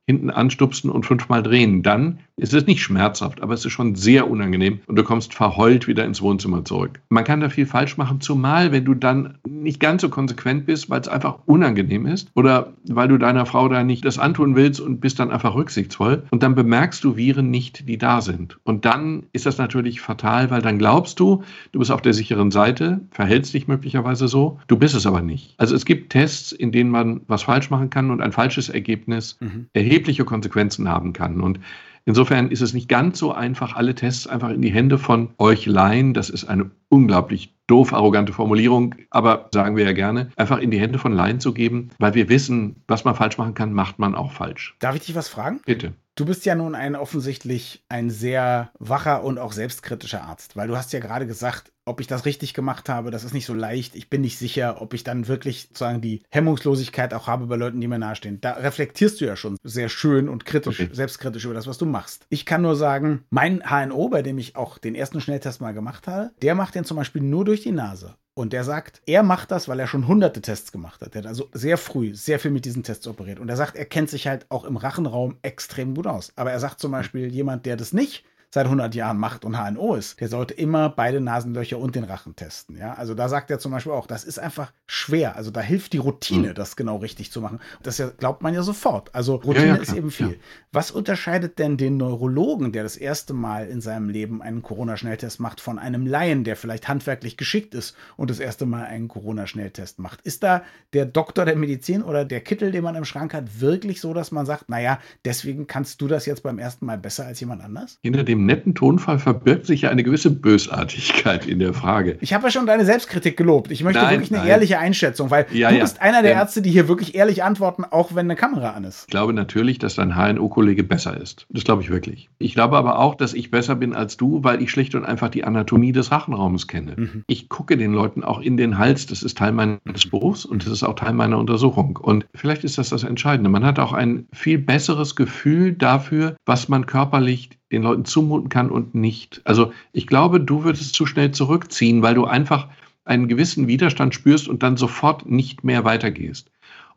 hinten 0.09 0.31
anstupsen 0.31 0.89
und 0.89 1.05
fünfmal 1.05 1.43
drehen. 1.43 1.83
Dann 1.83 2.17
ist 2.35 2.55
es 2.55 2.65
nicht 2.65 2.81
schmerzhaft, 2.81 3.43
aber 3.43 3.53
es 3.53 3.63
ist 3.63 3.73
schon 3.73 3.93
sehr 3.93 4.27
unangenehm 4.27 4.79
und 4.87 4.95
du 4.95 5.03
kommst 5.03 5.35
verheult 5.35 5.87
wieder 5.87 6.03
ins 6.03 6.19
Wohnzimmer 6.19 6.65
zurück. 6.65 6.99
Man 7.09 7.23
kann 7.23 7.41
da 7.41 7.49
viel 7.49 7.67
falsch 7.67 7.95
machen, 7.95 8.19
zumal 8.19 8.71
wenn 8.71 8.85
du 8.85 8.95
dann 8.95 9.37
nicht 9.47 9.79
ganz 9.79 10.01
so 10.01 10.09
konsequent 10.09 10.65
bist, 10.65 10.89
weil 10.89 10.99
es 10.99 11.07
einfach 11.07 11.37
unangenehm 11.45 12.07
ist 12.07 12.31
oder 12.33 12.73
weil 12.87 13.07
du 13.07 13.19
deiner 13.19 13.45
Frau 13.45 13.69
da 13.69 13.83
nicht 13.83 14.03
das 14.03 14.17
antun 14.17 14.55
willst 14.55 14.81
und 14.81 14.99
bist 14.99 15.19
dann 15.19 15.29
einfach 15.29 15.53
rücksichtsvoll 15.53 16.23
und 16.31 16.41
dann 16.41 16.55
bemerkst 16.55 17.03
du 17.03 17.15
Viren 17.15 17.51
nicht, 17.51 17.87
die 17.87 17.99
da 17.99 18.21
sind. 18.21 18.57
Und 18.63 18.85
dann 18.85 19.27
ist 19.31 19.45
das 19.45 19.59
natürlich 19.59 20.01
fatal, 20.01 20.49
weil 20.49 20.63
dann 20.63 20.79
glaubst 20.79 21.19
du, 21.19 21.43
du 21.71 21.77
bist 21.77 21.91
auf 21.91 22.01
der 22.01 22.15
sicheren 22.15 22.49
Seite, 22.49 23.01
verhältst 23.11 23.53
dich 23.53 23.67
möglicherweise 23.67 24.27
so, 24.27 24.57
du 24.65 24.75
bist 24.75 24.95
es 24.95 25.05
aber 25.05 25.21
nicht. 25.21 25.53
Also 25.57 25.75
es 25.75 25.85
gibt 25.85 26.11
Tests, 26.11 26.51
in 26.51 26.71
denen 26.71 26.89
man 26.89 27.21
was 27.27 27.43
falsch 27.43 27.69
machen 27.69 27.91
kann 27.91 28.09
und 28.09 28.21
ein 28.21 28.31
falsches 28.31 28.69
Ergebnis 28.69 29.37
mhm. 29.39 29.67
Erhebliche 29.99 30.23
Konsequenzen 30.23 30.87
haben 30.87 31.13
kann. 31.13 31.41
Und 31.41 31.59
Insofern 32.05 32.49
ist 32.49 32.61
es 32.61 32.73
nicht 32.73 32.89
ganz 32.89 33.19
so 33.19 33.33
einfach, 33.33 33.75
alle 33.75 33.93
Tests 33.93 34.25
einfach 34.25 34.49
in 34.49 34.63
die 34.63 34.71
Hände 34.71 34.97
von 34.97 35.29
euch 35.37 35.67
leihen. 35.67 36.15
Das 36.15 36.31
ist 36.31 36.45
eine 36.45 36.71
unglaublich 36.87 37.53
doof 37.67 37.93
arrogante 37.93 38.33
Formulierung, 38.33 38.95
aber 39.11 39.49
sagen 39.53 39.75
wir 39.75 39.85
ja 39.85 39.91
gerne, 39.91 40.31
einfach 40.35 40.57
in 40.57 40.71
die 40.71 40.79
Hände 40.79 40.97
von 40.97 41.13
Laien 41.13 41.39
zu 41.39 41.53
geben, 41.53 41.89
weil 41.99 42.15
wir 42.15 42.27
wissen, 42.27 42.77
was 42.87 43.05
man 43.05 43.13
falsch 43.13 43.37
machen 43.37 43.53
kann, 43.53 43.73
macht 43.73 43.99
man 43.99 44.15
auch 44.15 44.31
falsch. 44.31 44.75
Darf 44.79 44.95
ich 44.95 45.05
dich 45.05 45.13
was 45.13 45.27
fragen? 45.27 45.61
Bitte. 45.65 45.93
Du 46.15 46.25
bist 46.25 46.45
ja 46.45 46.55
nun 46.55 46.73
ein 46.73 46.95
offensichtlich 46.95 47.83
ein 47.89 48.09
sehr 48.09 48.71
wacher 48.79 49.23
und 49.23 49.37
auch 49.37 49.51
selbstkritischer 49.51 50.23
Arzt, 50.23 50.55
weil 50.55 50.67
du 50.67 50.75
hast 50.75 50.91
ja 50.93 50.99
gerade 50.99 51.27
gesagt, 51.27 51.71
ob 51.89 52.00
ich 52.00 52.08
das 52.08 52.25
richtig 52.25 52.53
gemacht 52.53 52.88
habe, 52.88 53.10
das 53.10 53.24
ist 53.24 53.34
nicht 53.34 53.48
so 53.48 53.53
leicht. 53.53 53.96
Ich 53.96 54.10
bin 54.10 54.22
nicht 54.22 54.38
sicher, 54.38 54.81
ob 54.81 54.93
ich 54.93 55.03
dann 55.03 55.27
wirklich 55.27 55.63
sozusagen 55.63 56.01
die 56.01 56.22
Hemmungslosigkeit 56.29 57.13
auch 57.15 57.27
habe 57.27 57.48
bei 57.48 57.55
Leuten, 57.55 57.81
die 57.81 57.88
mir 57.88 57.98
nahestehen. 57.98 58.39
Da 58.41 58.53
reflektierst 58.53 59.19
du 59.19 59.25
ja 59.25 59.36
schon 59.36 59.58
sehr 59.63 59.89
schön 59.89 60.29
und 60.29 60.46
kritisch, 60.46 60.79
okay. 60.79 60.89
selbstkritisch 60.93 61.46
über 61.46 61.55
das, 61.55 61.67
was 61.67 61.79
du 61.79 61.88
machst. 61.88 62.27
Ich 62.29 62.46
kann 62.46 62.62
nur 62.62 62.75
sagen, 62.75 63.25
mein 63.31 63.63
HNO, 63.67 64.10
bei 64.10 64.22
dem 64.22 64.38
ich 64.38 64.55
auch 64.55 64.77
den 64.77 64.93
ersten 64.93 65.19
Schnelltest 65.19 65.62
mal 65.62 65.74
gemacht 65.74 66.08
habe, 66.08 66.31
der 66.43 66.53
macht 66.53 66.75
den 66.75 66.86
zum 66.86 66.98
Beispiel 66.98 67.24
nur 67.24 67.43
durch 67.43 67.62
die 67.62 67.72
Nase. 67.72 68.15
Und 68.36 68.53
der 68.53 68.63
sagt, 68.63 69.01
er 69.05 69.24
macht 69.24 69.51
das, 69.51 69.67
weil 69.67 69.79
er 69.79 69.88
schon 69.88 70.08
hunderte 70.08 70.41
Tests 70.41 70.72
gemacht 70.72 71.01
hat. 71.01 71.15
Er 71.15 71.24
hat 71.24 71.27
also 71.27 71.50
sehr 71.51 71.77
früh 71.77 72.15
sehr 72.15 72.39
viel 72.39 72.51
mit 72.51 72.63
diesen 72.63 72.84
Tests 72.84 73.08
operiert. 73.08 73.39
Und 73.39 73.50
er 73.50 73.58
sagt, 73.58 73.75
er 73.75 73.86
kennt 73.86 74.10
sich 74.10 74.27
halt 74.27 74.46
auch 74.50 74.63
im 74.63 74.77
Rachenraum 74.77 75.38
extrem 75.41 75.96
gut 75.96 76.08
aus. 76.08 76.31
Aber 76.36 76.51
er 76.51 76.60
sagt 76.60 76.79
zum 76.79 76.91
Beispiel, 76.91 77.27
jemand, 77.27 77.65
der 77.65 77.75
das 77.75 77.91
nicht 77.91 78.24
seit 78.51 78.65
100 78.65 78.95
Jahren 78.95 79.17
macht 79.17 79.45
und 79.45 79.57
HNO 79.57 79.95
ist, 79.95 80.19
der 80.19 80.27
sollte 80.27 80.55
immer 80.55 80.89
beide 80.89 81.21
Nasenlöcher 81.21 81.77
und 81.77 81.95
den 81.95 82.03
Rachen 82.03 82.35
testen. 82.35 82.77
Ja, 82.77 82.93
also 82.93 83.13
da 83.13 83.29
sagt 83.29 83.51
er 83.51 83.59
zum 83.59 83.71
Beispiel 83.71 83.91
auch, 83.91 84.07
das 84.07 84.23
ist 84.23 84.39
einfach 84.39 84.71
schwer. 84.87 85.35
Also 85.35 85.51
da 85.51 85.61
hilft 85.61 85.93
die 85.93 85.99
Routine, 85.99 86.49
mhm. 86.49 86.53
das 86.55 86.75
genau 86.75 86.97
richtig 86.97 87.31
zu 87.31 87.41
machen. 87.41 87.59
Das 87.83 87.99
ja, 87.99 88.09
glaubt 88.09 88.41
man 88.41 88.55
ja 88.55 88.63
sofort. 88.63 89.13
Also 89.13 89.35
Routine 89.35 89.67
ja, 89.67 89.75
ja, 89.75 89.81
ist 89.81 89.93
eben 89.93 90.09
viel. 90.09 90.31
Ja. 90.31 90.35
Was 90.71 90.89
unterscheidet 90.89 91.59
denn 91.59 91.77
den 91.77 91.97
Neurologen, 91.97 92.71
der 92.71 92.81
das 92.81 92.97
erste 92.97 93.33
Mal 93.33 93.67
in 93.67 93.81
seinem 93.81 94.09
Leben 94.09 94.41
einen 94.41 94.63
Corona-Schnelltest 94.63 95.39
macht, 95.39 95.61
von 95.61 95.77
einem 95.77 96.07
Laien, 96.07 96.43
der 96.43 96.55
vielleicht 96.55 96.87
handwerklich 96.87 97.37
geschickt 97.37 97.75
ist 97.75 97.95
und 98.17 98.31
das 98.31 98.39
erste 98.39 98.65
Mal 98.65 98.85
einen 98.85 99.07
Corona-Schnelltest 99.09 99.99
macht? 99.99 100.21
Ist 100.21 100.41
da 100.41 100.63
der 100.93 101.05
Doktor 101.05 101.45
der 101.45 101.55
Medizin 101.55 102.01
oder 102.01 102.25
der 102.25 102.41
Kittel, 102.41 102.71
den 102.71 102.83
man 102.83 102.95
im 102.95 103.05
Schrank 103.05 103.35
hat, 103.35 103.61
wirklich 103.61 104.01
so, 104.01 104.15
dass 104.15 104.31
man 104.31 104.47
sagt, 104.47 104.69
naja, 104.69 104.99
deswegen 105.23 105.67
kannst 105.67 106.01
du 106.01 106.07
das 106.07 106.25
jetzt 106.25 106.41
beim 106.41 106.57
ersten 106.57 106.87
Mal 106.87 106.97
besser 106.97 107.27
als 107.27 107.39
jemand 107.39 107.63
anders? 107.63 107.99
Hinter 108.01 108.23
dem 108.23 108.38
dem 108.39 108.46
netten 108.46 108.74
Tonfall 108.74 109.19
verbirgt 109.19 109.65
sich 109.65 109.81
ja 109.81 109.89
eine 109.89 110.03
gewisse 110.03 110.31
Bösartigkeit 110.31 111.46
in 111.46 111.60
der 111.60 111.74
Frage. 111.74 112.17
Ich 112.22 112.34
habe 112.34 112.46
ja 112.46 112.51
schon 112.51 112.65
deine 112.65 112.86
Selbstkritik 112.86 113.38
gelobt. 113.38 113.72
Ich 113.72 113.84
möchte 113.84 114.01
nein, 114.01 114.12
wirklich 114.12 114.31
eine 114.31 114.39
nein. 114.39 114.50
ehrliche 114.50 114.79
Einschätzung, 114.79 115.29
weil 115.29 115.46
ja, 115.51 115.69
du 115.69 115.75
ja. 115.75 115.81
bist 115.84 116.01
einer 116.01 116.22
der 116.22 116.34
Ärzte, 116.34 116.62
die 116.62 116.72
hier 116.72 116.88
wirklich 116.88 117.15
ehrlich 117.15 117.43
antworten, 117.43 117.84
auch 117.84 118.15
wenn 118.15 118.25
eine 118.25 118.36
Kamera 118.36 118.72
an 118.72 118.86
ist. 118.86 119.01
Ich 119.01 119.12
glaube 119.12 119.34
natürlich, 119.34 119.79
dass 119.79 119.96
dein 119.96 120.15
HNO-Kollege 120.15 120.84
besser 120.84 121.17
ist. 121.17 121.46
Das 121.50 121.63
glaube 121.63 121.81
ich 121.81 121.89
wirklich. 121.89 122.29
Ich 122.39 122.53
glaube 122.53 122.77
aber 122.77 123.00
auch, 123.00 123.15
dass 123.15 123.34
ich 123.34 123.51
besser 123.51 123.75
bin 123.75 123.93
als 123.93 124.17
du, 124.17 124.43
weil 124.43 124.62
ich 124.62 124.72
schlicht 124.72 124.96
und 124.96 125.05
einfach 125.05 125.29
die 125.29 125.43
Anatomie 125.43 125.91
des 125.91 126.12
Rachenraumes 126.12 126.67
kenne. 126.67 126.93
Mhm. 126.96 127.24
Ich 127.27 127.50
gucke 127.50 127.77
den 127.77 127.93
Leuten 127.93 128.24
auch 128.24 128.39
in 128.39 128.58
den 128.58 128.77
Hals. 128.77 129.05
Das 129.05 129.24
ist 129.24 129.38
Teil 129.38 129.51
meines 129.51 130.10
Berufs 130.10 130.46
und 130.46 130.65
das 130.65 130.72
ist 130.72 130.84
auch 130.84 130.96
Teil 130.96 131.13
meiner 131.13 131.38
Untersuchung. 131.38 131.98
Und 131.98 132.25
vielleicht 132.34 132.63
ist 132.63 132.77
das 132.77 132.89
das 132.89 133.03
Entscheidende. 133.03 133.50
Man 133.50 133.65
hat 133.65 133.79
auch 133.79 133.93
ein 133.93 134.27
viel 134.31 134.58
besseres 134.58 135.15
Gefühl 135.15 135.74
dafür, 135.74 136.36
was 136.46 136.69
man 136.69 136.86
körperlich 136.86 137.50
den 137.71 137.83
Leuten 137.83 138.05
zumuten 138.05 138.49
kann 138.49 138.69
und 138.69 138.95
nicht. 138.95 139.41
Also 139.43 139.71
ich 139.93 140.07
glaube, 140.07 140.39
du 140.39 140.63
würdest 140.63 140.95
zu 140.95 141.05
schnell 141.05 141.31
zurückziehen, 141.31 142.01
weil 142.01 142.15
du 142.15 142.25
einfach 142.25 142.67
einen 143.05 143.27
gewissen 143.27 143.67
Widerstand 143.67 144.13
spürst 144.13 144.47
und 144.47 144.63
dann 144.63 144.77
sofort 144.77 145.29
nicht 145.29 145.63
mehr 145.63 145.83
weitergehst. 145.83 146.49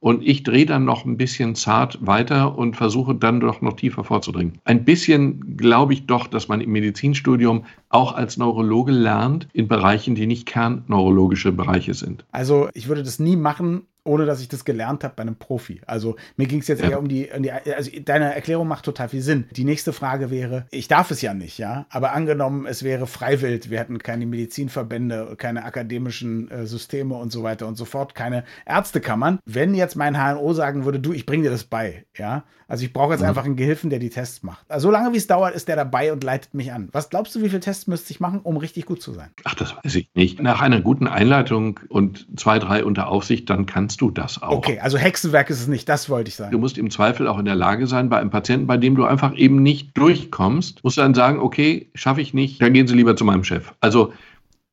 Und 0.02 0.26
ich 0.26 0.42
drehe 0.42 0.66
dann 0.66 0.84
noch 0.84 1.04
ein 1.04 1.16
bisschen 1.16 1.54
zart 1.54 1.96
weiter 2.04 2.58
und 2.58 2.74
versuche 2.74 3.14
dann 3.14 3.38
doch 3.38 3.60
noch 3.60 3.74
tiefer 3.74 4.02
vorzudringen. 4.02 4.58
Ein 4.64 4.84
bisschen 4.84 5.56
glaube 5.56 5.92
ich 5.92 6.06
doch, 6.06 6.26
dass 6.26 6.48
man 6.48 6.60
im 6.60 6.72
Medizinstudium 6.72 7.64
auch 7.88 8.12
als 8.12 8.36
Neurologe 8.36 8.90
lernt 8.90 9.46
in 9.52 9.68
Bereichen, 9.68 10.16
die 10.16 10.26
nicht 10.26 10.44
kernneurologische 10.44 11.52
Bereiche 11.52 11.94
sind. 11.94 12.24
Also 12.32 12.68
ich 12.74 12.88
würde 12.88 13.04
das 13.04 13.20
nie 13.20 13.36
machen, 13.36 13.82
ohne 14.04 14.26
dass 14.26 14.40
ich 14.40 14.48
das 14.48 14.64
gelernt 14.64 15.04
habe 15.04 15.14
bei 15.16 15.22
einem 15.22 15.36
Profi. 15.36 15.80
Also 15.86 16.16
mir 16.36 16.46
ging 16.46 16.60
es 16.60 16.68
jetzt 16.68 16.82
ja. 16.82 16.90
eher 16.90 16.98
um 16.98 17.08
die, 17.08 17.28
um 17.34 17.42
die, 17.42 17.52
also 17.52 17.90
deine 18.04 18.34
Erklärung 18.34 18.68
macht 18.68 18.84
total 18.84 19.08
viel 19.08 19.22
Sinn. 19.22 19.46
Die 19.52 19.64
nächste 19.64 19.92
Frage 19.92 20.30
wäre, 20.30 20.66
ich 20.70 20.88
darf 20.88 21.10
es 21.10 21.22
ja 21.22 21.34
nicht, 21.34 21.58
ja, 21.58 21.86
aber 21.90 22.12
angenommen, 22.12 22.66
es 22.66 22.82
wäre 22.82 23.06
freiwillig, 23.06 23.70
wir 23.70 23.78
hätten 23.78 23.98
keine 23.98 24.26
Medizinverbände, 24.26 25.34
keine 25.36 25.64
akademischen 25.64 26.50
äh, 26.50 26.66
Systeme 26.66 27.14
und 27.14 27.32
so 27.32 27.42
weiter 27.42 27.66
und 27.66 27.76
so 27.76 27.84
fort, 27.84 28.14
keine 28.14 28.44
Ärztekammern. 28.66 29.38
Wenn 29.44 29.74
jetzt 29.74 29.96
mein 29.96 30.16
HNO 30.16 30.52
sagen 30.54 30.84
würde, 30.84 31.00
du, 31.00 31.12
ich 31.12 31.26
bringe 31.26 31.44
dir 31.44 31.50
das 31.50 31.64
bei, 31.64 32.04
ja, 32.16 32.44
also 32.72 32.86
ich 32.86 32.94
brauche 32.94 33.12
jetzt 33.12 33.20
mhm. 33.20 33.28
einfach 33.28 33.44
einen 33.44 33.56
Gehilfen, 33.56 33.90
der 33.90 33.98
die 33.98 34.08
Tests 34.08 34.42
macht. 34.42 34.64
Also 34.70 34.88
solange 34.88 35.12
wie 35.12 35.18
es 35.18 35.26
dauert, 35.26 35.54
ist 35.54 35.68
der 35.68 35.76
dabei 35.76 36.10
und 36.10 36.24
leitet 36.24 36.54
mich 36.54 36.72
an. 36.72 36.88
Was 36.92 37.10
glaubst 37.10 37.34
du, 37.34 37.42
wie 37.42 37.50
viele 37.50 37.60
Tests 37.60 37.86
müsste 37.86 38.12
ich 38.12 38.18
machen, 38.18 38.40
um 38.42 38.56
richtig 38.56 38.86
gut 38.86 39.02
zu 39.02 39.12
sein? 39.12 39.28
Ach, 39.44 39.54
das 39.54 39.76
weiß 39.76 39.94
ich 39.94 40.08
nicht. 40.14 40.40
Nach 40.40 40.62
einer 40.62 40.80
guten 40.80 41.06
Einleitung 41.06 41.80
und 41.90 42.26
zwei, 42.40 42.58
drei 42.58 42.82
unter 42.82 43.08
Aufsicht, 43.08 43.50
dann 43.50 43.66
kannst 43.92 44.00
du 44.00 44.10
das 44.10 44.42
auch. 44.42 44.56
Okay, 44.56 44.78
also 44.80 44.96
Hexenwerk 44.96 45.50
ist 45.50 45.60
es 45.60 45.66
nicht, 45.66 45.88
das 45.88 46.08
wollte 46.08 46.28
ich 46.28 46.36
sagen. 46.36 46.50
Du 46.50 46.58
musst 46.58 46.78
im 46.78 46.90
Zweifel 46.90 47.28
auch 47.28 47.38
in 47.38 47.44
der 47.44 47.54
Lage 47.54 47.86
sein, 47.86 48.08
bei 48.08 48.18
einem 48.18 48.30
Patienten, 48.30 48.66
bei 48.66 48.76
dem 48.76 48.96
du 48.96 49.04
einfach 49.04 49.36
eben 49.36 49.62
nicht 49.62 49.96
durchkommst, 49.96 50.82
musst 50.82 50.96
du 50.96 51.02
dann 51.02 51.14
sagen, 51.14 51.38
okay, 51.40 51.88
schaffe 51.94 52.20
ich 52.20 52.32
nicht, 52.32 52.62
dann 52.62 52.72
gehen 52.72 52.86
Sie 52.86 52.94
lieber 52.94 53.16
zu 53.16 53.24
meinem 53.24 53.44
Chef. 53.44 53.72
Also 53.80 54.12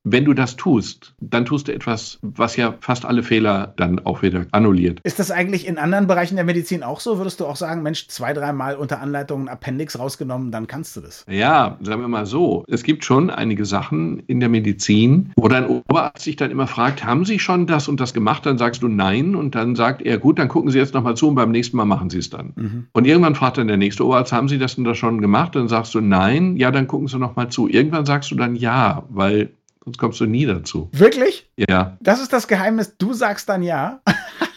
wenn 0.03 0.25
du 0.25 0.33
das 0.33 0.55
tust, 0.55 1.13
dann 1.19 1.45
tust 1.45 1.67
du 1.67 1.73
etwas, 1.73 2.19
was 2.21 2.55
ja 2.55 2.75
fast 2.79 3.05
alle 3.05 3.21
Fehler 3.21 3.73
dann 3.75 3.99
auch 3.99 4.21
wieder 4.21 4.45
annulliert. 4.51 4.99
Ist 5.03 5.19
das 5.19 5.29
eigentlich 5.29 5.67
in 5.67 5.77
anderen 5.77 6.07
Bereichen 6.07 6.35
der 6.35 6.45
Medizin 6.45 6.83
auch 6.83 6.99
so? 6.99 7.17
Würdest 7.17 7.39
du 7.39 7.45
auch 7.45 7.57
sagen, 7.57 7.83
Mensch, 7.83 8.07
zwei, 8.07 8.33
dreimal 8.33 8.75
unter 8.75 9.01
Anleitung 9.01 9.43
ein 9.43 9.49
Appendix 9.49 9.99
rausgenommen, 9.99 10.51
dann 10.51 10.67
kannst 10.67 10.95
du 10.95 11.01
das? 11.01 11.25
Ja, 11.29 11.77
sagen 11.81 12.01
wir 12.01 12.07
mal 12.07 12.25
so. 12.25 12.63
Es 12.67 12.83
gibt 12.83 13.03
schon 13.03 13.29
einige 13.29 13.65
Sachen 13.65 14.19
in 14.19 14.39
der 14.39 14.49
Medizin, 14.49 15.31
wo 15.35 15.47
dein 15.47 15.67
Oberarzt 15.67 16.23
sich 16.23 16.37
dann 16.37 16.51
immer 16.51 16.67
fragt, 16.67 17.03
haben 17.03 17.25
Sie 17.25 17.39
schon 17.39 17.67
das 17.67 17.87
und 17.87 17.99
das 17.99 18.13
gemacht? 18.13 18.45
Dann 18.45 18.57
sagst 18.57 18.81
du 18.81 18.87
nein 18.87 19.35
und 19.35 19.55
dann 19.55 19.75
sagt 19.75 20.01
er, 20.01 20.17
gut, 20.17 20.39
dann 20.39 20.47
gucken 20.47 20.71
Sie 20.71 20.77
jetzt 20.77 20.93
nochmal 20.93 21.15
zu 21.15 21.27
und 21.27 21.35
beim 21.35 21.51
nächsten 21.51 21.75
Mal 21.75 21.85
machen 21.85 22.09
Sie 22.09 22.19
es 22.19 22.29
dann. 22.29 22.53
Mhm. 22.55 22.87
Und 22.93 23.05
irgendwann 23.05 23.35
fragt 23.35 23.57
dann 23.57 23.67
der 23.67 23.77
nächste 23.77 24.05
Oberarzt, 24.05 24.31
haben 24.31 24.47
Sie 24.47 24.57
das 24.57 24.77
und 24.77 24.85
das 24.85 24.97
schon 24.97 25.19
gemacht? 25.19 25.55
Dann 25.55 25.67
sagst 25.67 25.93
du 25.93 25.99
nein, 25.99 26.55
ja, 26.55 26.71
dann 26.71 26.87
gucken 26.87 27.07
Sie 27.07 27.19
nochmal 27.19 27.49
zu. 27.49 27.67
Irgendwann 27.67 28.05
sagst 28.05 28.31
du 28.31 28.35
dann 28.35 28.55
ja, 28.55 29.03
weil 29.09 29.51
sonst 29.89 29.97
kommst 29.97 30.19
du 30.19 30.25
nie 30.25 30.45
dazu. 30.45 30.89
Wirklich? 30.91 31.49
Ja. 31.57 31.97
Das 31.99 32.21
ist 32.21 32.31
das 32.31 32.47
Geheimnis. 32.47 32.95
Du 32.97 33.13
sagst 33.13 33.49
dann 33.49 33.63
ja. 33.63 34.01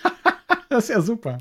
das 0.68 0.84
ist 0.84 0.90
ja 0.90 1.00
super. 1.00 1.38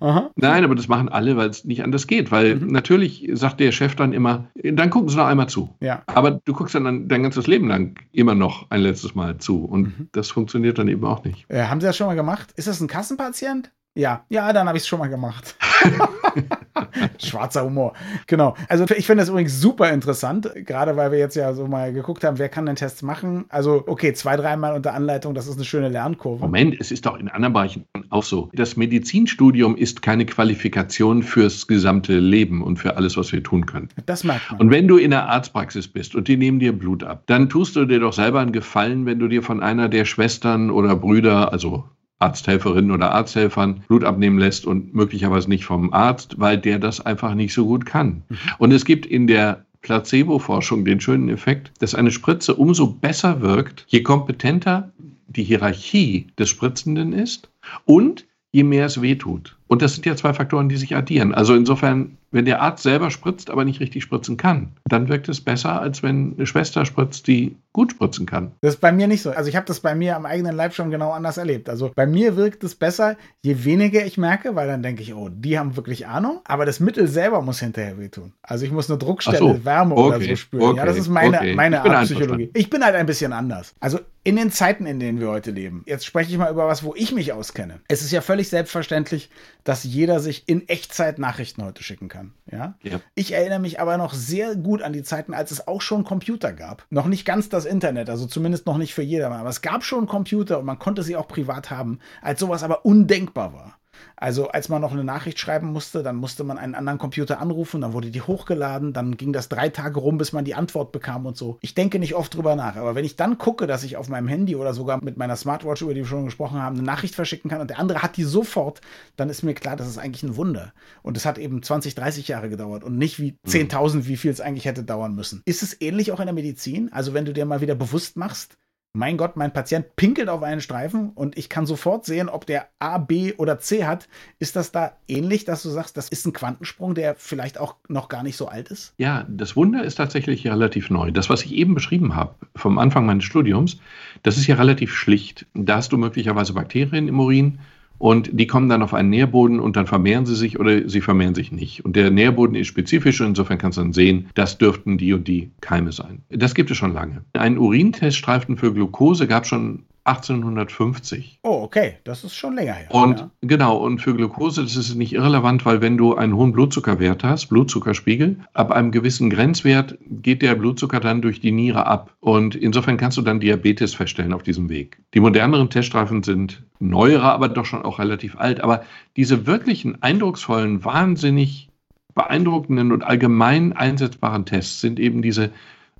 Aha. 0.00 0.30
Nein, 0.36 0.64
aber 0.64 0.74
das 0.74 0.88
machen 0.88 1.10
alle, 1.10 1.36
weil 1.36 1.50
es 1.50 1.64
nicht 1.64 1.84
anders 1.84 2.06
geht. 2.06 2.30
Weil 2.30 2.56
mhm. 2.56 2.68
natürlich 2.68 3.28
sagt 3.34 3.60
der 3.60 3.70
Chef 3.70 3.96
dann 3.96 4.14
immer, 4.14 4.48
dann 4.54 4.88
gucken 4.88 5.10
Sie 5.10 5.16
noch 5.16 5.26
einmal 5.26 5.48
zu. 5.48 5.74
Ja. 5.80 6.02
Aber 6.06 6.30
du 6.30 6.54
guckst 6.54 6.74
dann 6.74 7.08
dein 7.08 7.22
ganzes 7.22 7.46
Leben 7.46 7.68
lang 7.68 7.98
immer 8.12 8.34
noch 8.34 8.70
ein 8.70 8.80
letztes 8.80 9.14
Mal 9.14 9.36
zu. 9.38 9.64
Und 9.64 9.98
mhm. 9.98 10.08
das 10.12 10.30
funktioniert 10.30 10.78
dann 10.78 10.88
eben 10.88 11.04
auch 11.04 11.22
nicht. 11.24 11.44
Äh, 11.48 11.64
haben 11.64 11.80
Sie 11.80 11.86
das 11.86 11.96
schon 11.96 12.06
mal 12.06 12.16
gemacht? 12.16 12.52
Ist 12.56 12.68
das 12.68 12.80
ein 12.80 12.88
Kassenpatient? 12.88 13.70
Ja, 13.94 14.24
ja, 14.28 14.52
dann 14.52 14.66
habe 14.66 14.78
ich 14.78 14.84
es 14.84 14.88
schon 14.88 14.98
mal 14.98 15.08
gemacht. 15.08 15.54
Schwarzer 17.18 17.64
Humor. 17.64 17.94
Genau. 18.26 18.54
Also 18.68 18.84
ich 18.96 19.06
finde 19.06 19.22
das 19.22 19.28
übrigens 19.28 19.60
super 19.60 19.90
interessant, 19.92 20.50
gerade 20.54 20.96
weil 20.96 21.12
wir 21.12 21.18
jetzt 21.18 21.36
ja 21.36 21.52
so 21.52 21.66
mal 21.66 21.92
geguckt 21.92 22.24
haben, 22.24 22.38
wer 22.38 22.48
kann 22.48 22.66
den 22.66 22.76
Test 22.76 23.02
machen. 23.02 23.44
Also 23.48 23.84
okay, 23.86 24.12
zwei, 24.12 24.36
dreimal 24.36 24.74
unter 24.74 24.94
Anleitung, 24.94 25.34
das 25.34 25.46
ist 25.46 25.56
eine 25.56 25.64
schöne 25.64 25.88
Lernkurve. 25.88 26.42
Moment, 26.42 26.76
es 26.80 26.90
ist 26.90 27.06
doch 27.06 27.18
in 27.18 27.28
anderen 27.28 27.52
Bereichen 27.52 27.84
auch 28.10 28.22
so. 28.22 28.50
Das 28.54 28.76
Medizinstudium 28.76 29.76
ist 29.76 30.02
keine 30.02 30.26
Qualifikation 30.26 31.22
fürs 31.22 31.66
gesamte 31.66 32.18
Leben 32.18 32.62
und 32.62 32.78
für 32.78 32.96
alles, 32.96 33.16
was 33.16 33.32
wir 33.32 33.42
tun 33.42 33.66
können. 33.66 33.88
Das 34.06 34.24
merkt 34.24 34.50
man. 34.50 34.60
Und 34.60 34.70
wenn 34.70 34.88
du 34.88 34.96
in 34.96 35.10
der 35.10 35.28
Arztpraxis 35.28 35.88
bist 35.88 36.14
und 36.14 36.28
die 36.28 36.36
nehmen 36.36 36.58
dir 36.58 36.72
Blut 36.72 37.04
ab, 37.04 37.24
dann 37.26 37.48
tust 37.48 37.76
du 37.76 37.84
dir 37.84 38.00
doch 38.00 38.12
selber 38.12 38.40
einen 38.40 38.52
Gefallen, 38.52 39.06
wenn 39.06 39.18
du 39.18 39.28
dir 39.28 39.42
von 39.42 39.62
einer 39.62 39.88
der 39.88 40.04
Schwestern 40.04 40.70
oder 40.70 40.96
Brüder, 40.96 41.52
also 41.52 41.84
Arzthelferinnen 42.24 42.90
oder 42.90 43.12
Arzthelfern 43.12 43.82
Blut 43.86 44.04
abnehmen 44.04 44.38
lässt 44.38 44.66
und 44.66 44.94
möglicherweise 44.94 45.48
nicht 45.48 45.64
vom 45.64 45.92
Arzt, 45.92 46.34
weil 46.38 46.58
der 46.58 46.78
das 46.78 47.04
einfach 47.04 47.34
nicht 47.34 47.52
so 47.52 47.66
gut 47.66 47.84
kann. 47.86 48.22
Mhm. 48.28 48.36
Und 48.58 48.72
es 48.72 48.84
gibt 48.84 49.06
in 49.06 49.26
der 49.26 49.64
Placebo-Forschung 49.82 50.84
den 50.84 51.00
schönen 51.00 51.28
Effekt, 51.28 51.70
dass 51.80 51.94
eine 51.94 52.10
Spritze 52.10 52.54
umso 52.54 52.86
besser 52.86 53.42
wirkt, 53.42 53.84
je 53.88 54.02
kompetenter 54.02 54.90
die 55.26 55.44
Hierarchie 55.44 56.28
des 56.38 56.48
Spritzenden 56.48 57.12
ist 57.12 57.50
und 57.84 58.24
je 58.50 58.64
mehr 58.64 58.86
es 58.86 59.02
wehtut. 59.02 59.56
Und 59.66 59.82
das 59.82 59.94
sind 59.94 60.06
ja 60.06 60.16
zwei 60.16 60.32
Faktoren, 60.32 60.68
die 60.68 60.76
sich 60.76 60.96
addieren. 60.96 61.34
Also 61.34 61.54
insofern, 61.54 62.16
wenn 62.34 62.44
der 62.44 62.60
Arzt 62.60 62.82
selber 62.82 63.10
spritzt, 63.10 63.48
aber 63.48 63.64
nicht 63.64 63.80
richtig 63.80 64.02
spritzen 64.02 64.36
kann, 64.36 64.72
dann 64.84 65.08
wirkt 65.08 65.28
es 65.28 65.40
besser, 65.40 65.80
als 65.80 66.02
wenn 66.02 66.34
eine 66.34 66.46
Schwester 66.46 66.84
spritzt, 66.84 67.26
die 67.28 67.56
gut 67.72 67.92
spritzen 67.92 68.24
kann. 68.24 68.52
Das 68.60 68.74
ist 68.74 68.80
bei 68.80 68.92
mir 68.92 69.08
nicht 69.08 69.22
so. 69.22 69.30
Also 69.30 69.48
ich 69.48 69.56
habe 69.56 69.66
das 69.66 69.80
bei 69.80 69.94
mir 69.94 70.16
am 70.16 70.26
eigenen 70.26 70.54
Leib 70.54 70.74
schon 70.74 70.90
genau 70.90 71.10
anders 71.10 71.36
erlebt. 71.36 71.68
Also 71.68 71.90
bei 71.94 72.06
mir 72.06 72.36
wirkt 72.36 72.62
es 72.64 72.74
besser, 72.74 73.16
je 73.42 73.64
weniger 73.64 74.04
ich 74.06 74.16
merke, 74.16 74.54
weil 74.54 74.68
dann 74.68 74.82
denke 74.82 75.02
ich, 75.02 75.12
oh, 75.14 75.28
die 75.28 75.58
haben 75.58 75.76
wirklich 75.76 76.06
Ahnung. 76.06 76.40
Aber 76.44 76.66
das 76.66 76.78
Mittel 76.78 77.08
selber 77.08 77.42
muss 77.42 77.60
hinterher 77.60 77.98
wehtun. 77.98 78.32
Also 78.42 78.64
ich 78.64 78.70
muss 78.70 78.88
eine 78.88 78.98
Druckstelle, 78.98 79.38
so, 79.38 79.64
Wärme 79.64 79.96
okay, 79.96 80.06
oder 80.06 80.20
so 80.20 80.36
spüren. 80.36 80.62
Okay, 80.62 80.78
ja, 80.78 80.86
das 80.86 80.96
ist 80.96 81.08
meine, 81.08 81.38
okay. 81.38 81.54
meine 81.54 81.82
Art 81.82 82.04
Psychologie. 82.06 82.50
Ich 82.54 82.70
bin 82.70 82.84
halt 82.84 82.94
ein 82.94 83.06
bisschen 83.06 83.32
anders. 83.32 83.74
Also 83.80 83.98
in 84.22 84.36
den 84.36 84.50
Zeiten, 84.50 84.86
in 84.86 85.00
denen 85.00 85.20
wir 85.20 85.28
heute 85.28 85.50
leben. 85.50 85.82
Jetzt 85.86 86.06
spreche 86.06 86.30
ich 86.30 86.38
mal 86.38 86.50
über 86.50 86.66
was, 86.66 86.82
wo 86.82 86.94
ich 86.96 87.12
mich 87.12 87.32
auskenne. 87.32 87.80
Es 87.88 88.02
ist 88.02 88.10
ja 88.10 88.22
völlig 88.22 88.48
selbstverständlich, 88.48 89.30
dass 89.64 89.84
jeder 89.84 90.20
sich 90.20 90.44
in 90.46 90.66
Echtzeit 90.68 91.18
Nachrichten 91.18 91.62
heute 91.62 91.82
schicken 91.82 92.08
kann. 92.08 92.23
Ja? 92.50 92.74
ja? 92.82 93.00
Ich 93.14 93.32
erinnere 93.32 93.58
mich 93.58 93.80
aber 93.80 93.96
noch 93.96 94.14
sehr 94.14 94.56
gut 94.56 94.82
an 94.82 94.92
die 94.92 95.02
Zeiten, 95.02 95.34
als 95.34 95.50
es 95.50 95.66
auch 95.66 95.80
schon 95.80 96.04
Computer 96.04 96.52
gab. 96.52 96.86
Noch 96.90 97.06
nicht 97.06 97.24
ganz 97.24 97.48
das 97.48 97.64
Internet, 97.64 98.10
also 98.10 98.26
zumindest 98.26 98.66
noch 98.66 98.78
nicht 98.78 98.94
für 98.94 99.02
jedermann, 99.02 99.40
aber 99.40 99.50
es 99.50 99.62
gab 99.62 99.84
schon 99.84 100.06
Computer 100.06 100.58
und 100.58 100.64
man 100.64 100.78
konnte 100.78 101.02
sie 101.02 101.16
auch 101.16 101.28
privat 101.28 101.70
haben, 101.70 101.98
als 102.22 102.40
sowas 102.40 102.62
aber 102.62 102.84
undenkbar 102.84 103.52
war. 103.52 103.78
Also 104.16 104.48
als 104.48 104.68
man 104.68 104.80
noch 104.80 104.92
eine 104.92 105.04
Nachricht 105.04 105.38
schreiben 105.38 105.72
musste, 105.72 106.02
dann 106.02 106.16
musste 106.16 106.44
man 106.44 106.58
einen 106.58 106.74
anderen 106.74 106.98
Computer 106.98 107.40
anrufen, 107.40 107.80
dann 107.80 107.92
wurde 107.92 108.10
die 108.10 108.22
hochgeladen, 108.22 108.92
dann 108.92 109.16
ging 109.16 109.32
das 109.32 109.48
drei 109.48 109.68
Tage 109.68 109.98
rum, 110.00 110.18
bis 110.18 110.32
man 110.32 110.44
die 110.44 110.54
Antwort 110.54 110.92
bekam 110.92 111.26
und 111.26 111.36
so. 111.36 111.58
Ich 111.60 111.74
denke 111.74 111.98
nicht 111.98 112.14
oft 112.14 112.34
drüber 112.34 112.56
nach, 112.56 112.76
aber 112.76 112.94
wenn 112.94 113.04
ich 113.04 113.16
dann 113.16 113.38
gucke, 113.38 113.66
dass 113.66 113.84
ich 113.84 113.96
auf 113.96 114.08
meinem 114.08 114.28
Handy 114.28 114.56
oder 114.56 114.74
sogar 114.74 115.02
mit 115.02 115.16
meiner 115.16 115.36
Smartwatch, 115.36 115.82
über 115.82 115.94
die 115.94 116.00
wir 116.00 116.06
schon 116.06 116.24
gesprochen 116.24 116.60
haben, 116.60 116.76
eine 116.76 116.84
Nachricht 116.84 117.14
verschicken 117.14 117.50
kann 117.50 117.60
und 117.60 117.70
der 117.70 117.78
andere 117.78 118.02
hat 118.02 118.16
die 118.16 118.24
sofort, 118.24 118.80
dann 119.16 119.30
ist 119.30 119.42
mir 119.42 119.54
klar, 119.54 119.76
das 119.76 119.88
ist 119.88 119.98
eigentlich 119.98 120.22
ein 120.22 120.36
Wunder. 120.36 120.72
Und 121.02 121.16
es 121.16 121.26
hat 121.26 121.38
eben 121.38 121.62
20, 121.62 121.94
30 121.94 122.28
Jahre 122.28 122.48
gedauert 122.48 122.84
und 122.84 122.98
nicht 122.98 123.18
wie 123.20 123.36
10.000, 123.46 123.96
mhm. 123.96 124.06
wie 124.06 124.16
viel 124.16 124.30
es 124.30 124.40
eigentlich 124.40 124.64
hätte 124.64 124.84
dauern 124.84 125.14
müssen. 125.14 125.42
Ist 125.44 125.62
es 125.62 125.80
ähnlich 125.80 126.12
auch 126.12 126.20
in 126.20 126.26
der 126.26 126.34
Medizin? 126.34 126.92
Also 126.92 127.14
wenn 127.14 127.24
du 127.24 127.32
dir 127.32 127.44
mal 127.44 127.60
wieder 127.60 127.74
bewusst 127.74 128.16
machst, 128.16 128.56
mein 128.96 129.16
Gott, 129.16 129.36
mein 129.36 129.52
Patient 129.52 129.96
pinkelt 129.96 130.28
auf 130.28 130.44
einen 130.44 130.60
Streifen 130.60 131.10
und 131.16 131.36
ich 131.36 131.48
kann 131.48 131.66
sofort 131.66 132.06
sehen, 132.06 132.28
ob 132.28 132.46
der 132.46 132.68
A, 132.78 132.98
B 132.98 133.34
oder 133.36 133.58
C 133.58 133.84
hat. 133.84 134.08
Ist 134.38 134.54
das 134.54 134.70
da 134.70 134.92
ähnlich, 135.08 135.44
dass 135.44 135.64
du 135.64 135.68
sagst, 135.68 135.96
das 135.96 136.08
ist 136.08 136.26
ein 136.26 136.32
Quantensprung, 136.32 136.94
der 136.94 137.16
vielleicht 137.16 137.58
auch 137.58 137.74
noch 137.88 138.08
gar 138.08 138.22
nicht 138.22 138.36
so 138.36 138.46
alt 138.46 138.68
ist? 138.68 138.94
Ja, 138.96 139.26
das 139.28 139.56
Wunder 139.56 139.82
ist 139.82 139.96
tatsächlich 139.96 140.46
relativ 140.46 140.90
neu. 140.90 141.10
Das, 141.10 141.28
was 141.28 141.42
ich 141.42 141.54
eben 141.54 141.74
beschrieben 141.74 142.14
habe, 142.14 142.36
vom 142.54 142.78
Anfang 142.78 143.04
meines 143.04 143.24
Studiums, 143.24 143.78
das 144.22 144.36
ist 144.36 144.46
ja 144.46 144.54
relativ 144.54 144.94
schlicht. 144.94 145.44
Da 145.54 145.76
hast 145.76 145.90
du 145.90 145.98
möglicherweise 145.98 146.52
Bakterien 146.52 147.08
im 147.08 147.18
Urin 147.18 147.58
und 147.98 148.30
die 148.32 148.46
kommen 148.46 148.68
dann 148.68 148.82
auf 148.82 148.94
einen 148.94 149.10
Nährboden 149.10 149.60
und 149.60 149.76
dann 149.76 149.86
vermehren 149.86 150.26
sie 150.26 150.34
sich 150.34 150.58
oder 150.58 150.88
sie 150.88 151.00
vermehren 151.00 151.34
sich 151.34 151.52
nicht. 151.52 151.84
Und 151.84 151.96
der 151.96 152.10
Nährboden 152.10 152.56
ist 152.56 152.66
spezifisch 152.66 153.20
und 153.20 153.28
insofern 153.28 153.58
kannst 153.58 153.78
du 153.78 153.82
dann 153.82 153.92
sehen, 153.92 154.26
das 154.34 154.58
dürften 154.58 154.98
die 154.98 155.12
und 155.12 155.28
die 155.28 155.50
Keime 155.60 155.92
sein. 155.92 156.22
Das 156.28 156.54
gibt 156.54 156.70
es 156.70 156.76
schon 156.76 156.92
lange. 156.92 157.22
Einen 157.34 157.58
Urinteststreifen 157.58 158.56
für 158.56 158.72
Glucose 158.72 159.26
gab 159.26 159.44
es 159.44 159.48
schon 159.48 159.84
1850. 160.04 161.40
Oh, 161.42 161.62
okay, 161.62 161.96
das 162.04 162.24
ist 162.24 162.34
schon 162.34 162.54
länger 162.54 162.74
her. 162.74 162.86
Und 162.90 163.20
ja. 163.20 163.30
genau, 163.40 163.78
und 163.78 164.00
für 164.00 164.14
Glucose, 164.14 164.62
das 164.62 164.76
ist 164.76 164.94
nicht 164.94 165.14
irrelevant, 165.14 165.64
weil 165.64 165.80
wenn 165.80 165.96
du 165.96 166.14
einen 166.14 166.36
hohen 166.36 166.52
Blutzuckerwert 166.52 167.24
hast, 167.24 167.46
Blutzuckerspiegel, 167.46 168.38
ab 168.52 168.70
einem 168.70 168.90
gewissen 168.90 169.30
Grenzwert 169.30 169.96
geht 170.08 170.42
der 170.42 170.54
Blutzucker 170.56 171.00
dann 171.00 171.22
durch 171.22 171.40
die 171.40 171.52
Niere 171.52 171.86
ab. 171.86 172.14
Und 172.20 172.54
insofern 172.54 172.98
kannst 172.98 173.16
du 173.16 173.22
dann 173.22 173.40
Diabetes 173.40 173.94
feststellen 173.94 174.34
auf 174.34 174.42
diesem 174.42 174.68
Weg. 174.68 174.98
Die 175.14 175.20
moderneren 175.20 175.70
Teststreifen 175.70 176.22
sind 176.22 176.62
neuere, 176.80 177.32
aber 177.32 177.48
doch 177.48 177.64
schon 177.64 177.82
auch 177.82 177.98
relativ 177.98 178.36
alt. 178.36 178.60
Aber 178.60 178.84
diese 179.16 179.46
wirklichen 179.46 180.02
eindrucksvollen, 180.02 180.84
wahnsinnig 180.84 181.70
beeindruckenden 182.14 182.92
und 182.92 183.04
allgemein 183.04 183.72
einsetzbaren 183.72 184.44
Tests 184.44 184.80
sind 184.80 185.00
eben 185.00 185.22
diese 185.22 185.50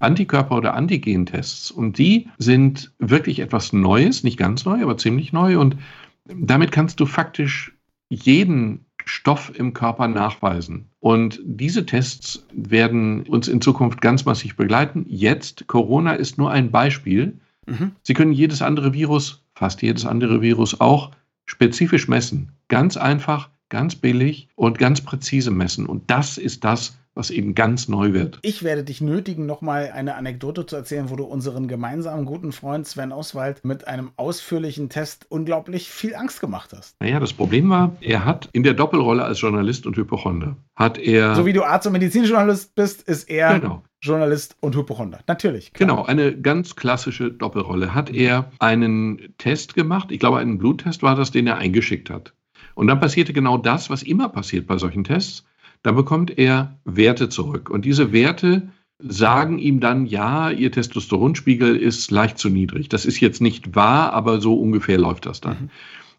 Antikörper- 0.01 0.57
oder 0.57 0.75
Antigentests. 0.75 1.71
Und 1.71 1.99
die 1.99 2.29
sind 2.39 2.93
wirklich 2.99 3.39
etwas 3.41 3.73
Neues, 3.73 4.25
nicht 4.25 4.37
ganz 4.37 4.65
neu, 4.65 4.83
aber 4.83 4.97
ziemlich 4.97 5.33
neu. 5.33 5.59
Und 5.59 5.77
damit 6.25 6.73
kannst 6.73 7.01
du 7.01 7.07
faktisch 7.07 7.73
jeden 8.09 8.85
Stoff 9.05 9.53
im 9.55 9.75
Körper 9.75 10.09
nachweisen. 10.09 10.87
Und 11.01 11.41
diese 11.45 11.85
Tests 11.85 12.47
werden 12.53 13.23
uns 13.23 13.49
in 13.49 13.61
Zukunft 13.61 14.01
ganz 14.01 14.25
massiv 14.25 14.57
begleiten. 14.57 15.05
Jetzt, 15.09 15.67
Corona 15.67 16.15
ist 16.15 16.39
nur 16.39 16.51
ein 16.51 16.71
Beispiel. 16.71 17.39
Mhm. 17.67 17.93
Sie 18.03 18.15
können 18.15 18.33
jedes 18.33 18.63
andere 18.63 18.93
Virus, 18.93 19.45
fast 19.55 19.83
jedes 19.83 20.07
andere 20.07 20.41
Virus 20.41 20.81
auch, 20.81 21.11
spezifisch 21.45 22.09
messen. 22.09 22.53
Ganz 22.69 22.97
einfach, 22.97 23.51
ganz 23.69 23.95
billig 23.95 24.49
und 24.55 24.79
ganz 24.79 25.01
präzise 25.03 25.51
messen. 25.51 25.87
Und 25.87 26.11
das 26.11 26.39
ist 26.39 26.65
das, 26.65 26.99
was 27.15 27.31
eben 27.31 27.55
ganz 27.55 27.89
neu 27.89 28.13
wird. 28.13 28.39
Ich 28.43 28.63
werde 28.63 28.85
dich 28.85 29.01
nötigen, 29.01 29.47
nochmal 29.47 29.91
eine 29.95 30.17
Anekdote 30.17 30.67
zu 30.67 30.77
erzählen, 30.77 31.11
wo 31.11 31.17
du 31.17 31.25
unseren 31.25 31.69
gemeinsamen 31.69 32.25
guten 32.25 32.53
Freund 32.53 32.87
Sven 32.87 33.13
Oswald 33.13 33.65
mit 33.65 33.87
einem 33.87 34.11
ausführlichen 34.17 34.89
Test 34.89 35.27
unglaublich 35.29 35.89
viel 35.89 36.15
Angst 36.15 36.41
gemacht 36.41 36.73
hast. 36.77 36.97
Naja, 37.01 37.21
das 37.21 37.33
Problem 37.33 37.71
war, 37.71 37.97
er 38.01 38.25
hat 38.25 38.49
in 38.53 38.63
der 38.63 38.75
Doppelrolle 38.75 39.25
als 39.25 39.41
Journalist 39.41 39.87
und 39.87 39.97
Hypochonder, 39.97 40.57
hat 40.75 40.99
er... 40.99 41.35
So 41.35 41.47
wie 41.47 41.53
du 41.53 41.63
Arzt- 41.63 41.87
und 41.87 41.93
Medizinjournalist 41.93 42.75
bist, 42.75 43.03
ist 43.03 43.31
er... 43.31 43.61
Genau. 43.61 43.83
Journalist 44.03 44.57
und 44.61 44.77
Hypochonder. 44.77 45.21
Natürlich. 45.27 45.73
Klar. 45.73 45.89
Genau, 45.89 46.05
eine 46.05 46.39
ganz 46.39 46.77
klassische 46.77 47.31
Doppelrolle. 47.31 47.95
Hat 47.95 48.11
er 48.11 48.53
einen 48.59 49.35
Test 49.39 49.75
gemacht, 49.75 50.13
ich 50.13 50.19
glaube, 50.19 50.39
einen 50.39 50.59
Bluttest 50.59 51.03
war 51.03 51.17
das, 51.17 51.31
den 51.31 51.47
er 51.47 51.57
eingeschickt 51.57 52.11
hat. 52.11 52.35
Und 52.75 52.89
dann 52.89 53.01
passierte 53.01 53.33
genau 53.33 53.57
das, 53.57 53.89
was 53.89 54.03
immer 54.03 54.29
passiert 54.29 54.67
bei 54.67 54.77
solchen 54.77 55.05
Tests 55.05 55.47
dann 55.85 55.95
bekommt 55.95 56.37
er 56.37 56.79
Werte 56.85 57.29
zurück. 57.29 57.71
Und 57.71 57.85
diese 57.85 58.11
Werte 58.11 58.71
sagen 58.99 59.59
ihm 59.59 59.81
dann, 59.81 60.07
ja, 60.07 60.51
ihr 60.51 60.73
Testosteronspiegel 60.73 61.77
ist 61.77 62.11
leicht 62.11 62.39
zu 62.39 62.49
niedrig. 62.49 62.89
Das 62.89 63.05
ist 63.05 63.21
jetzt 63.21 63.41
nicht 63.41 63.77
wahr, 63.77 64.13
aber 64.15 64.41
so 64.41 64.55
ungefähr 64.55 64.99
läuft 64.99 65.27
das 65.27 65.41
dann. 65.41 65.61
Mhm. 65.61 65.71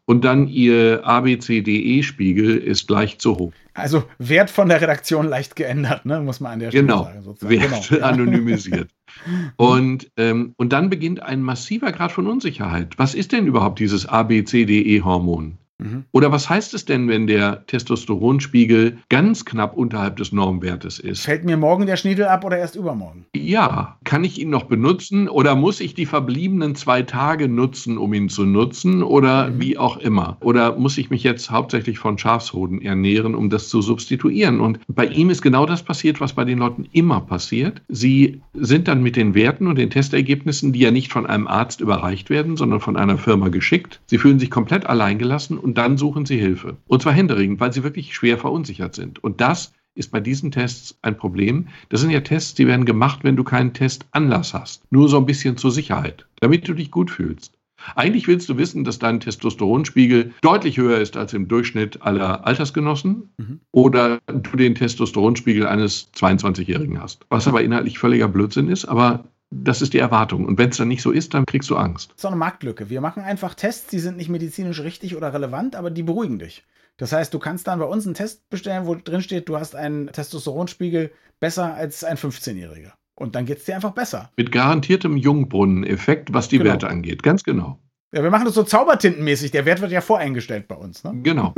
Und 0.08 0.24
dann 0.24 0.48
ihr 0.48 1.02
ABCDE-Spiegel 1.04 2.58
ist 2.58 2.88
leicht 2.92 3.22
zu 3.22 3.38
hoch. 3.38 3.54
Also 3.74 4.04
Wert 4.20 4.52
von 4.52 4.70
der 4.70 4.80
Redaktion 4.80 5.28
leicht 5.28 5.56
geändert, 5.56 6.06
ne? 6.06 6.22
muss 6.22 6.40
man 6.40 6.54
an 6.54 6.60
der 6.60 6.70
Stelle 6.70 6.86
genau. 6.86 7.04
sagen. 7.06 7.24
Sozusagen. 7.24 7.60
Wert 7.60 7.90
genau. 7.90 8.06
anonymisiert. 8.06 8.92
und, 9.56 10.12
ähm, 10.16 10.54
und 10.58 10.74
dann 10.74 10.92
beginnt 10.92 11.24
ein 11.24 11.42
massiver 11.42 11.92
Grad 11.92 12.12
von 12.12 12.28
Unsicherheit. 12.28 13.00
Was 13.00 13.16
ist 13.16 13.32
denn 13.32 13.48
überhaupt 13.48 13.80
dieses 13.80 14.06
ABCDE-Hormon? 14.06 15.58
Mhm. 15.78 16.06
Oder 16.12 16.32
was 16.32 16.50
heißt 16.50 16.74
es 16.74 16.86
denn, 16.86 17.08
wenn 17.08 17.28
der 17.28 17.66
Testosteronspiegel 17.68 18.98
ganz 19.10 19.46
knapp 19.46 19.76
unterhalb 19.76 20.18
des 20.18 20.32
Normwertes 20.32 21.00
ist? 21.00 21.22
Fällt 21.22 21.44
mir 21.44 21.58
morgen 21.58 21.86
der 21.86 21.98
Schniedel 21.98 22.26
ab 22.26 22.46
oder 22.46 22.58
erst 22.58 22.76
übermorgen? 22.76 23.26
Ja, 23.36 23.98
kann 24.04 24.24
ich 24.24 24.40
ihn 24.40 24.50
noch 24.50 24.64
benutzen 24.64 25.28
oder 25.28 25.56
muss 25.56 25.80
ich 25.80 25.94
die 25.94 26.06
verbliebenen 26.06 26.76
zwei 26.76 27.02
Tage 27.02 27.50
nutzen, 27.50 27.98
um 27.98 28.14
ihn 28.14 28.30
zu 28.30 28.46
nutzen 28.46 29.04
oder 29.04 29.50
mhm. 29.50 29.62
wie 29.62 29.78
auch 29.78 29.98
immer? 29.98 30.38
Oder 30.40 30.78
muss 30.78 30.98
ich 30.98 31.10
mich 31.10 31.24
jetzt 31.24 31.52
hauptsächlich 31.52 32.00
von 32.00 32.18
Schafshoden 32.18 32.82
ernähren, 32.82 33.36
um 33.36 33.50
das 33.50 33.68
zu 33.68 33.82
substituieren? 33.82 34.62
Und 34.62 34.80
bei 34.88 35.06
ihm 35.06 35.30
ist 35.30 35.42
genau 35.42 35.66
das 35.66 35.84
passiert, 35.84 36.22
was 36.22 36.34
bei 36.34 36.46
den 36.46 36.60
Leuten 36.60 36.88
immer 36.94 37.22
passiert. 37.22 37.82
Sie 37.90 38.42
sind 38.54 38.88
dann 38.88 39.04
mit 39.04 39.16
den 39.16 39.36
Werten 39.36 39.68
und 39.68 39.78
den 39.78 39.90
Testergebnissen, 39.90 40.72
die 40.72 40.80
ja 40.80 40.92
nicht 40.92 41.12
von 41.12 41.26
einem 41.26 41.48
Arzt 41.48 41.82
überreicht 41.82 42.30
werden, 42.30 42.56
sondern 42.56 42.80
von 42.80 42.96
einer 42.96 43.18
Firma 43.18 43.50
geschickt. 43.50 44.02
Sie 44.06 44.18
fühlen 44.18 44.40
sich 44.40 44.50
komplett 44.50 44.86
alleingelassen 44.86 45.60
und 45.66 45.80
dann 45.80 45.98
suchen 45.98 46.28
sie 46.28 46.38
Hilfe. 46.38 46.78
Und 46.86 47.02
zwar 47.02 47.14
händeringend, 47.14 47.60
weil 47.60 47.74
sie 47.74 47.84
wirklich 47.84 48.14
schwer 48.14 48.38
verunsichert 48.38 48.94
sind. 48.94 49.24
Und 49.24 49.42
das 49.42 49.74
ist 49.96 50.12
bei 50.12 50.20
diesen 50.20 50.52
Tests 50.52 50.96
ein 51.02 51.18
Problem. 51.18 51.70
Das 51.90 52.02
sind 52.02 52.12
ja 52.12 52.20
Tests, 52.20 52.54
die 52.54 52.68
werden 52.68 52.86
gemacht, 52.86 53.24
wenn 53.24 53.36
du 53.36 53.44
keinen 53.44 53.74
Testanlass 53.74 54.54
hast. 54.54 54.84
Nur 54.92 55.10
so 55.10 55.18
ein 55.18 55.26
bisschen 55.26 55.58
zur 55.58 55.72
Sicherheit, 55.72 56.28
damit 56.40 56.68
du 56.68 56.74
dich 56.74 56.92
gut 56.92 57.10
fühlst. 57.10 57.54
Eigentlich 57.96 58.28
willst 58.28 58.48
du 58.48 58.58
wissen, 58.58 58.84
dass 58.84 59.00
dein 59.00 59.20
Testosteronspiegel 59.20 60.34
deutlich 60.42 60.78
höher 60.78 61.00
ist 61.00 61.18
als 61.18 61.34
im 61.34 61.48
Durchschnitt 61.48 62.02
aller 62.02 62.46
Altersgenossen 62.46 63.30
mhm. 63.38 63.60
oder 63.72 64.20
du 64.28 64.58
den 64.58 64.76
Testosteronspiegel 64.76 65.66
eines 65.66 66.12
22-Jährigen 66.14 67.02
hast. 67.02 67.26
Was 67.30 67.48
aber 67.48 67.64
inhaltlich 67.64 68.00
völliger 68.00 68.28
Blödsinn 68.28 68.70
ist, 68.70 68.86
aber 68.86 69.26
das 69.52 69.82
ist 69.82 69.94
die 69.94 70.00
Erwartung. 70.00 70.46
Und 70.46 70.58
wenn 70.58 70.70
es 70.70 70.78
dann 70.78 70.88
nicht 70.88 71.02
so 71.02 71.12
ist, 71.12 71.34
dann 71.34 71.46
kriegst 71.46 71.70
du 71.70 71.76
Angst. 71.76 72.10
Das 72.10 72.18
ist 72.18 72.24
doch 72.24 72.32
eine 72.32 72.40
Marktlücke. 72.40 72.90
Wir 72.90 73.02
machen 73.02 73.24
einfach 73.24 73.54
Tests, 73.54 73.88
die 73.88 74.00
sind 74.00 74.18
nicht 74.18 74.30
medizinisch 74.30 74.82
richtig 74.82 75.16
oder 75.16 75.34
relevant, 75.34 75.76
aber 75.76 75.92
die 75.92 76.04
beruhigen 76.04 76.40
dich. 76.40 76.64
Das 76.98 77.12
heißt, 77.12 77.34
du 77.34 77.40
kannst 77.40 77.68
dann 77.68 77.80
bei 77.80 77.86
uns 77.86 78.06
einen 78.06 78.16
Test 78.16 78.50
bestellen, 78.50 78.86
wo 78.86 78.96
drin 78.96 79.22
steht, 79.22 79.50
du 79.50 79.58
hast 79.58 79.76
einen 79.76 80.08
Testosteronspiegel 80.08 81.12
besser 81.40 81.74
als 81.74 82.04
ein 82.04 82.18
15-Jähriger. 82.18 82.94
Und 83.16 83.36
dann 83.36 83.46
geht 83.46 83.60
es 83.60 83.66
dir 83.66 83.76
einfach 83.76 83.92
besser. 83.92 84.32
Mit 84.36 84.52
garantiertem 84.52 85.18
Jungbrunnen-Effekt, 85.18 86.34
was 86.34 86.48
die 86.48 86.58
genau. 86.58 86.72
Werte 86.72 86.88
angeht. 86.88 87.24
Ganz 87.24 87.44
genau. 87.44 87.80
Ja, 88.16 88.24
wir 88.24 88.32
machen 88.32 88.46
das 88.46 88.54
so 88.54 88.64
zaubertintenmäßig. 88.64 89.52
Der 89.52 89.66
Wert 89.66 89.82
wird 89.82 89.92
ja 89.92 90.00
voreingestellt 90.00 90.70
bei 90.70 90.76
uns. 90.76 91.04
Ne? 91.04 91.20
Genau. 91.22 91.54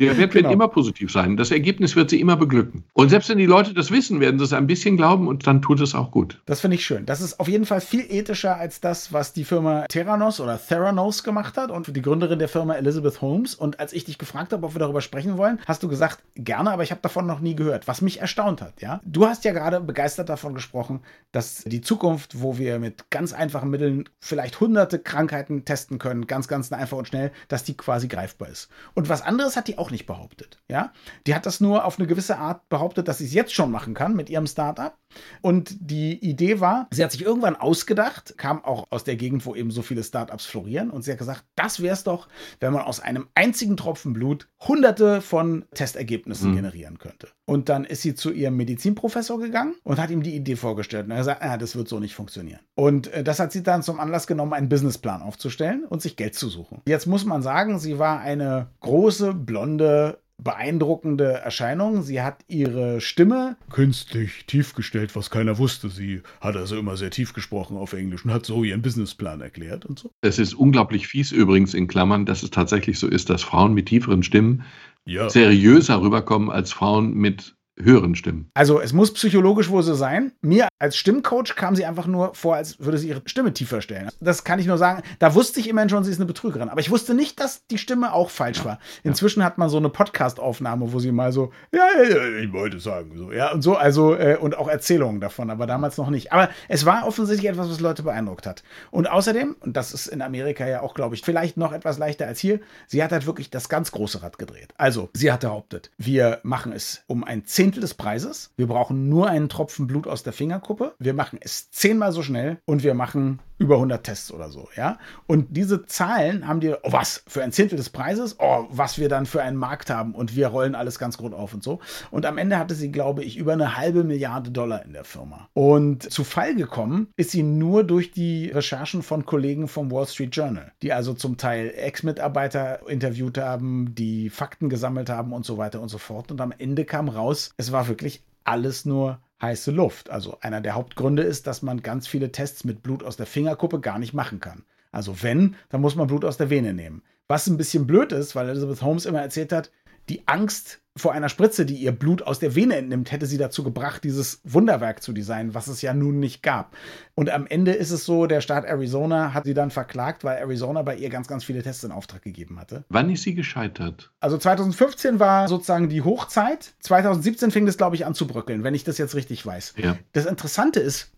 Der 0.00 0.18
Wert 0.18 0.32
genau. 0.32 0.48
wird 0.48 0.52
immer 0.52 0.66
positiv 0.66 1.12
sein. 1.12 1.36
Das 1.36 1.52
Ergebnis 1.52 1.94
wird 1.94 2.10
sie 2.10 2.20
immer 2.20 2.34
beglücken. 2.34 2.82
Und 2.94 3.10
selbst 3.10 3.28
wenn 3.28 3.38
die 3.38 3.46
Leute 3.46 3.74
das 3.74 3.92
wissen, 3.92 4.18
werden 4.18 4.40
sie 4.40 4.44
es 4.44 4.52
ein 4.52 4.66
bisschen 4.66 4.96
glauben 4.96 5.28
und 5.28 5.46
dann 5.46 5.62
tut 5.62 5.80
es 5.80 5.94
auch 5.94 6.10
gut. 6.10 6.42
Das 6.46 6.60
finde 6.62 6.74
ich 6.74 6.84
schön. 6.84 7.06
Das 7.06 7.20
ist 7.20 7.38
auf 7.38 7.46
jeden 7.46 7.64
Fall 7.64 7.80
viel 7.80 8.04
ethischer 8.08 8.56
als 8.56 8.80
das, 8.80 9.12
was 9.12 9.32
die 9.32 9.44
Firma 9.44 9.84
Theranos 9.88 10.40
oder 10.40 10.58
Theranos 10.60 11.22
gemacht 11.22 11.56
hat 11.56 11.70
und 11.70 11.94
die 11.94 12.02
Gründerin 12.02 12.40
der 12.40 12.48
Firma 12.48 12.74
Elizabeth 12.74 13.20
Holmes. 13.22 13.54
Und 13.54 13.78
als 13.78 13.92
ich 13.92 14.04
dich 14.04 14.18
gefragt 14.18 14.52
habe, 14.52 14.66
ob 14.66 14.74
wir 14.74 14.80
darüber 14.80 15.02
sprechen 15.02 15.36
wollen, 15.36 15.60
hast 15.64 15.84
du 15.84 15.88
gesagt, 15.88 16.24
gerne, 16.34 16.72
aber 16.72 16.82
ich 16.82 16.90
habe 16.90 17.02
davon 17.02 17.28
noch 17.28 17.38
nie 17.38 17.54
gehört, 17.54 17.86
was 17.86 18.02
mich 18.02 18.20
erstaunt 18.20 18.62
hat. 18.62 18.82
Ja? 18.82 19.00
Du 19.04 19.26
hast 19.26 19.44
ja 19.44 19.52
gerade 19.52 19.80
begeistert 19.80 20.28
davon 20.28 20.54
gesprochen, 20.54 21.02
dass 21.30 21.62
die 21.64 21.82
Zukunft, 21.82 22.40
wo 22.40 22.58
wir 22.58 22.80
mit 22.80 23.10
ganz 23.10 23.32
einfachen 23.32 23.70
Mitteln 23.70 24.08
vielleicht 24.18 24.58
hunderte 24.58 24.98
Krankheiten 24.98 25.64
testen 25.64 25.99
können, 26.00 26.26
ganz, 26.26 26.48
ganz 26.48 26.72
einfach 26.72 26.98
und 26.98 27.06
schnell, 27.06 27.30
dass 27.46 27.62
die 27.62 27.76
quasi 27.76 28.08
greifbar 28.08 28.48
ist. 28.48 28.68
Und 28.94 29.08
was 29.08 29.22
anderes 29.22 29.56
hat 29.56 29.68
die 29.68 29.78
auch 29.78 29.92
nicht 29.92 30.06
behauptet. 30.06 30.60
Ja? 30.68 30.92
Die 31.28 31.34
hat 31.36 31.46
das 31.46 31.60
nur 31.60 31.84
auf 31.84 31.98
eine 31.98 32.08
gewisse 32.08 32.38
Art 32.38 32.68
behauptet, 32.68 33.06
dass 33.06 33.18
sie 33.18 33.26
es 33.26 33.32
jetzt 33.32 33.54
schon 33.54 33.70
machen 33.70 33.94
kann 33.94 34.16
mit 34.16 34.28
ihrem 34.28 34.48
Startup. 34.48 34.96
Und 35.40 35.76
die 35.80 36.18
Idee 36.18 36.60
war, 36.60 36.88
sie 36.92 37.02
hat 37.02 37.12
sich 37.12 37.22
irgendwann 37.22 37.56
ausgedacht, 37.56 38.34
kam 38.36 38.64
auch 38.64 38.86
aus 38.90 39.04
der 39.04 39.16
Gegend, 39.16 39.44
wo 39.46 39.54
eben 39.54 39.70
so 39.70 39.82
viele 39.82 40.04
Startups 40.04 40.46
florieren, 40.46 40.90
und 40.90 41.02
sie 41.02 41.10
hat 41.12 41.18
gesagt, 41.18 41.44
das 41.56 41.80
wäre 41.80 41.94
es 41.94 42.04
doch, 42.04 42.28
wenn 42.60 42.72
man 42.72 42.82
aus 42.82 43.00
einem 43.00 43.28
einzigen 43.34 43.76
Tropfen 43.76 44.12
Blut 44.12 44.48
hunderte 44.66 45.20
von 45.20 45.64
Testergebnissen 45.74 46.50
mhm. 46.50 46.56
generieren 46.56 46.98
könnte. 46.98 47.28
Und 47.44 47.68
dann 47.68 47.84
ist 47.84 48.02
sie 48.02 48.14
zu 48.14 48.30
ihrem 48.30 48.56
Medizinprofessor 48.56 49.40
gegangen 49.40 49.74
und 49.82 49.98
hat 49.98 50.10
ihm 50.10 50.22
die 50.22 50.36
Idee 50.36 50.56
vorgestellt. 50.56 51.06
Und 51.06 51.10
er 51.10 51.16
hat 51.16 51.22
gesagt, 51.22 51.42
ah, 51.42 51.56
das 51.56 51.74
wird 51.74 51.88
so 51.88 51.98
nicht 51.98 52.14
funktionieren. 52.14 52.60
Und 52.74 53.08
äh, 53.08 53.24
das 53.24 53.40
hat 53.40 53.52
sie 53.52 53.62
dann 53.62 53.82
zum 53.82 53.98
Anlass 53.98 54.26
genommen, 54.26 54.52
einen 54.52 54.68
Businessplan 54.68 55.22
aufzustellen 55.22 55.84
und 55.90 56.00
sich 56.00 56.16
Geld 56.16 56.34
zu 56.34 56.48
suchen. 56.48 56.80
Jetzt 56.86 57.06
muss 57.06 57.26
man 57.26 57.42
sagen, 57.42 57.78
sie 57.78 57.98
war 57.98 58.20
eine 58.20 58.68
große, 58.80 59.34
blonde, 59.34 60.18
beeindruckende 60.38 61.32
Erscheinung. 61.32 62.02
Sie 62.02 62.22
hat 62.22 62.44
ihre 62.48 63.00
Stimme 63.00 63.56
künstlich 63.70 64.46
tief 64.46 64.74
gestellt, 64.74 65.14
was 65.16 65.30
keiner 65.30 65.58
wusste. 65.58 65.90
Sie 65.90 66.22
hat 66.40 66.56
also 66.56 66.78
immer 66.78 66.96
sehr 66.96 67.10
tief 67.10 67.34
gesprochen 67.34 67.76
auf 67.76 67.92
Englisch 67.92 68.24
und 68.24 68.32
hat 68.32 68.46
so 68.46 68.62
ihren 68.62 68.82
Businessplan 68.82 69.40
erklärt 69.40 69.84
und 69.84 69.98
so. 69.98 70.10
Es 70.22 70.38
ist 70.38 70.54
unglaublich 70.54 71.08
fies 71.08 71.32
übrigens 71.32 71.74
in 71.74 71.88
Klammern, 71.88 72.24
dass 72.24 72.44
es 72.44 72.50
tatsächlich 72.50 72.98
so 72.98 73.08
ist, 73.08 73.28
dass 73.28 73.42
Frauen 73.42 73.74
mit 73.74 73.86
tieferen 73.86 74.22
Stimmen 74.22 74.62
ja. 75.04 75.28
seriöser 75.28 76.00
rüberkommen 76.00 76.50
als 76.50 76.72
Frauen 76.72 77.14
mit 77.14 77.56
höheren 77.82 78.14
Stimmen. 78.14 78.50
Also 78.54 78.80
es 78.80 78.92
muss 78.92 79.12
psychologisch 79.12 79.68
wohl 79.68 79.82
so 79.82 79.94
sein. 79.94 80.32
Mir 80.40 80.68
als 80.78 80.96
Stimmcoach 80.96 81.54
kam 81.54 81.76
sie 81.76 81.84
einfach 81.84 82.06
nur 82.06 82.34
vor, 82.34 82.56
als 82.56 82.80
würde 82.80 82.98
sie 82.98 83.08
ihre 83.08 83.22
Stimme 83.26 83.52
tiefer 83.52 83.82
stellen. 83.82 84.08
Das 84.20 84.44
kann 84.44 84.58
ich 84.58 84.66
nur 84.66 84.78
sagen. 84.78 85.02
Da 85.18 85.34
wusste 85.34 85.60
ich 85.60 85.68
immerhin 85.68 85.90
schon, 85.90 86.02
sie 86.02 86.10
ist 86.10 86.18
eine 86.18 86.26
Betrügerin. 86.26 86.70
Aber 86.70 86.80
ich 86.80 86.90
wusste 86.90 87.14
nicht, 87.14 87.38
dass 87.38 87.66
die 87.66 87.78
Stimme 87.78 88.12
auch 88.12 88.30
falsch 88.30 88.64
war. 88.64 88.78
Inzwischen 89.02 89.40
ja. 89.40 89.46
hat 89.46 89.58
man 89.58 89.68
so 89.68 89.76
eine 89.76 89.90
Podcast-Aufnahme, 89.90 90.92
wo 90.92 90.98
sie 90.98 91.12
mal 91.12 91.32
so, 91.32 91.52
ja, 91.72 91.86
ja, 92.02 92.38
ich 92.38 92.52
wollte 92.52 92.80
sagen, 92.80 93.16
so, 93.16 93.32
ja, 93.32 93.52
und 93.52 93.62
so, 93.62 93.76
also, 93.76 94.14
äh, 94.14 94.38
und 94.40 94.56
auch 94.56 94.68
Erzählungen 94.68 95.20
davon, 95.20 95.50
aber 95.50 95.66
damals 95.66 95.98
noch 95.98 96.10
nicht. 96.10 96.32
Aber 96.32 96.48
es 96.68 96.86
war 96.86 97.06
offensichtlich 97.06 97.50
etwas, 97.50 97.68
was 97.68 97.80
Leute 97.80 98.02
beeindruckt 98.02 98.46
hat. 98.46 98.62
Und 98.90 99.10
außerdem, 99.10 99.56
und 99.60 99.76
das 99.76 99.92
ist 99.92 100.06
in 100.06 100.22
Amerika 100.22 100.66
ja 100.66 100.80
auch, 100.80 100.94
glaube 100.94 101.14
ich, 101.14 101.22
vielleicht 101.22 101.56
noch 101.56 101.72
etwas 101.72 101.98
leichter 101.98 102.26
als 102.26 102.40
hier, 102.40 102.60
sie 102.86 103.02
hat 103.02 103.12
halt 103.12 103.26
wirklich 103.26 103.50
das 103.50 103.68
ganz 103.68 103.92
große 103.92 104.22
Rad 104.22 104.38
gedreht. 104.38 104.72
Also, 104.78 105.10
sie 105.12 105.30
hat 105.30 105.44
behauptet, 105.50 105.90
wir 105.98 106.38
machen 106.42 106.72
es 106.72 107.02
um 107.08 107.24
ein 107.24 107.44
Zehntel 107.44 107.69
des 107.78 107.94
Preises. 107.94 108.50
Wir 108.56 108.66
brauchen 108.66 109.08
nur 109.08 109.28
einen 109.28 109.48
Tropfen 109.48 109.86
Blut 109.86 110.08
aus 110.08 110.24
der 110.24 110.32
Fingerkuppe. 110.32 110.94
Wir 110.98 111.14
machen 111.14 111.38
es 111.40 111.70
zehnmal 111.70 112.10
so 112.10 112.22
schnell 112.22 112.58
und 112.64 112.82
wir 112.82 112.94
machen 112.94 113.38
über 113.60 113.74
100 113.74 114.02
Tests 114.02 114.32
oder 114.32 114.48
so, 114.48 114.68
ja. 114.74 114.98
Und 115.26 115.48
diese 115.50 115.84
Zahlen 115.84 116.48
haben 116.48 116.60
die, 116.60 116.72
oh, 116.72 116.92
was, 116.92 117.22
für 117.28 117.42
ein 117.42 117.52
Zehntel 117.52 117.76
des 117.76 117.90
Preises? 117.90 118.36
Oh, 118.38 118.64
was 118.70 118.98
wir 118.98 119.10
dann 119.10 119.26
für 119.26 119.42
einen 119.42 119.58
Markt 119.58 119.90
haben 119.90 120.14
und 120.14 120.34
wir 120.34 120.48
rollen 120.48 120.74
alles 120.74 120.98
ganz 120.98 121.18
gut 121.18 121.34
auf 121.34 121.52
und 121.52 121.62
so. 121.62 121.78
Und 122.10 122.24
am 122.24 122.38
Ende 122.38 122.58
hatte 122.58 122.74
sie, 122.74 122.90
glaube 122.90 123.22
ich, 123.22 123.36
über 123.36 123.52
eine 123.52 123.76
halbe 123.76 124.02
Milliarde 124.02 124.50
Dollar 124.50 124.82
in 124.86 124.94
der 124.94 125.04
Firma. 125.04 125.50
Und 125.52 126.10
zu 126.10 126.24
Fall 126.24 126.54
gekommen 126.54 127.08
ist 127.16 127.32
sie 127.32 127.42
nur 127.42 127.84
durch 127.84 128.12
die 128.12 128.48
Recherchen 128.48 129.02
von 129.02 129.26
Kollegen 129.26 129.68
vom 129.68 129.90
Wall 129.92 130.06
Street 130.06 130.34
Journal, 130.34 130.72
die 130.80 130.94
also 130.94 131.12
zum 131.12 131.36
Teil 131.36 131.74
Ex-Mitarbeiter 131.76 132.88
interviewt 132.88 133.36
haben, 133.36 133.94
die 133.94 134.30
Fakten 134.30 134.70
gesammelt 134.70 135.10
haben 135.10 135.34
und 135.34 135.44
so 135.44 135.58
weiter 135.58 135.82
und 135.82 135.90
so 135.90 135.98
fort. 135.98 136.32
Und 136.32 136.40
am 136.40 136.54
Ende 136.56 136.86
kam 136.86 137.10
raus, 137.10 137.52
es 137.58 137.72
war 137.72 137.88
wirklich 137.88 138.22
alles 138.42 138.86
nur 138.86 139.20
heiße 139.42 139.70
Luft. 139.70 140.10
Also 140.10 140.38
einer 140.40 140.60
der 140.60 140.74
Hauptgründe 140.74 141.22
ist, 141.22 141.46
dass 141.46 141.62
man 141.62 141.82
ganz 141.82 142.06
viele 142.06 142.32
Tests 142.32 142.64
mit 142.64 142.82
Blut 142.82 143.02
aus 143.02 143.16
der 143.16 143.26
Fingerkuppe 143.26 143.80
gar 143.80 143.98
nicht 143.98 144.14
machen 144.14 144.40
kann. 144.40 144.64
Also 144.92 145.22
wenn, 145.22 145.56
dann 145.68 145.80
muss 145.80 145.96
man 145.96 146.06
Blut 146.06 146.24
aus 146.24 146.36
der 146.36 146.50
Vene 146.50 146.74
nehmen. 146.74 147.02
Was 147.28 147.46
ein 147.46 147.56
bisschen 147.56 147.86
blöd 147.86 148.12
ist, 148.12 148.34
weil 148.34 148.48
Elizabeth 148.48 148.82
Holmes 148.82 149.06
immer 149.06 149.20
erzählt 149.20 149.52
hat, 149.52 149.70
die 150.08 150.26
Angst 150.26 150.80
vor 150.96 151.12
einer 151.12 151.28
Spritze, 151.28 151.64
die 151.64 151.76
ihr 151.76 151.92
Blut 151.92 152.22
aus 152.22 152.40
der 152.40 152.54
Vene 152.56 152.76
entnimmt, 152.76 153.12
hätte 153.12 153.26
sie 153.26 153.38
dazu 153.38 153.62
gebracht, 153.62 154.02
dieses 154.02 154.40
Wunderwerk 154.44 155.02
zu 155.02 155.12
designen, 155.12 155.54
was 155.54 155.68
es 155.68 155.82
ja 155.82 155.94
nun 155.94 156.18
nicht 156.18 156.42
gab. 156.42 156.76
Und 157.14 157.30
am 157.30 157.46
Ende 157.46 157.72
ist 157.72 157.90
es 157.90 158.04
so, 158.04 158.26
der 158.26 158.40
Staat 158.40 158.64
Arizona 158.64 159.32
hat 159.32 159.44
sie 159.44 159.54
dann 159.54 159.70
verklagt, 159.70 160.24
weil 160.24 160.38
Arizona 160.38 160.82
bei 160.82 160.96
ihr 160.96 161.08
ganz, 161.08 161.28
ganz 161.28 161.44
viele 161.44 161.62
Tests 161.62 161.84
in 161.84 161.92
Auftrag 161.92 162.22
gegeben 162.22 162.58
hatte. 162.58 162.84
Wann 162.88 163.08
ist 163.08 163.22
sie 163.22 163.34
gescheitert? 163.34 164.10
Also 164.20 164.36
2015 164.36 165.20
war 165.20 165.48
sozusagen 165.48 165.88
die 165.88 166.02
Hochzeit. 166.02 166.74
2017 166.80 167.52
fing 167.52 167.66
das, 167.66 167.76
glaube 167.76 167.94
ich, 167.94 168.04
an 168.04 168.14
zu 168.14 168.26
bröckeln, 168.26 168.64
wenn 168.64 168.74
ich 168.74 168.84
das 168.84 168.98
jetzt 168.98 169.14
richtig 169.14 169.46
weiß. 169.46 169.74
Ja. 169.76 169.96
Das 170.12 170.26
Interessante 170.26 170.80
ist, 170.80 171.12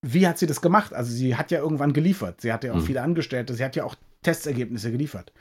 wie 0.00 0.26
hat 0.26 0.38
sie 0.38 0.46
das 0.46 0.60
gemacht? 0.62 0.94
Also 0.94 1.12
sie 1.12 1.36
hat 1.36 1.50
ja 1.50 1.58
irgendwann 1.58 1.92
geliefert. 1.92 2.40
Sie 2.40 2.52
hat 2.52 2.64
ja 2.64 2.72
auch 2.72 2.76
mhm. 2.76 2.86
viele 2.86 3.02
Angestellte. 3.02 3.54
Sie 3.54 3.64
hat 3.64 3.76
ja 3.76 3.84
auch 3.84 3.94
Testergebnisse 4.22 4.90
geliefert. 4.90 5.32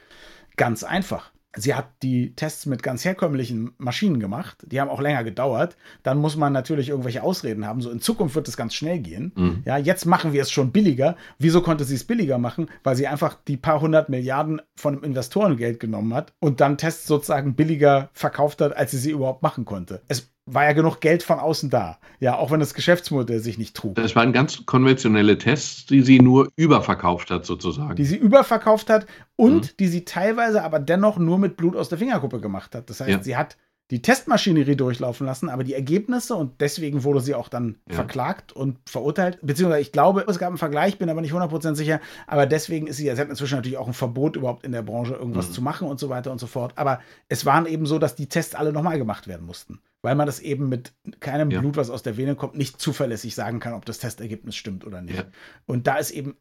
Ganz 0.58 0.84
einfach. 0.84 1.32
Sie 1.56 1.76
hat 1.76 1.90
die 2.02 2.34
Tests 2.36 2.66
mit 2.66 2.82
ganz 2.82 3.04
herkömmlichen 3.04 3.74
Maschinen 3.78 4.20
gemacht. 4.20 4.66
Die 4.68 4.80
haben 4.80 4.90
auch 4.90 5.02
länger 5.02 5.24
gedauert. 5.24 5.76
Dann 6.02 6.18
muss 6.18 6.38
man 6.38 6.54
natürlich 6.54 6.90
irgendwelche 6.90 7.24
Ausreden 7.24 7.66
haben. 7.66 7.82
So 7.82 7.92
in 7.92 8.00
Zukunft 8.00 8.36
wird 8.36 8.48
es 8.48 8.56
ganz 8.56 8.74
schnell 8.74 9.00
gehen. 9.00 9.34
Mhm. 9.36 9.64
Ja, 9.66 9.78
jetzt 9.78 10.06
machen 10.06 10.32
wir 10.32 10.42
es 10.42 10.52
schon 10.52 10.72
billiger. 10.72 11.18
Wieso 11.40 11.62
konnte 11.62 11.84
sie 11.84 11.96
es 11.96 12.06
billiger 12.06 12.38
machen? 12.38 12.70
Weil 12.84 12.96
sie 12.96 13.08
einfach 13.08 13.38
die 13.48 13.58
paar 13.58 13.82
hundert 13.82 14.08
Milliarden 14.08 14.62
von 14.76 15.04
Investorengeld 15.04 15.80
genommen 15.82 16.14
hat 16.14 16.34
und 16.40 16.62
dann 16.62 16.78
Tests 16.78 17.06
sozusagen 17.06 17.56
billiger 17.56 18.10
verkauft 18.14 18.62
hat, 18.62 18.76
als 18.76 18.92
sie 18.92 18.98
sie 18.98 19.12
überhaupt 19.12 19.44
machen 19.44 19.66
konnte. 19.66 20.02
Es 20.08 20.32
war 20.46 20.64
ja 20.66 20.74
genug 20.74 21.02
Geld 21.02 21.24
von 21.24 21.40
außen 21.40 21.70
da. 21.70 22.00
Ja, 22.20 22.36
auch 22.36 22.52
wenn 22.52 22.60
das 22.60 22.74
Geschäftsmodell 22.74 23.40
sich 23.40 23.58
nicht 23.58 23.76
trug. 23.76 23.96
Das 23.96 24.16
waren 24.16 24.34
ganz 24.34 24.66
konventionelle 24.66 25.38
Tests, 25.38 25.86
die 25.86 26.02
sie 26.02 26.20
nur 26.20 26.50
überverkauft 26.56 27.32
hat, 27.32 27.46
sozusagen. 27.46 27.96
Die 27.96 28.06
sie 28.06 28.18
überverkauft 28.18 28.90
hat 28.90 29.06
und 29.36 29.72
mhm. 29.72 29.78
die 29.80 29.88
sie 29.88 30.06
teilweise 30.06 30.64
aber 30.64 30.80
dennoch 30.80 31.18
nur 31.18 31.38
mit 31.38 31.58
Blut 31.58 31.76
aus 31.76 31.90
der 31.90 31.98
Fingerkuppe 31.98 32.40
gemacht 32.40 32.76
hat. 32.76 32.90
Das 32.90 33.00
heißt, 33.00 33.10
ja. 33.10 33.24
sie 33.24 33.38
hat 33.38 33.58
die 33.92 34.02
Testmaschinerie 34.02 34.78
durchlaufen 34.78 35.28
lassen, 35.28 35.50
aber 35.50 35.64
die 35.64 35.74
Ergebnisse 35.74 36.36
und 36.36 36.62
deswegen 36.62 37.04
wurde 37.04 37.20
sie 37.20 37.36
auch 37.36 37.50
dann 37.50 37.78
ja. 37.90 37.96
verklagt 37.96 38.54
und 38.54 38.78
verurteilt. 38.90 39.38
Beziehungsweise 39.42 39.82
ich 39.82 39.92
glaube, 39.92 40.26
es 40.28 40.40
gab 40.40 40.48
einen 40.48 40.58
Vergleich, 40.58 40.98
bin 40.98 41.10
aber 41.10 41.22
nicht 41.22 41.34
100% 41.34 41.76
sicher, 41.76 42.00
aber 42.26 42.46
deswegen 42.46 42.88
ist 42.88 42.98
sie, 42.98 43.04
sie 43.04 43.12
hat 43.12 43.30
inzwischen 43.30 43.56
natürlich 43.56 43.78
auch 43.78 43.88
ein 43.88 43.94
Verbot, 43.94 44.38
überhaupt 44.38 44.66
in 44.66 44.72
der 44.72 44.82
Branche 44.82 45.14
irgendwas 45.14 45.50
mhm. 45.50 45.54
zu 45.54 45.62
machen 45.62 45.88
und 45.88 46.00
so 46.00 46.10
weiter 46.10 46.32
und 46.32 46.40
so 46.40 46.48
fort. 46.48 46.74
Aber 46.78 47.02
es 47.28 47.46
waren 47.46 47.66
eben 47.66 47.86
so, 47.86 48.00
dass 48.00 48.16
die 48.16 48.28
Tests 48.28 48.56
alle 48.56 48.72
nochmal 48.72 48.98
gemacht 48.98 49.28
werden 49.28 49.46
mussten 49.46 49.82
weil 50.04 50.16
man 50.16 50.26
das 50.26 50.40
eben 50.40 50.68
mit 50.68 50.94
keinem 51.20 51.52
ja. 51.52 51.60
Blut, 51.60 51.78
was 51.78 51.92
aus 51.92 52.02
der 52.02 52.18
Vene 52.18 52.36
kommt, 52.36 52.56
nicht 52.56 52.82
zuverlässig 52.82 53.36
sagen 53.36 53.60
kann, 53.60 53.74
ob 53.74 53.86
das 53.86 54.00
Testergebnis 54.00 54.56
stimmt 54.56 54.84
oder 54.84 55.00
nicht. 55.00 55.20
Ja. 55.20 55.26
Und 55.68 55.86
da 55.86 55.98
ist 55.98 56.10
eben 56.10 56.38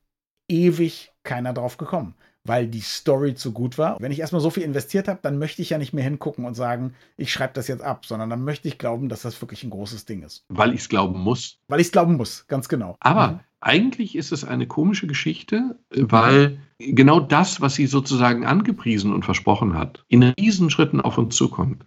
ewig 0.48 1.12
keiner 1.22 1.52
drauf 1.52 1.76
gekommen, 1.76 2.14
weil 2.44 2.66
die 2.66 2.81
Story 2.81 3.35
zu 3.35 3.53
gut 3.53 3.79
war. 3.79 3.98
Wenn 4.00 4.12
ich 4.12 4.20
erstmal 4.20 4.40
so 4.40 4.50
viel 4.50 4.62
investiert 4.62 5.09
habe, 5.09 5.20
dann 5.22 5.38
möchte 5.38 5.62
ich 5.62 5.70
ja 5.70 5.79
nicht 5.79 5.92
mehr 5.92 6.05
hingucken 6.05 6.44
und 6.44 6.55
sagen, 6.55 6.94
ich 7.16 7.33
schreibe 7.33 7.53
das 7.55 7.68
jetzt 7.68 7.83
ab, 7.83 8.07
sondern 8.07 8.31
dann 8.31 8.44
möchte 8.44 8.68
ich 8.68 8.79
glauben, 8.79 9.09
dass 9.09 9.22
das 9.22 9.40
wirklich 9.40 9.64
ein 9.64 9.70
großes 9.70 10.07
Ding 10.07 10.22
ist. 10.22 10.44
Weil 10.48 10.74
ich 10.74 10.81
es 10.81 10.88
glauben 10.88 11.20
muss. 11.20 11.59
Weil 11.68 11.81
ich 11.81 11.88
es 11.88 11.92
glauben 11.92 12.16
muss, 12.16 12.46
ganz 12.48 12.68
genau. 12.68 12.96
Aber 13.00 13.29
mhm. 13.29 13.40
eigentlich 13.61 14.16
ist 14.16 14.33
es 14.33 14.44
eine 14.44 14.66
komische 14.66 15.07
Geschichte, 15.07 15.79
weil 15.90 16.59
genau 16.79 17.20
das, 17.20 17.61
was 17.61 17.74
sie 17.74 17.87
sozusagen 17.87 18.46
angepriesen 18.46 19.12
und 19.12 19.24
versprochen 19.24 19.79
hat, 19.79 20.05
in 20.09 20.22
Riesenschritten 20.22 21.00
auf 21.00 21.18
uns 21.18 21.37
zukommt. 21.37 21.85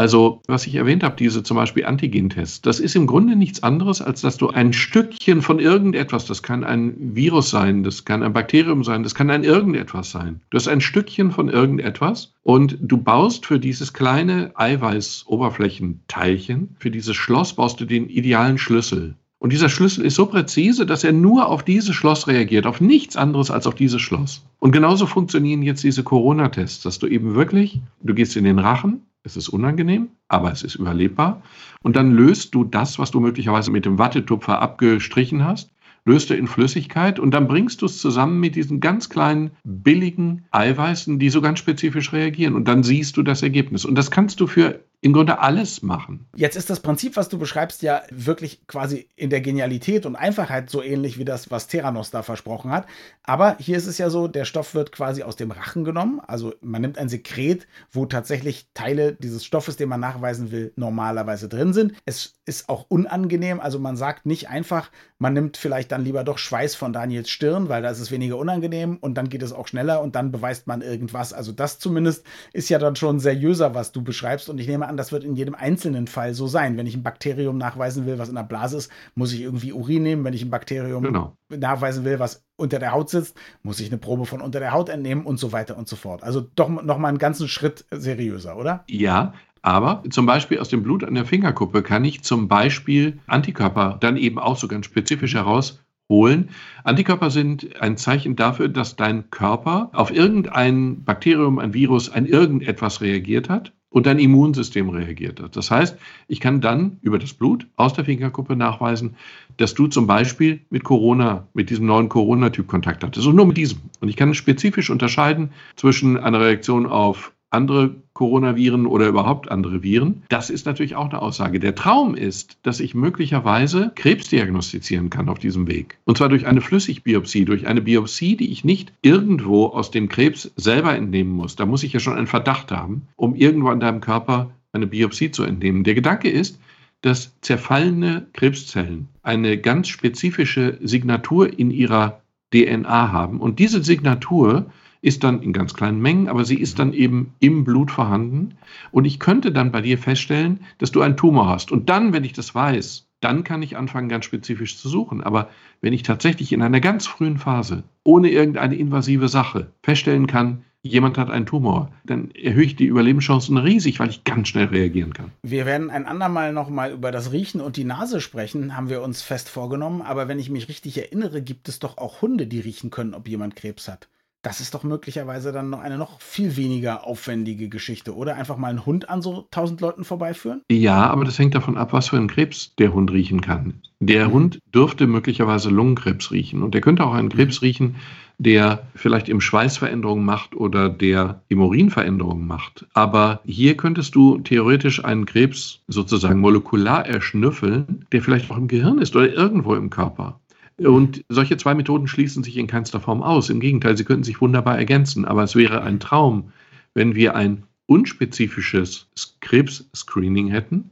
Also, 0.00 0.40
was 0.46 0.66
ich 0.66 0.76
erwähnt 0.76 1.02
habe, 1.02 1.16
diese 1.16 1.42
zum 1.42 1.58
Beispiel 1.58 1.84
Antigentests, 1.84 2.62
das 2.62 2.80
ist 2.80 2.96
im 2.96 3.06
Grunde 3.06 3.36
nichts 3.36 3.62
anderes, 3.62 4.00
als 4.00 4.22
dass 4.22 4.38
du 4.38 4.48
ein 4.48 4.72
Stückchen 4.72 5.42
von 5.42 5.58
irgendetwas, 5.58 6.24
das 6.24 6.42
kann 6.42 6.64
ein 6.64 7.14
Virus 7.14 7.50
sein, 7.50 7.82
das 7.82 8.06
kann 8.06 8.22
ein 8.22 8.32
Bakterium 8.32 8.82
sein, 8.82 9.02
das 9.02 9.14
kann 9.14 9.28
ein 9.28 9.44
irgendetwas 9.44 10.10
sein. 10.10 10.40
Du 10.48 10.56
hast 10.56 10.68
ein 10.68 10.80
Stückchen 10.80 11.32
von 11.32 11.50
irgendetwas 11.50 12.32
und 12.42 12.78
du 12.80 12.96
baust 12.96 13.44
für 13.44 13.60
dieses 13.60 13.92
kleine 13.92 14.52
Eiweiß-Oberflächenteilchen, 14.54 16.76
für 16.78 16.90
dieses 16.90 17.14
Schloss 17.14 17.52
baust 17.52 17.78
du 17.78 17.84
den 17.84 18.08
idealen 18.08 18.56
Schlüssel. 18.56 19.16
Und 19.40 19.54
dieser 19.54 19.70
Schlüssel 19.70 20.04
ist 20.04 20.16
so 20.16 20.26
präzise, 20.26 20.84
dass 20.84 21.02
er 21.02 21.12
nur 21.12 21.48
auf 21.48 21.64
dieses 21.64 21.96
Schloss 21.96 22.28
reagiert, 22.28 22.66
auf 22.66 22.82
nichts 22.82 23.16
anderes 23.16 23.50
als 23.50 23.66
auf 23.66 23.74
dieses 23.74 24.02
Schloss. 24.02 24.44
Und 24.58 24.70
genauso 24.70 25.06
funktionieren 25.06 25.62
jetzt 25.62 25.82
diese 25.82 26.04
Corona-Tests, 26.04 26.82
dass 26.82 26.98
du 26.98 27.06
eben 27.06 27.34
wirklich, 27.34 27.80
du 28.02 28.12
gehst 28.12 28.36
in 28.36 28.44
den 28.44 28.58
Rachen, 28.58 29.00
es 29.22 29.38
ist 29.38 29.48
unangenehm, 29.48 30.08
aber 30.28 30.52
es 30.52 30.62
ist 30.62 30.74
überlebbar. 30.74 31.42
Und 31.82 31.96
dann 31.96 32.12
löst 32.12 32.54
du 32.54 32.64
das, 32.64 32.98
was 32.98 33.10
du 33.10 33.20
möglicherweise 33.20 33.70
mit 33.70 33.86
dem 33.86 33.98
Wattetupfer 33.98 34.60
abgestrichen 34.60 35.42
hast, 35.42 35.70
löst 36.04 36.30
er 36.30 36.36
in 36.36 36.46
Flüssigkeit 36.46 37.18
und 37.18 37.30
dann 37.32 37.48
bringst 37.48 37.80
du 37.80 37.86
es 37.86 37.98
zusammen 37.98 38.40
mit 38.40 38.56
diesen 38.56 38.80
ganz 38.80 39.08
kleinen, 39.08 39.52
billigen 39.64 40.44
Eiweißen, 40.50 41.18
die 41.18 41.30
so 41.30 41.40
ganz 41.40 41.58
spezifisch 41.58 42.12
reagieren. 42.12 42.54
Und 42.54 42.68
dann 42.68 42.82
siehst 42.82 43.16
du 43.16 43.22
das 43.22 43.42
Ergebnis. 43.42 43.86
Und 43.86 43.94
das 43.96 44.10
kannst 44.10 44.40
du 44.40 44.46
für 44.46 44.80
im 45.02 45.14
Grunde 45.14 45.38
alles 45.38 45.82
machen. 45.82 46.26
Jetzt 46.36 46.56
ist 46.56 46.68
das 46.68 46.80
Prinzip, 46.80 47.16
was 47.16 47.30
du 47.30 47.38
beschreibst, 47.38 47.80
ja 47.80 48.02
wirklich 48.10 48.66
quasi 48.66 49.08
in 49.16 49.30
der 49.30 49.40
Genialität 49.40 50.04
und 50.04 50.14
Einfachheit 50.14 50.68
so 50.68 50.82
ähnlich 50.82 51.16
wie 51.18 51.24
das, 51.24 51.50
was 51.50 51.68
Theranos 51.68 52.10
da 52.10 52.22
versprochen 52.22 52.70
hat. 52.70 52.86
Aber 53.22 53.56
hier 53.58 53.78
ist 53.78 53.86
es 53.86 53.96
ja 53.96 54.10
so, 54.10 54.28
der 54.28 54.44
Stoff 54.44 54.74
wird 54.74 54.92
quasi 54.92 55.22
aus 55.22 55.36
dem 55.36 55.52
Rachen 55.52 55.84
genommen. 55.84 56.20
Also 56.26 56.52
man 56.60 56.82
nimmt 56.82 56.98
ein 56.98 57.08
Sekret, 57.08 57.66
wo 57.90 58.04
tatsächlich 58.04 58.68
Teile 58.74 59.14
dieses 59.14 59.44
Stoffes, 59.44 59.76
den 59.76 59.88
man 59.88 60.00
nachweisen 60.00 60.50
will, 60.50 60.72
normalerweise 60.76 61.48
drin 61.48 61.72
sind. 61.72 61.94
Es 62.04 62.34
ist 62.44 62.68
auch 62.68 62.84
unangenehm. 62.88 63.58
Also 63.58 63.78
man 63.78 63.96
sagt 63.96 64.26
nicht 64.26 64.50
einfach, 64.50 64.90
man 65.18 65.32
nimmt 65.32 65.56
vielleicht 65.56 65.92
dann 65.92 66.04
lieber 66.04 66.24
doch 66.24 66.36
Schweiß 66.36 66.74
von 66.74 66.92
Daniels 66.92 67.30
Stirn, 67.30 67.70
weil 67.70 67.82
da 67.82 67.90
ist 67.90 68.00
es 68.00 68.10
weniger 68.10 68.36
unangenehm 68.36 68.98
und 69.00 69.14
dann 69.14 69.30
geht 69.30 69.42
es 69.42 69.52
auch 69.52 69.66
schneller 69.66 70.02
und 70.02 70.14
dann 70.14 70.30
beweist 70.30 70.66
man 70.66 70.82
irgendwas. 70.82 71.32
Also 71.32 71.52
das 71.52 71.78
zumindest 71.78 72.26
ist 72.52 72.68
ja 72.68 72.78
dann 72.78 72.96
schon 72.96 73.18
seriöser, 73.18 73.74
was 73.74 73.92
du 73.92 74.02
beschreibst. 74.02 74.50
Und 74.50 74.58
ich 74.58 74.66
nehme 74.66 74.89
an, 74.90 74.98
das 74.98 75.12
wird 75.12 75.24
in 75.24 75.36
jedem 75.36 75.54
einzelnen 75.54 76.06
Fall 76.06 76.34
so 76.34 76.46
sein. 76.46 76.76
Wenn 76.76 76.86
ich 76.86 76.96
ein 76.96 77.02
Bakterium 77.02 77.56
nachweisen 77.56 78.04
will, 78.04 78.18
was 78.18 78.28
in 78.28 78.34
der 78.34 78.42
Blase 78.42 78.76
ist, 78.76 78.92
muss 79.14 79.32
ich 79.32 79.40
irgendwie 79.40 79.72
Urin 79.72 80.02
nehmen. 80.02 80.24
Wenn 80.24 80.34
ich 80.34 80.42
ein 80.42 80.50
Bakterium 80.50 81.02
genau. 81.02 81.36
nachweisen 81.48 82.04
will, 82.04 82.18
was 82.18 82.44
unter 82.56 82.78
der 82.78 82.92
Haut 82.92 83.08
sitzt, 83.08 83.36
muss 83.62 83.80
ich 83.80 83.88
eine 83.88 83.98
Probe 83.98 84.26
von 84.26 84.42
unter 84.42 84.60
der 84.60 84.72
Haut 84.72 84.90
entnehmen 84.90 85.24
und 85.24 85.38
so 85.38 85.52
weiter 85.52 85.78
und 85.78 85.88
so 85.88 85.96
fort. 85.96 86.22
Also 86.22 86.42
doch 86.54 86.68
noch 86.68 86.98
mal 86.98 87.08
einen 87.08 87.18
ganzen 87.18 87.48
Schritt 87.48 87.86
seriöser, 87.90 88.56
oder? 88.58 88.84
Ja, 88.88 89.32
aber 89.62 90.02
zum 90.10 90.26
Beispiel 90.26 90.58
aus 90.58 90.68
dem 90.68 90.82
Blut 90.82 91.04
an 91.04 91.14
der 91.14 91.24
Fingerkuppe 91.24 91.82
kann 91.82 92.04
ich 92.04 92.22
zum 92.22 92.48
Beispiel 92.48 93.18
Antikörper 93.26 93.96
dann 94.00 94.16
eben 94.16 94.38
auch 94.38 94.56
so 94.56 94.68
ganz 94.68 94.86
spezifisch 94.86 95.34
herausholen. 95.34 96.50
Antikörper 96.84 97.30
sind 97.30 97.80
ein 97.80 97.96
Zeichen 97.96 98.36
dafür, 98.36 98.68
dass 98.68 98.96
dein 98.96 99.30
Körper 99.30 99.90
auf 99.92 100.10
irgendein 100.10 101.04
Bakterium, 101.04 101.58
ein 101.58 101.74
Virus, 101.74 102.10
ein 102.10 102.26
irgendetwas 102.26 103.00
reagiert 103.00 103.48
hat 103.48 103.72
und 103.90 104.06
dein 104.06 104.18
Immunsystem 104.18 104.88
reagiert. 104.88 105.42
Das 105.52 105.70
heißt, 105.70 105.98
ich 106.28 106.40
kann 106.40 106.60
dann 106.60 106.98
über 107.02 107.18
das 107.18 107.34
Blut 107.34 107.66
aus 107.76 107.92
der 107.92 108.04
Fingerkuppe 108.04 108.56
nachweisen, 108.56 109.16
dass 109.56 109.74
du 109.74 109.88
zum 109.88 110.06
Beispiel 110.06 110.60
mit 110.70 110.84
Corona, 110.84 111.48
mit 111.52 111.70
diesem 111.70 111.86
neuen 111.86 112.08
Corona-Typ 112.08 112.68
Kontakt 112.68 113.04
hattest 113.04 113.26
und 113.26 113.36
nur 113.36 113.46
mit 113.46 113.56
diesem. 113.56 113.80
Und 114.00 114.08
ich 114.08 114.16
kann 114.16 114.32
spezifisch 114.32 114.90
unterscheiden 114.90 115.50
zwischen 115.76 116.16
einer 116.16 116.40
Reaktion 116.40 116.86
auf 116.86 117.32
andere 117.50 117.96
Coronaviren 118.12 118.86
oder 118.86 119.08
überhaupt 119.08 119.50
andere 119.50 119.82
Viren. 119.82 120.22
Das 120.28 120.50
ist 120.50 120.66
natürlich 120.66 120.94
auch 120.94 121.10
eine 121.10 121.20
Aussage. 121.20 121.58
Der 121.58 121.74
Traum 121.74 122.14
ist, 122.14 122.58
dass 122.62 122.80
ich 122.80 122.94
möglicherweise 122.94 123.92
Krebs 123.94 124.28
diagnostizieren 124.28 125.10
kann 125.10 125.28
auf 125.28 125.38
diesem 125.38 125.66
Weg. 125.66 125.98
Und 126.04 126.18
zwar 126.18 126.28
durch 126.28 126.46
eine 126.46 126.60
Flüssigbiopsie, 126.60 127.44
durch 127.44 127.66
eine 127.66 127.80
Biopsie, 127.80 128.36
die 128.36 128.52
ich 128.52 128.64
nicht 128.64 128.92
irgendwo 129.02 129.66
aus 129.66 129.90
dem 129.90 130.08
Krebs 130.08 130.52
selber 130.56 130.94
entnehmen 130.94 131.32
muss. 131.32 131.56
Da 131.56 131.66
muss 131.66 131.82
ich 131.82 131.92
ja 131.92 132.00
schon 132.00 132.16
einen 132.16 132.26
Verdacht 132.26 132.70
haben, 132.70 133.08
um 133.16 133.34
irgendwo 133.34 133.68
an 133.68 133.80
deinem 133.80 134.00
Körper 134.00 134.50
eine 134.72 134.86
Biopsie 134.86 135.30
zu 135.30 135.42
entnehmen. 135.42 135.82
Der 135.84 135.94
Gedanke 135.94 136.30
ist, 136.30 136.60
dass 137.02 137.40
zerfallene 137.40 138.26
Krebszellen 138.32 139.08
eine 139.22 139.58
ganz 139.58 139.88
spezifische 139.88 140.78
Signatur 140.82 141.58
in 141.58 141.70
ihrer 141.70 142.20
DNA 142.52 143.12
haben. 143.12 143.40
Und 143.40 143.58
diese 143.58 143.82
Signatur 143.82 144.66
ist 145.02 145.24
dann 145.24 145.42
in 145.42 145.52
ganz 145.52 145.74
kleinen 145.74 146.00
Mengen, 146.00 146.28
aber 146.28 146.44
sie 146.44 146.58
ist 146.60 146.78
dann 146.78 146.92
eben 146.92 147.34
im 147.40 147.64
Blut 147.64 147.90
vorhanden. 147.90 148.56
Und 148.90 149.04
ich 149.04 149.18
könnte 149.18 149.52
dann 149.52 149.72
bei 149.72 149.80
dir 149.80 149.98
feststellen, 149.98 150.60
dass 150.78 150.92
du 150.92 151.02
einen 151.02 151.16
Tumor 151.16 151.48
hast. 151.48 151.72
Und 151.72 151.88
dann, 151.88 152.12
wenn 152.12 152.24
ich 152.24 152.32
das 152.32 152.54
weiß, 152.54 153.06
dann 153.20 153.44
kann 153.44 153.62
ich 153.62 153.76
anfangen, 153.76 154.08
ganz 154.08 154.24
spezifisch 154.24 154.78
zu 154.78 154.88
suchen. 154.88 155.22
Aber 155.22 155.50
wenn 155.80 155.92
ich 155.92 156.02
tatsächlich 156.02 156.52
in 156.52 156.62
einer 156.62 156.80
ganz 156.80 157.06
frühen 157.06 157.38
Phase, 157.38 157.84
ohne 158.04 158.30
irgendeine 158.30 158.76
invasive 158.76 159.28
Sache, 159.28 159.72
feststellen 159.82 160.26
kann, 160.26 160.64
jemand 160.82 161.18
hat 161.18 161.30
einen 161.30 161.44
Tumor, 161.44 161.92
dann 162.04 162.30
erhöhe 162.30 162.64
ich 162.64 162.76
die 162.76 162.86
Überlebenschancen 162.86 163.58
riesig, 163.58 164.00
weil 164.00 164.08
ich 164.08 164.24
ganz 164.24 164.48
schnell 164.48 164.66
reagieren 164.66 165.12
kann. 165.12 165.30
Wir 165.42 165.66
werden 165.66 165.90
ein 165.90 166.06
andermal 166.06 166.52
nochmal 166.54 166.92
über 166.92 167.10
das 167.12 167.32
Riechen 167.32 167.60
und 167.60 167.76
die 167.76 167.84
Nase 167.84 168.20
sprechen, 168.20 168.76
haben 168.76 168.88
wir 168.88 169.02
uns 169.02 169.20
fest 169.20 169.50
vorgenommen. 169.50 170.00
Aber 170.00 170.28
wenn 170.28 170.38
ich 170.38 170.48
mich 170.48 170.68
richtig 170.68 170.96
erinnere, 170.96 171.42
gibt 171.42 171.68
es 171.68 171.78
doch 171.78 171.98
auch 171.98 172.22
Hunde, 172.22 172.46
die 172.46 172.60
riechen 172.60 172.90
können, 172.90 173.14
ob 173.14 173.28
jemand 173.28 173.56
Krebs 173.56 173.88
hat. 173.88 174.08
Das 174.42 174.60
ist 174.60 174.72
doch 174.74 174.84
möglicherweise 174.84 175.52
dann 175.52 175.68
noch 175.68 175.80
eine 175.80 175.98
noch 175.98 176.20
viel 176.22 176.56
weniger 176.56 177.06
aufwendige 177.06 177.68
Geschichte, 177.68 178.16
oder? 178.16 178.36
Einfach 178.36 178.56
mal 178.56 178.68
einen 178.68 178.86
Hund 178.86 179.10
an 179.10 179.20
so 179.20 179.46
tausend 179.50 179.82
Leuten 179.82 180.02
vorbeiführen? 180.02 180.62
Ja, 180.70 181.08
aber 181.08 181.26
das 181.26 181.38
hängt 181.38 181.54
davon 181.54 181.76
ab, 181.76 181.92
was 181.92 182.08
für 182.08 182.16
einen 182.16 182.28
Krebs 182.28 182.74
der 182.76 182.94
Hund 182.94 183.12
riechen 183.12 183.42
kann. 183.42 183.82
Der 184.00 184.28
mhm. 184.28 184.32
Hund 184.32 184.58
dürfte 184.74 185.06
möglicherweise 185.06 185.68
Lungenkrebs 185.68 186.30
riechen 186.30 186.62
und 186.62 186.72
der 186.72 186.80
könnte 186.80 187.04
auch 187.04 187.12
einen 187.12 187.28
Krebs 187.28 187.60
mhm. 187.60 187.66
riechen, 187.66 187.96
der 188.38 188.86
vielleicht 188.94 189.28
im 189.28 189.42
Schweiß 189.42 189.76
Veränderungen 189.76 190.24
macht 190.24 190.56
oder 190.56 190.88
der 190.88 191.42
im 191.48 191.60
Urin 191.60 191.90
Veränderungen 191.90 192.46
macht. 192.46 192.86
Aber 192.94 193.40
hier 193.44 193.76
könntest 193.76 194.14
du 194.14 194.38
theoretisch 194.38 195.04
einen 195.04 195.26
Krebs 195.26 195.80
sozusagen 195.88 196.40
molekular 196.40 197.06
erschnüffeln, 197.06 198.06
der 198.12 198.22
vielleicht 198.22 198.50
auch 198.50 198.56
im 198.56 198.68
Gehirn 198.68 198.98
ist 198.98 199.14
oder 199.14 199.30
irgendwo 199.30 199.74
im 199.74 199.90
Körper. 199.90 200.39
Und 200.86 201.24
solche 201.28 201.56
zwei 201.56 201.74
Methoden 201.74 202.06
schließen 202.08 202.42
sich 202.42 202.56
in 202.56 202.66
keinster 202.66 203.00
Form 203.00 203.22
aus. 203.22 203.50
Im 203.50 203.60
Gegenteil, 203.60 203.96
sie 203.96 204.04
könnten 204.04 204.24
sich 204.24 204.40
wunderbar 204.40 204.78
ergänzen. 204.78 205.24
Aber 205.24 205.42
es 205.42 205.54
wäre 205.54 205.82
ein 205.82 206.00
Traum, 206.00 206.52
wenn 206.94 207.14
wir 207.14 207.34
ein 207.34 207.64
unspezifisches 207.86 209.08
Krebs-Screening 209.40 210.48
hätten 210.48 210.90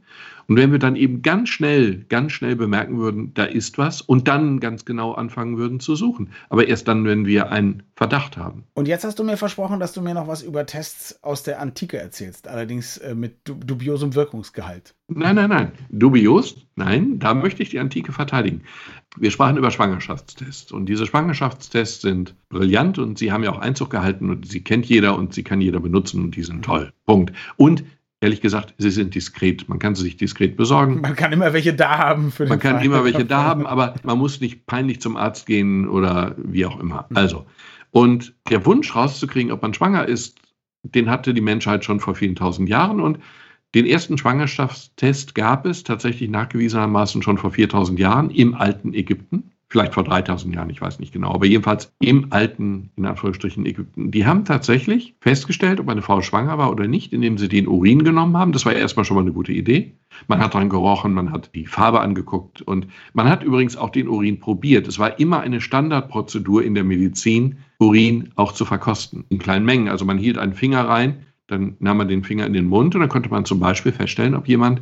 und 0.49 0.57
wenn 0.57 0.71
wir 0.71 0.79
dann 0.79 0.95
eben 0.95 1.21
ganz 1.21 1.49
schnell, 1.49 2.05
ganz 2.09 2.31
schnell 2.31 2.55
bemerken 2.55 2.97
würden, 2.97 3.35
da 3.35 3.43
ist 3.43 3.77
was 3.77 4.01
und 4.01 4.27
dann 4.27 4.59
ganz 4.59 4.83
genau 4.83 5.13
anfangen 5.13 5.57
würden 5.57 5.79
zu 5.79 5.95
suchen. 5.95 6.31
Aber 6.49 6.67
erst 6.67 6.87
dann, 6.87 7.05
wenn 7.05 7.27
wir 7.27 7.51
einen 7.51 7.83
Verdacht 7.95 8.35
haben. 8.35 8.63
Und 8.73 8.87
jetzt 8.87 9.03
hast 9.03 9.19
du 9.19 9.23
mir 9.23 9.37
versprochen, 9.37 9.79
dass 9.79 9.93
du 9.93 10.01
mir 10.01 10.15
noch 10.15 10.27
was 10.27 10.41
über 10.41 10.65
Tests 10.65 11.23
aus 11.23 11.43
der 11.43 11.61
Antike 11.61 11.99
erzählst, 11.99 12.47
allerdings 12.47 12.97
äh, 12.97 13.13
mit 13.13 13.35
dubiosem 13.45 14.15
Wirkungsgehalt. 14.15 14.95
Nein, 15.07 15.35
nein, 15.35 15.49
nein. 15.49 15.71
Dubios? 15.89 16.55
Nein, 16.75 17.19
da 17.19 17.35
möchte 17.35 17.61
ich 17.61 17.69
die 17.69 17.79
Antike 17.79 18.11
verteidigen. 18.11 18.63
Wir 19.17 19.29
sprachen 19.29 19.57
über 19.57 19.69
Schwangerschaftstests 19.69 20.71
und 20.71 20.87
diese 20.87 21.05
Schwangerschaftstests 21.05 22.01
sind 22.01 22.33
brillant 22.49 22.97
und 22.97 23.19
sie 23.19 23.31
haben 23.31 23.43
ja 23.43 23.51
auch 23.51 23.59
Einzug 23.59 23.91
gehalten 23.91 24.31
und 24.31 24.49
sie 24.49 24.63
kennt 24.63 24.87
jeder 24.87 25.15
und 25.15 25.33
sie 25.33 25.43
kann 25.43 25.61
jeder 25.61 25.79
benutzen 25.79 26.23
und 26.23 26.35
die 26.35 26.43
sind 26.43 26.65
toll. 26.65 26.91
Punkt. 27.05 27.33
Und 27.55 27.83
Ehrlich 28.21 28.41
gesagt, 28.41 28.73
sie 28.77 28.89
sind 28.89 29.15
diskret. 29.15 29.69
Man 29.69 29.79
kann 29.79 29.95
sie 29.95 30.03
sich 30.03 30.17
diskret 30.17 30.57
besorgen. 30.57 30.99
Man 30.99 31.15
kann 31.15 31.31
immer 31.31 31.53
welche 31.53 31.73
da 31.73 31.97
haben. 31.97 32.31
Für 32.31 32.43
den 32.43 32.49
man 32.49 32.59
kann 32.59 32.75
Fall. 32.77 32.85
immer 32.85 33.05
welche 33.05 33.23
da 33.23 33.43
haben, 33.43 33.65
aber 33.65 33.95
man 34.03 34.17
muss 34.17 34.41
nicht 34.41 34.65
peinlich 34.65 34.99
zum 34.99 35.15
Arzt 35.15 35.45
gehen 35.45 35.87
oder 35.87 36.35
wie 36.37 36.65
auch 36.65 36.79
immer. 36.79 37.05
Mhm. 37.09 37.17
Also, 37.17 37.45
und 37.91 38.33
der 38.49 38.65
Wunsch 38.65 38.93
rauszukriegen, 38.93 39.51
ob 39.51 39.61
man 39.61 39.73
schwanger 39.73 40.05
ist, 40.05 40.37
den 40.83 41.09
hatte 41.09 41.33
die 41.33 41.41
Menschheit 41.41 41.85
schon 41.85 41.99
vor 41.99 42.13
vielen 42.13 42.35
tausend 42.35 42.67
Jahren. 42.67 42.99
Und 42.99 43.19
den 43.73 43.85
ersten 43.85 44.17
Schwangerschaftstest 44.17 45.33
gab 45.33 45.65
es 45.65 45.83
tatsächlich 45.83 46.29
nachgewiesenermaßen 46.29 47.21
schon 47.21 47.37
vor 47.37 47.51
4000 47.51 47.99
Jahren 47.99 48.31
im 48.31 48.53
alten 48.53 48.93
Ägypten 48.93 49.51
vielleicht 49.69 49.93
vor 49.93 50.03
3000 50.03 50.55
Jahren, 50.55 50.69
ich 50.69 50.81
weiß 50.81 50.99
nicht 50.99 51.13
genau, 51.13 51.31
aber 51.31 51.45
jedenfalls 51.45 51.93
im 51.99 52.27
alten, 52.31 52.89
in 52.95 53.05
Anführungsstrichen, 53.05 53.65
Ägypten. 53.65 54.09
Die 54.09 54.25
haben 54.25 54.43
tatsächlich 54.43 55.15
festgestellt, 55.21 55.79
ob 55.79 55.87
eine 55.89 56.01
Frau 56.01 56.21
schwanger 56.21 56.57
war 56.57 56.71
oder 56.71 56.87
nicht, 56.87 57.13
indem 57.13 57.37
sie 57.37 57.47
den 57.47 57.67
Urin 57.67 58.03
genommen 58.03 58.35
haben. 58.35 58.51
Das 58.51 58.65
war 58.65 58.73
erstmal 58.73 59.05
schon 59.05 59.15
mal 59.15 59.21
eine 59.21 59.31
gute 59.31 59.51
Idee. 59.51 59.93
Man 60.27 60.39
hat 60.39 60.55
dran 60.55 60.69
gerochen, 60.69 61.13
man 61.13 61.31
hat 61.31 61.51
die 61.53 61.67
Farbe 61.67 62.01
angeguckt 62.01 62.63
und 62.63 62.87
man 63.13 63.29
hat 63.29 63.43
übrigens 63.43 63.77
auch 63.77 63.91
den 63.91 64.07
Urin 64.07 64.39
probiert. 64.39 64.87
Es 64.87 64.97
war 64.97 65.19
immer 65.19 65.41
eine 65.41 65.61
Standardprozedur 65.61 66.63
in 66.63 66.73
der 66.73 66.83
Medizin, 66.83 67.59
Urin 67.77 68.29
auch 68.35 68.53
zu 68.53 68.65
verkosten, 68.65 69.23
in 69.29 69.37
kleinen 69.37 69.65
Mengen. 69.65 69.87
Also 69.87 70.03
man 70.03 70.17
hielt 70.17 70.39
einen 70.39 70.53
Finger 70.53 70.87
rein, 70.87 71.25
dann 71.45 71.75
nahm 71.79 71.97
man 71.97 72.07
den 72.07 72.23
Finger 72.23 72.47
in 72.47 72.53
den 72.53 72.67
Mund 72.67 72.95
und 72.95 73.01
dann 73.01 73.09
konnte 73.09 73.29
man 73.29 73.45
zum 73.45 73.59
Beispiel 73.59 73.91
feststellen, 73.91 74.35
ob 74.35 74.47
jemand 74.47 74.81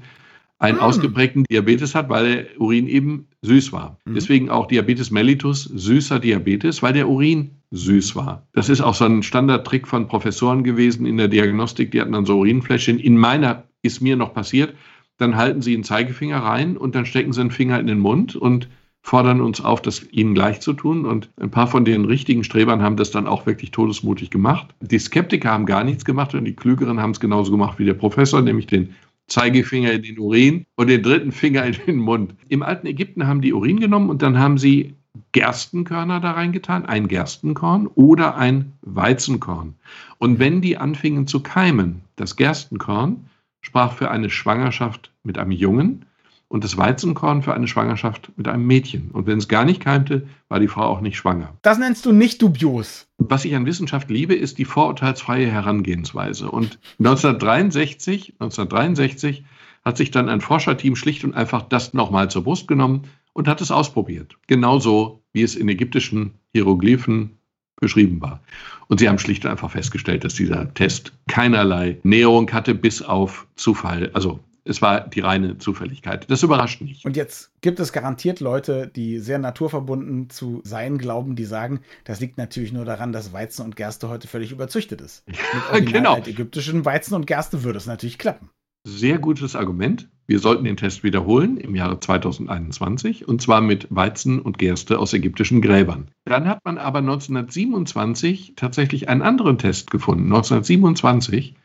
einen 0.60 0.78
hm. 0.78 0.84
ausgeprägten 0.84 1.43
Diabetes 1.43 1.93
hat, 1.93 2.10
weil 2.10 2.34
der 2.34 2.62
Urin 2.62 2.88
eben 2.88 3.26
süß 3.47 3.73
war. 3.73 3.97
Mhm. 4.05 4.13
Deswegen 4.13 4.49
auch 4.49 4.67
Diabetes 4.67 5.10
mellitus, 5.10 5.63
süßer 5.63 6.19
Diabetes, 6.19 6.83
weil 6.83 6.93
der 6.93 7.10
Urin 7.10 7.51
süß 7.71 8.15
war. 8.15 8.47
Das 8.53 8.69
ist 8.69 8.81
auch 8.81 8.93
so 8.93 9.05
ein 9.05 9.23
Standardtrick 9.23 9.88
von 9.88 10.07
Professoren 10.07 10.63
gewesen 10.63 11.05
in 11.05 11.17
der 11.17 11.27
Diagnostik. 11.27 11.91
Die 11.91 11.99
hatten 11.99 12.13
dann 12.13 12.25
so 12.25 12.38
Urinfläschchen. 12.38 12.99
In 12.99 13.17
meiner 13.17 13.63
ist 13.81 14.01
mir 14.01 14.15
noch 14.15 14.33
passiert. 14.33 14.73
Dann 15.17 15.36
halten 15.36 15.62
sie 15.62 15.73
einen 15.73 15.83
Zeigefinger 15.83 16.38
rein 16.38 16.77
und 16.77 16.93
dann 16.93 17.05
stecken 17.05 17.33
sie 17.33 17.41
einen 17.41 17.51
Finger 17.51 17.79
in 17.79 17.88
den 17.88 17.99
Mund 17.99 18.36
und 18.36 18.69
fordern 19.01 19.39
uns 19.39 19.62
auf, 19.62 19.81
das 19.81 20.05
ihnen 20.12 20.33
gleich 20.33 20.60
zu 20.60 20.73
tun. 20.73 21.05
Und 21.05 21.29
ein 21.39 21.49
paar 21.49 21.67
von 21.67 21.86
den 21.86 22.05
richtigen 22.05 22.43
Strebern 22.43 22.81
haben 22.81 22.97
das 22.97 23.10
dann 23.10 23.25
auch 23.25 23.45
wirklich 23.45 23.71
todesmutig 23.71 24.29
gemacht. 24.29 24.67
Die 24.81 24.99
Skeptiker 24.99 25.49
haben 25.49 25.65
gar 25.65 25.83
nichts 25.83 26.05
gemacht 26.05 26.36
und 26.36 26.45
die 26.45 26.55
Klügeren 26.55 26.99
haben 26.99 27.12
es 27.12 27.19
genauso 27.19 27.51
gemacht 27.51 27.79
wie 27.79 27.86
der 27.86 27.93
Professor, 27.93 28.41
nämlich 28.41 28.67
den 28.67 28.93
Zeigefinger 29.27 29.91
in 29.91 30.03
den 30.03 30.19
Urin 30.19 30.65
und 30.75 30.87
den 30.87 31.03
dritten 31.03 31.31
Finger 31.31 31.65
in 31.65 31.75
den 31.85 31.97
Mund. 31.97 32.35
Im 32.47 32.63
alten 32.63 32.87
Ägypten 32.87 33.27
haben 33.27 33.41
die 33.41 33.53
Urin 33.53 33.79
genommen 33.79 34.09
und 34.09 34.21
dann 34.21 34.39
haben 34.39 34.57
sie 34.57 34.95
Gerstenkörner 35.31 36.19
da 36.19 36.31
reingetan, 36.31 36.85
ein 36.85 37.07
Gerstenkorn 37.07 37.87
oder 37.87 38.37
ein 38.37 38.73
Weizenkorn. 38.81 39.75
Und 40.17 40.39
wenn 40.39 40.61
die 40.61 40.77
anfingen 40.77 41.27
zu 41.27 41.41
keimen, 41.41 42.01
das 42.15 42.35
Gerstenkorn 42.35 43.29
sprach 43.61 43.93
für 43.93 44.11
eine 44.11 44.29
Schwangerschaft 44.29 45.11
mit 45.23 45.37
einem 45.37 45.51
Jungen 45.51 46.05
und 46.49 46.63
das 46.63 46.77
Weizenkorn 46.77 47.43
für 47.43 47.53
eine 47.53 47.67
Schwangerschaft 47.67 48.31
mit 48.38 48.47
einem 48.47 48.65
Mädchen. 48.65 49.12
Und 49.12 49.27
wenn 49.27 49.38
es 49.38 49.47
gar 49.47 49.65
nicht 49.65 49.81
keimte, 49.81 50.27
war 50.47 50.60
die 50.60 50.67
Frau 50.67 50.83
auch 50.83 51.01
nicht 51.01 51.17
schwanger. 51.17 51.57
Das 51.62 51.77
nennst 51.77 52.05
du 52.05 52.12
nicht 52.12 52.41
dubios. 52.41 53.07
Was 53.17 53.45
ich 53.45 53.55
an 53.55 53.65
Wissenschaft 53.65 54.10
liebe, 54.10 54.33
ist 54.33 54.57
die 54.57 54.65
vorurteilsfreie 54.65 55.51
Herangehensweise. 55.51 56.49
Und 56.49 56.79
1963, 56.99 58.36
1963 58.39 59.43
hat 59.83 59.97
sich 59.97 60.12
dann 60.12 60.29
ein 60.29 60.41
Forscherteam 60.41 60.95
schlicht 60.95 61.23
und 61.23 61.33
einfach 61.33 61.63
das 61.63 61.93
nochmal 61.93 62.29
zur 62.29 62.43
Brust 62.43 62.67
genommen 62.67 63.03
und 63.33 63.47
hat 63.47 63.62
es 63.62 63.71
ausprobiert. 63.71 64.38
Genauso, 64.47 65.23
wie 65.33 65.43
es 65.43 65.55
in 65.55 65.67
ägyptischen 65.69 66.33
Hieroglyphen 66.53 67.38
beschrieben 67.79 68.21
war. 68.21 68.41
Und 68.88 68.99
sie 68.99 69.07
haben 69.07 69.19
schlicht 69.19 69.45
und 69.45 69.51
einfach 69.51 69.71
festgestellt, 69.71 70.23
dass 70.23 70.33
dieser 70.33 70.73
Test 70.73 71.13
keinerlei 71.27 71.99
Näherung 72.03 72.51
hatte, 72.51 72.73
bis 72.73 73.01
auf 73.01 73.47
Zufall. 73.55 74.10
Also 74.13 74.39
es 74.67 74.82
war 74.82 75.01
die 75.08 75.19
reine 75.19 75.58
Zufälligkeit. 75.58 76.30
Das 76.30 76.43
überrascht 76.43 76.82
mich. 76.82 77.06
Und 77.06 77.15
jetzt 77.15 77.51
gibt 77.62 77.80
es 77.80 77.93
garantiert 77.93 78.39
Leute, 78.39 78.88
die 78.88 79.19
sehr 79.19 79.39
naturverbunden 79.39 80.30
zu 80.30 80.62
sein 80.63 80.97
glauben, 80.97 81.36
die 81.36 81.45
sagen, 81.45 81.82
das 82.03 82.19
liegt 82.19 82.38
natürlich 82.38 82.73
nur 82.73 82.86
daran, 82.86 83.12
dass 83.12 83.34
Weizen 83.34 83.65
und 83.65 83.75
Gerste 83.75 84.10
heute 84.10 84.27
völlig 84.27 84.51
überzüchtet 84.51 85.01
ist. 85.01 85.23
Mit 85.73 85.91
genau. 85.91 86.17
ägyptischen 86.17 86.86
Weizen 86.86 87.15
und 87.15 87.27
Gerste 87.27 87.63
würde 87.63 87.77
es 87.77 87.85
natürlich 87.85 88.17
klappen. 88.17 88.50
Sehr 88.83 89.17
gutes 89.17 89.56
Argument. 89.56 90.08
Wir 90.27 90.39
sollten 90.39 90.63
den 90.63 90.77
Test 90.77 91.04
wiederholen 91.04 91.58
im 91.58 91.75
Jahre 91.75 92.00
2021 92.00 93.27
und 93.27 93.41
zwar 93.41 93.60
mit 93.60 93.87
Weizen 93.89 94.39
und 94.39 94.58
Gerste 94.58 95.00
aus 95.00 95.13
ägyptischen 95.13 95.62
Gräbern. 95.62 96.10
Dann 96.25 96.48
hat 96.48 96.63
man 96.63 96.77
aber 96.77 97.00
1927 97.00 98.54
tatsächlich 98.56 99.10
einen 99.10 99.21
anderen 99.21 99.58
Test 99.58 99.91
gefunden, 99.91 100.25
1927, 100.25 101.56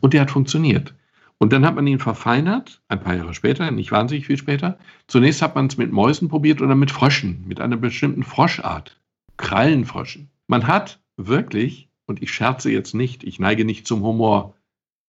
und 0.00 0.12
der 0.12 0.22
hat 0.22 0.30
funktioniert. 0.30 0.94
Und 1.42 1.54
dann 1.54 1.64
hat 1.64 1.74
man 1.74 1.86
ihn 1.86 1.98
verfeinert, 1.98 2.82
ein 2.88 3.00
paar 3.00 3.14
Jahre 3.14 3.32
später, 3.32 3.70
nicht 3.70 3.90
wahnsinnig 3.90 4.26
viel 4.26 4.36
später. 4.36 4.78
Zunächst 5.06 5.40
hat 5.40 5.54
man 5.54 5.66
es 5.66 5.78
mit 5.78 5.90
Mäusen 5.90 6.28
probiert 6.28 6.60
oder 6.60 6.74
mit 6.74 6.90
Fröschen, 6.90 7.44
mit 7.48 7.62
einer 7.62 7.78
bestimmten 7.78 8.22
Froschart, 8.22 9.00
Krallenfröschen. 9.38 10.28
Man 10.48 10.66
hat 10.66 11.00
wirklich, 11.16 11.88
und 12.04 12.22
ich 12.22 12.30
scherze 12.30 12.70
jetzt 12.70 12.94
nicht, 12.94 13.24
ich 13.24 13.40
neige 13.40 13.64
nicht 13.64 13.86
zum 13.86 14.02
Humor 14.02 14.54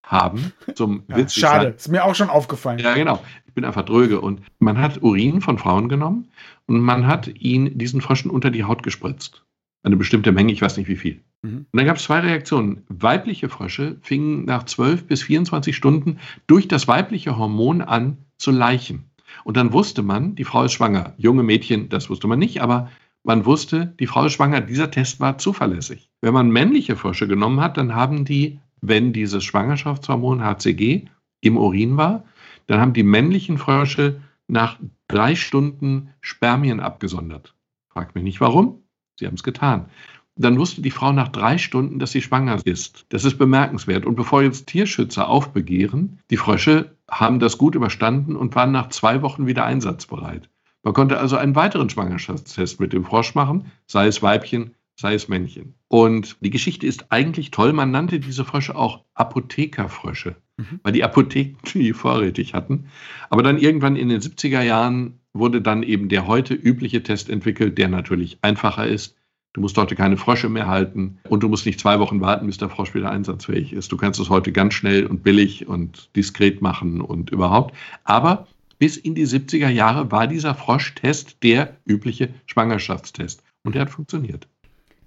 haben, 0.03 0.53
zum 0.73 1.03
ja, 1.09 1.17
Witz. 1.17 1.33
Schade, 1.33 1.73
ist 1.75 1.89
mir 1.89 2.05
auch 2.05 2.15
schon 2.15 2.29
aufgefallen. 2.29 2.79
Ja, 2.79 2.93
genau. 2.93 3.21
Ich 3.45 3.53
bin 3.53 3.65
einfach 3.65 3.83
dröge. 3.83 4.21
Und 4.21 4.41
man 4.59 4.77
hat 4.77 5.01
Urin 5.03 5.41
von 5.41 5.57
Frauen 5.57 5.89
genommen 5.89 6.31
und 6.65 6.79
man 6.79 7.07
hat 7.07 7.27
ihn 7.27 7.77
diesen 7.77 7.99
Fröschen 7.99 8.31
unter 8.31 8.51
die 8.51 8.63
Haut 8.63 8.83
gespritzt. 8.83 9.43
Eine 9.83 9.97
bestimmte 9.97 10.31
Menge, 10.31 10.53
ich 10.53 10.61
weiß 10.61 10.77
nicht 10.77 10.87
wie 10.87 10.95
viel. 10.95 11.21
Mhm. 11.41 11.65
Und 11.71 11.77
dann 11.77 11.85
gab 11.85 11.97
es 11.97 12.03
zwei 12.03 12.19
Reaktionen. 12.19 12.83
Weibliche 12.89 13.49
Frösche 13.49 13.97
fingen 14.01 14.45
nach 14.45 14.63
12 14.63 15.07
bis 15.07 15.23
24 15.23 15.75
Stunden 15.75 16.19
durch 16.47 16.67
das 16.67 16.87
weibliche 16.87 17.37
Hormon 17.37 17.81
an 17.81 18.17
zu 18.37 18.51
leichen. 18.51 19.11
Und 19.43 19.57
dann 19.57 19.73
wusste 19.73 20.03
man, 20.03 20.35
die 20.35 20.43
Frau 20.43 20.63
ist 20.63 20.73
schwanger. 20.73 21.13
Junge 21.17 21.43
Mädchen, 21.43 21.89
das 21.89 22.09
wusste 22.09 22.27
man 22.27 22.39
nicht, 22.39 22.61
aber 22.61 22.89
man 23.23 23.45
wusste, 23.45 23.93
die 23.99 24.07
Frau 24.07 24.25
ist 24.25 24.33
schwanger. 24.33 24.61
Dieser 24.61 24.91
Test 24.91 25.19
war 25.19 25.37
zuverlässig. 25.37 26.09
Wenn 26.21 26.33
man 26.33 26.51
männliche 26.51 26.95
Frösche 26.95 27.27
genommen 27.27 27.61
hat, 27.61 27.77
dann 27.77 27.95
haben 27.95 28.25
die, 28.25 28.59
wenn 28.81 29.13
dieses 29.13 29.43
Schwangerschaftshormon 29.43 30.43
HCG 30.43 31.05
im 31.41 31.57
Urin 31.57 31.97
war, 31.97 32.25
dann 32.67 32.79
haben 32.79 32.93
die 32.93 33.03
männlichen 33.03 33.57
Frösche 33.57 34.21
nach 34.47 34.79
drei 35.07 35.35
Stunden 35.35 36.09
Spermien 36.21 36.79
abgesondert. 36.79 37.55
Fragt 37.89 38.15
mich 38.15 38.23
nicht 38.23 38.41
warum. 38.41 38.83
Sie 39.19 39.27
haben 39.27 39.35
es 39.35 39.43
getan 39.43 39.87
dann 40.35 40.57
wusste 40.57 40.81
die 40.81 40.91
Frau 40.91 41.11
nach 41.11 41.29
drei 41.29 41.57
Stunden, 41.57 41.99
dass 41.99 42.11
sie 42.11 42.21
schwanger 42.21 42.59
ist. 42.65 43.05
Das 43.09 43.25
ist 43.25 43.37
bemerkenswert. 43.37 44.05
Und 44.05 44.15
bevor 44.15 44.41
jetzt 44.41 44.67
Tierschützer 44.67 45.27
aufbegehren, 45.27 46.19
die 46.29 46.37
Frösche 46.37 46.95
haben 47.09 47.39
das 47.39 47.57
gut 47.57 47.75
überstanden 47.75 48.35
und 48.35 48.55
waren 48.55 48.71
nach 48.71 48.89
zwei 48.89 49.21
Wochen 49.21 49.45
wieder 49.47 49.65
einsatzbereit. 49.65 50.49
Man 50.83 50.93
konnte 50.93 51.19
also 51.19 51.37
einen 51.37 51.55
weiteren 51.55 51.89
Schwangerschaftstest 51.89 52.79
mit 52.79 52.93
dem 52.93 53.05
Frosch 53.05 53.35
machen, 53.35 53.71
sei 53.85 54.07
es 54.07 54.23
Weibchen, 54.23 54.73
sei 54.95 55.13
es 55.13 55.27
Männchen. 55.27 55.75
Und 55.87 56.37
die 56.41 56.49
Geschichte 56.49 56.87
ist 56.87 57.11
eigentlich 57.11 57.51
toll. 57.51 57.73
Man 57.73 57.91
nannte 57.91 58.19
diese 58.19 58.45
Frösche 58.45 58.75
auch 58.75 59.03
Apothekerfrösche, 59.13 60.37
mhm. 60.57 60.79
weil 60.81 60.93
die 60.93 61.03
Apotheken 61.03 61.57
die 61.73 61.93
vorrätig 61.93 62.53
hatten. 62.53 62.85
Aber 63.29 63.43
dann 63.43 63.59
irgendwann 63.59 63.95
in 63.95 64.09
den 64.09 64.21
70er 64.21 64.61
Jahren 64.61 65.20
wurde 65.33 65.61
dann 65.61 65.83
eben 65.83 66.09
der 66.09 66.27
heute 66.27 66.53
übliche 66.53 67.03
Test 67.03 67.29
entwickelt, 67.29 67.77
der 67.77 67.87
natürlich 67.87 68.39
einfacher 68.41 68.85
ist, 68.85 69.15
Du 69.53 69.59
musst 69.59 69.77
heute 69.77 69.95
keine 69.95 70.15
Frösche 70.15 70.47
mehr 70.47 70.67
halten 70.67 71.19
und 71.27 71.43
du 71.43 71.49
musst 71.49 71.65
nicht 71.65 71.79
zwei 71.79 71.99
Wochen 71.99 72.21
warten, 72.21 72.47
bis 72.47 72.57
der 72.57 72.69
Frosch 72.69 72.93
wieder 72.93 73.11
einsatzfähig 73.11 73.73
ist. 73.73 73.91
Du 73.91 73.97
kannst 73.97 74.19
es 74.19 74.29
heute 74.29 74.53
ganz 74.53 74.73
schnell 74.73 75.05
und 75.05 75.23
billig 75.23 75.67
und 75.67 76.09
diskret 76.15 76.61
machen 76.61 77.01
und 77.01 77.31
überhaupt. 77.31 77.75
Aber 78.05 78.47
bis 78.79 78.95
in 78.95 79.13
die 79.13 79.27
70er 79.27 79.67
Jahre 79.67 80.09
war 80.09 80.27
dieser 80.27 80.55
Froschtest 80.55 81.43
der 81.43 81.75
übliche 81.85 82.33
Schwangerschaftstest. 82.45 83.43
Und 83.63 83.75
der 83.75 83.81
hat 83.81 83.89
funktioniert. 83.89 84.47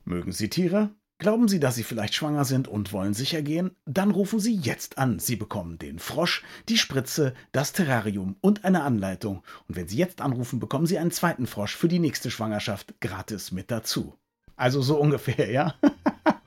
Mögen 0.05 0.33
Sie 0.33 0.51
Tiere? 0.51 0.91
Glauben 1.19 1.47
Sie, 1.47 1.61
dass 1.61 1.77
Sie 1.77 1.85
vielleicht 1.85 2.15
schwanger 2.15 2.45
sind 2.45 2.67
und 2.67 2.93
wollen 2.93 3.15
sicher 3.15 3.41
gehen? 3.41 3.71
Dann 3.87 4.11
rufen 4.11 4.41
Sie 4.41 4.55
jetzt 4.57 4.99
an. 4.99 5.21
Sie 5.21 5.37
bekommen 5.37 5.79
den 5.79 6.01
Frosch, 6.01 6.43
die 6.69 6.77
Spritze, 6.77 7.35
das 7.53 7.73
Terrarium 7.73 8.37
und 8.41 8.65
eine 8.65 8.83
Anleitung. 8.83 9.45
Und 9.69 9.77
wenn 9.77 9.87
Sie 9.87 9.97
jetzt 9.97 10.21
anrufen, 10.21 10.59
bekommen 10.59 10.87
Sie 10.87 10.99
einen 10.99 11.13
zweiten 11.13 11.47
Frosch 11.47 11.77
für 11.77 11.87
die 11.87 12.01
nächste 12.01 12.33
Schwangerschaft 12.33 13.01
gratis 13.01 13.53
mit 13.53 13.71
dazu. 13.71 14.15
Also 14.57 14.83
so 14.83 14.97
ungefähr, 15.01 15.51
ja. 15.51 15.75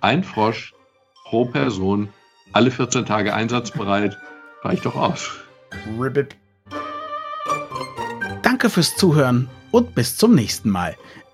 Ein 0.01 0.24
Frosch 0.24 0.74
pro 1.24 1.45
Person, 1.45 2.09
alle 2.51 2.70
14 2.70 3.05
Tage 3.05 3.34
einsatzbereit, 3.34 4.18
reicht 4.63 4.86
doch 4.86 4.95
aus. 4.95 5.32
Ribbit. 5.97 6.36
Danke 8.41 8.70
fürs 8.70 8.95
Zuhören 8.97 9.49
und 9.72 9.95
bis 9.95 10.18
zum 10.18 10.36
nächsten 10.36 10.70
Mal. 10.70 10.97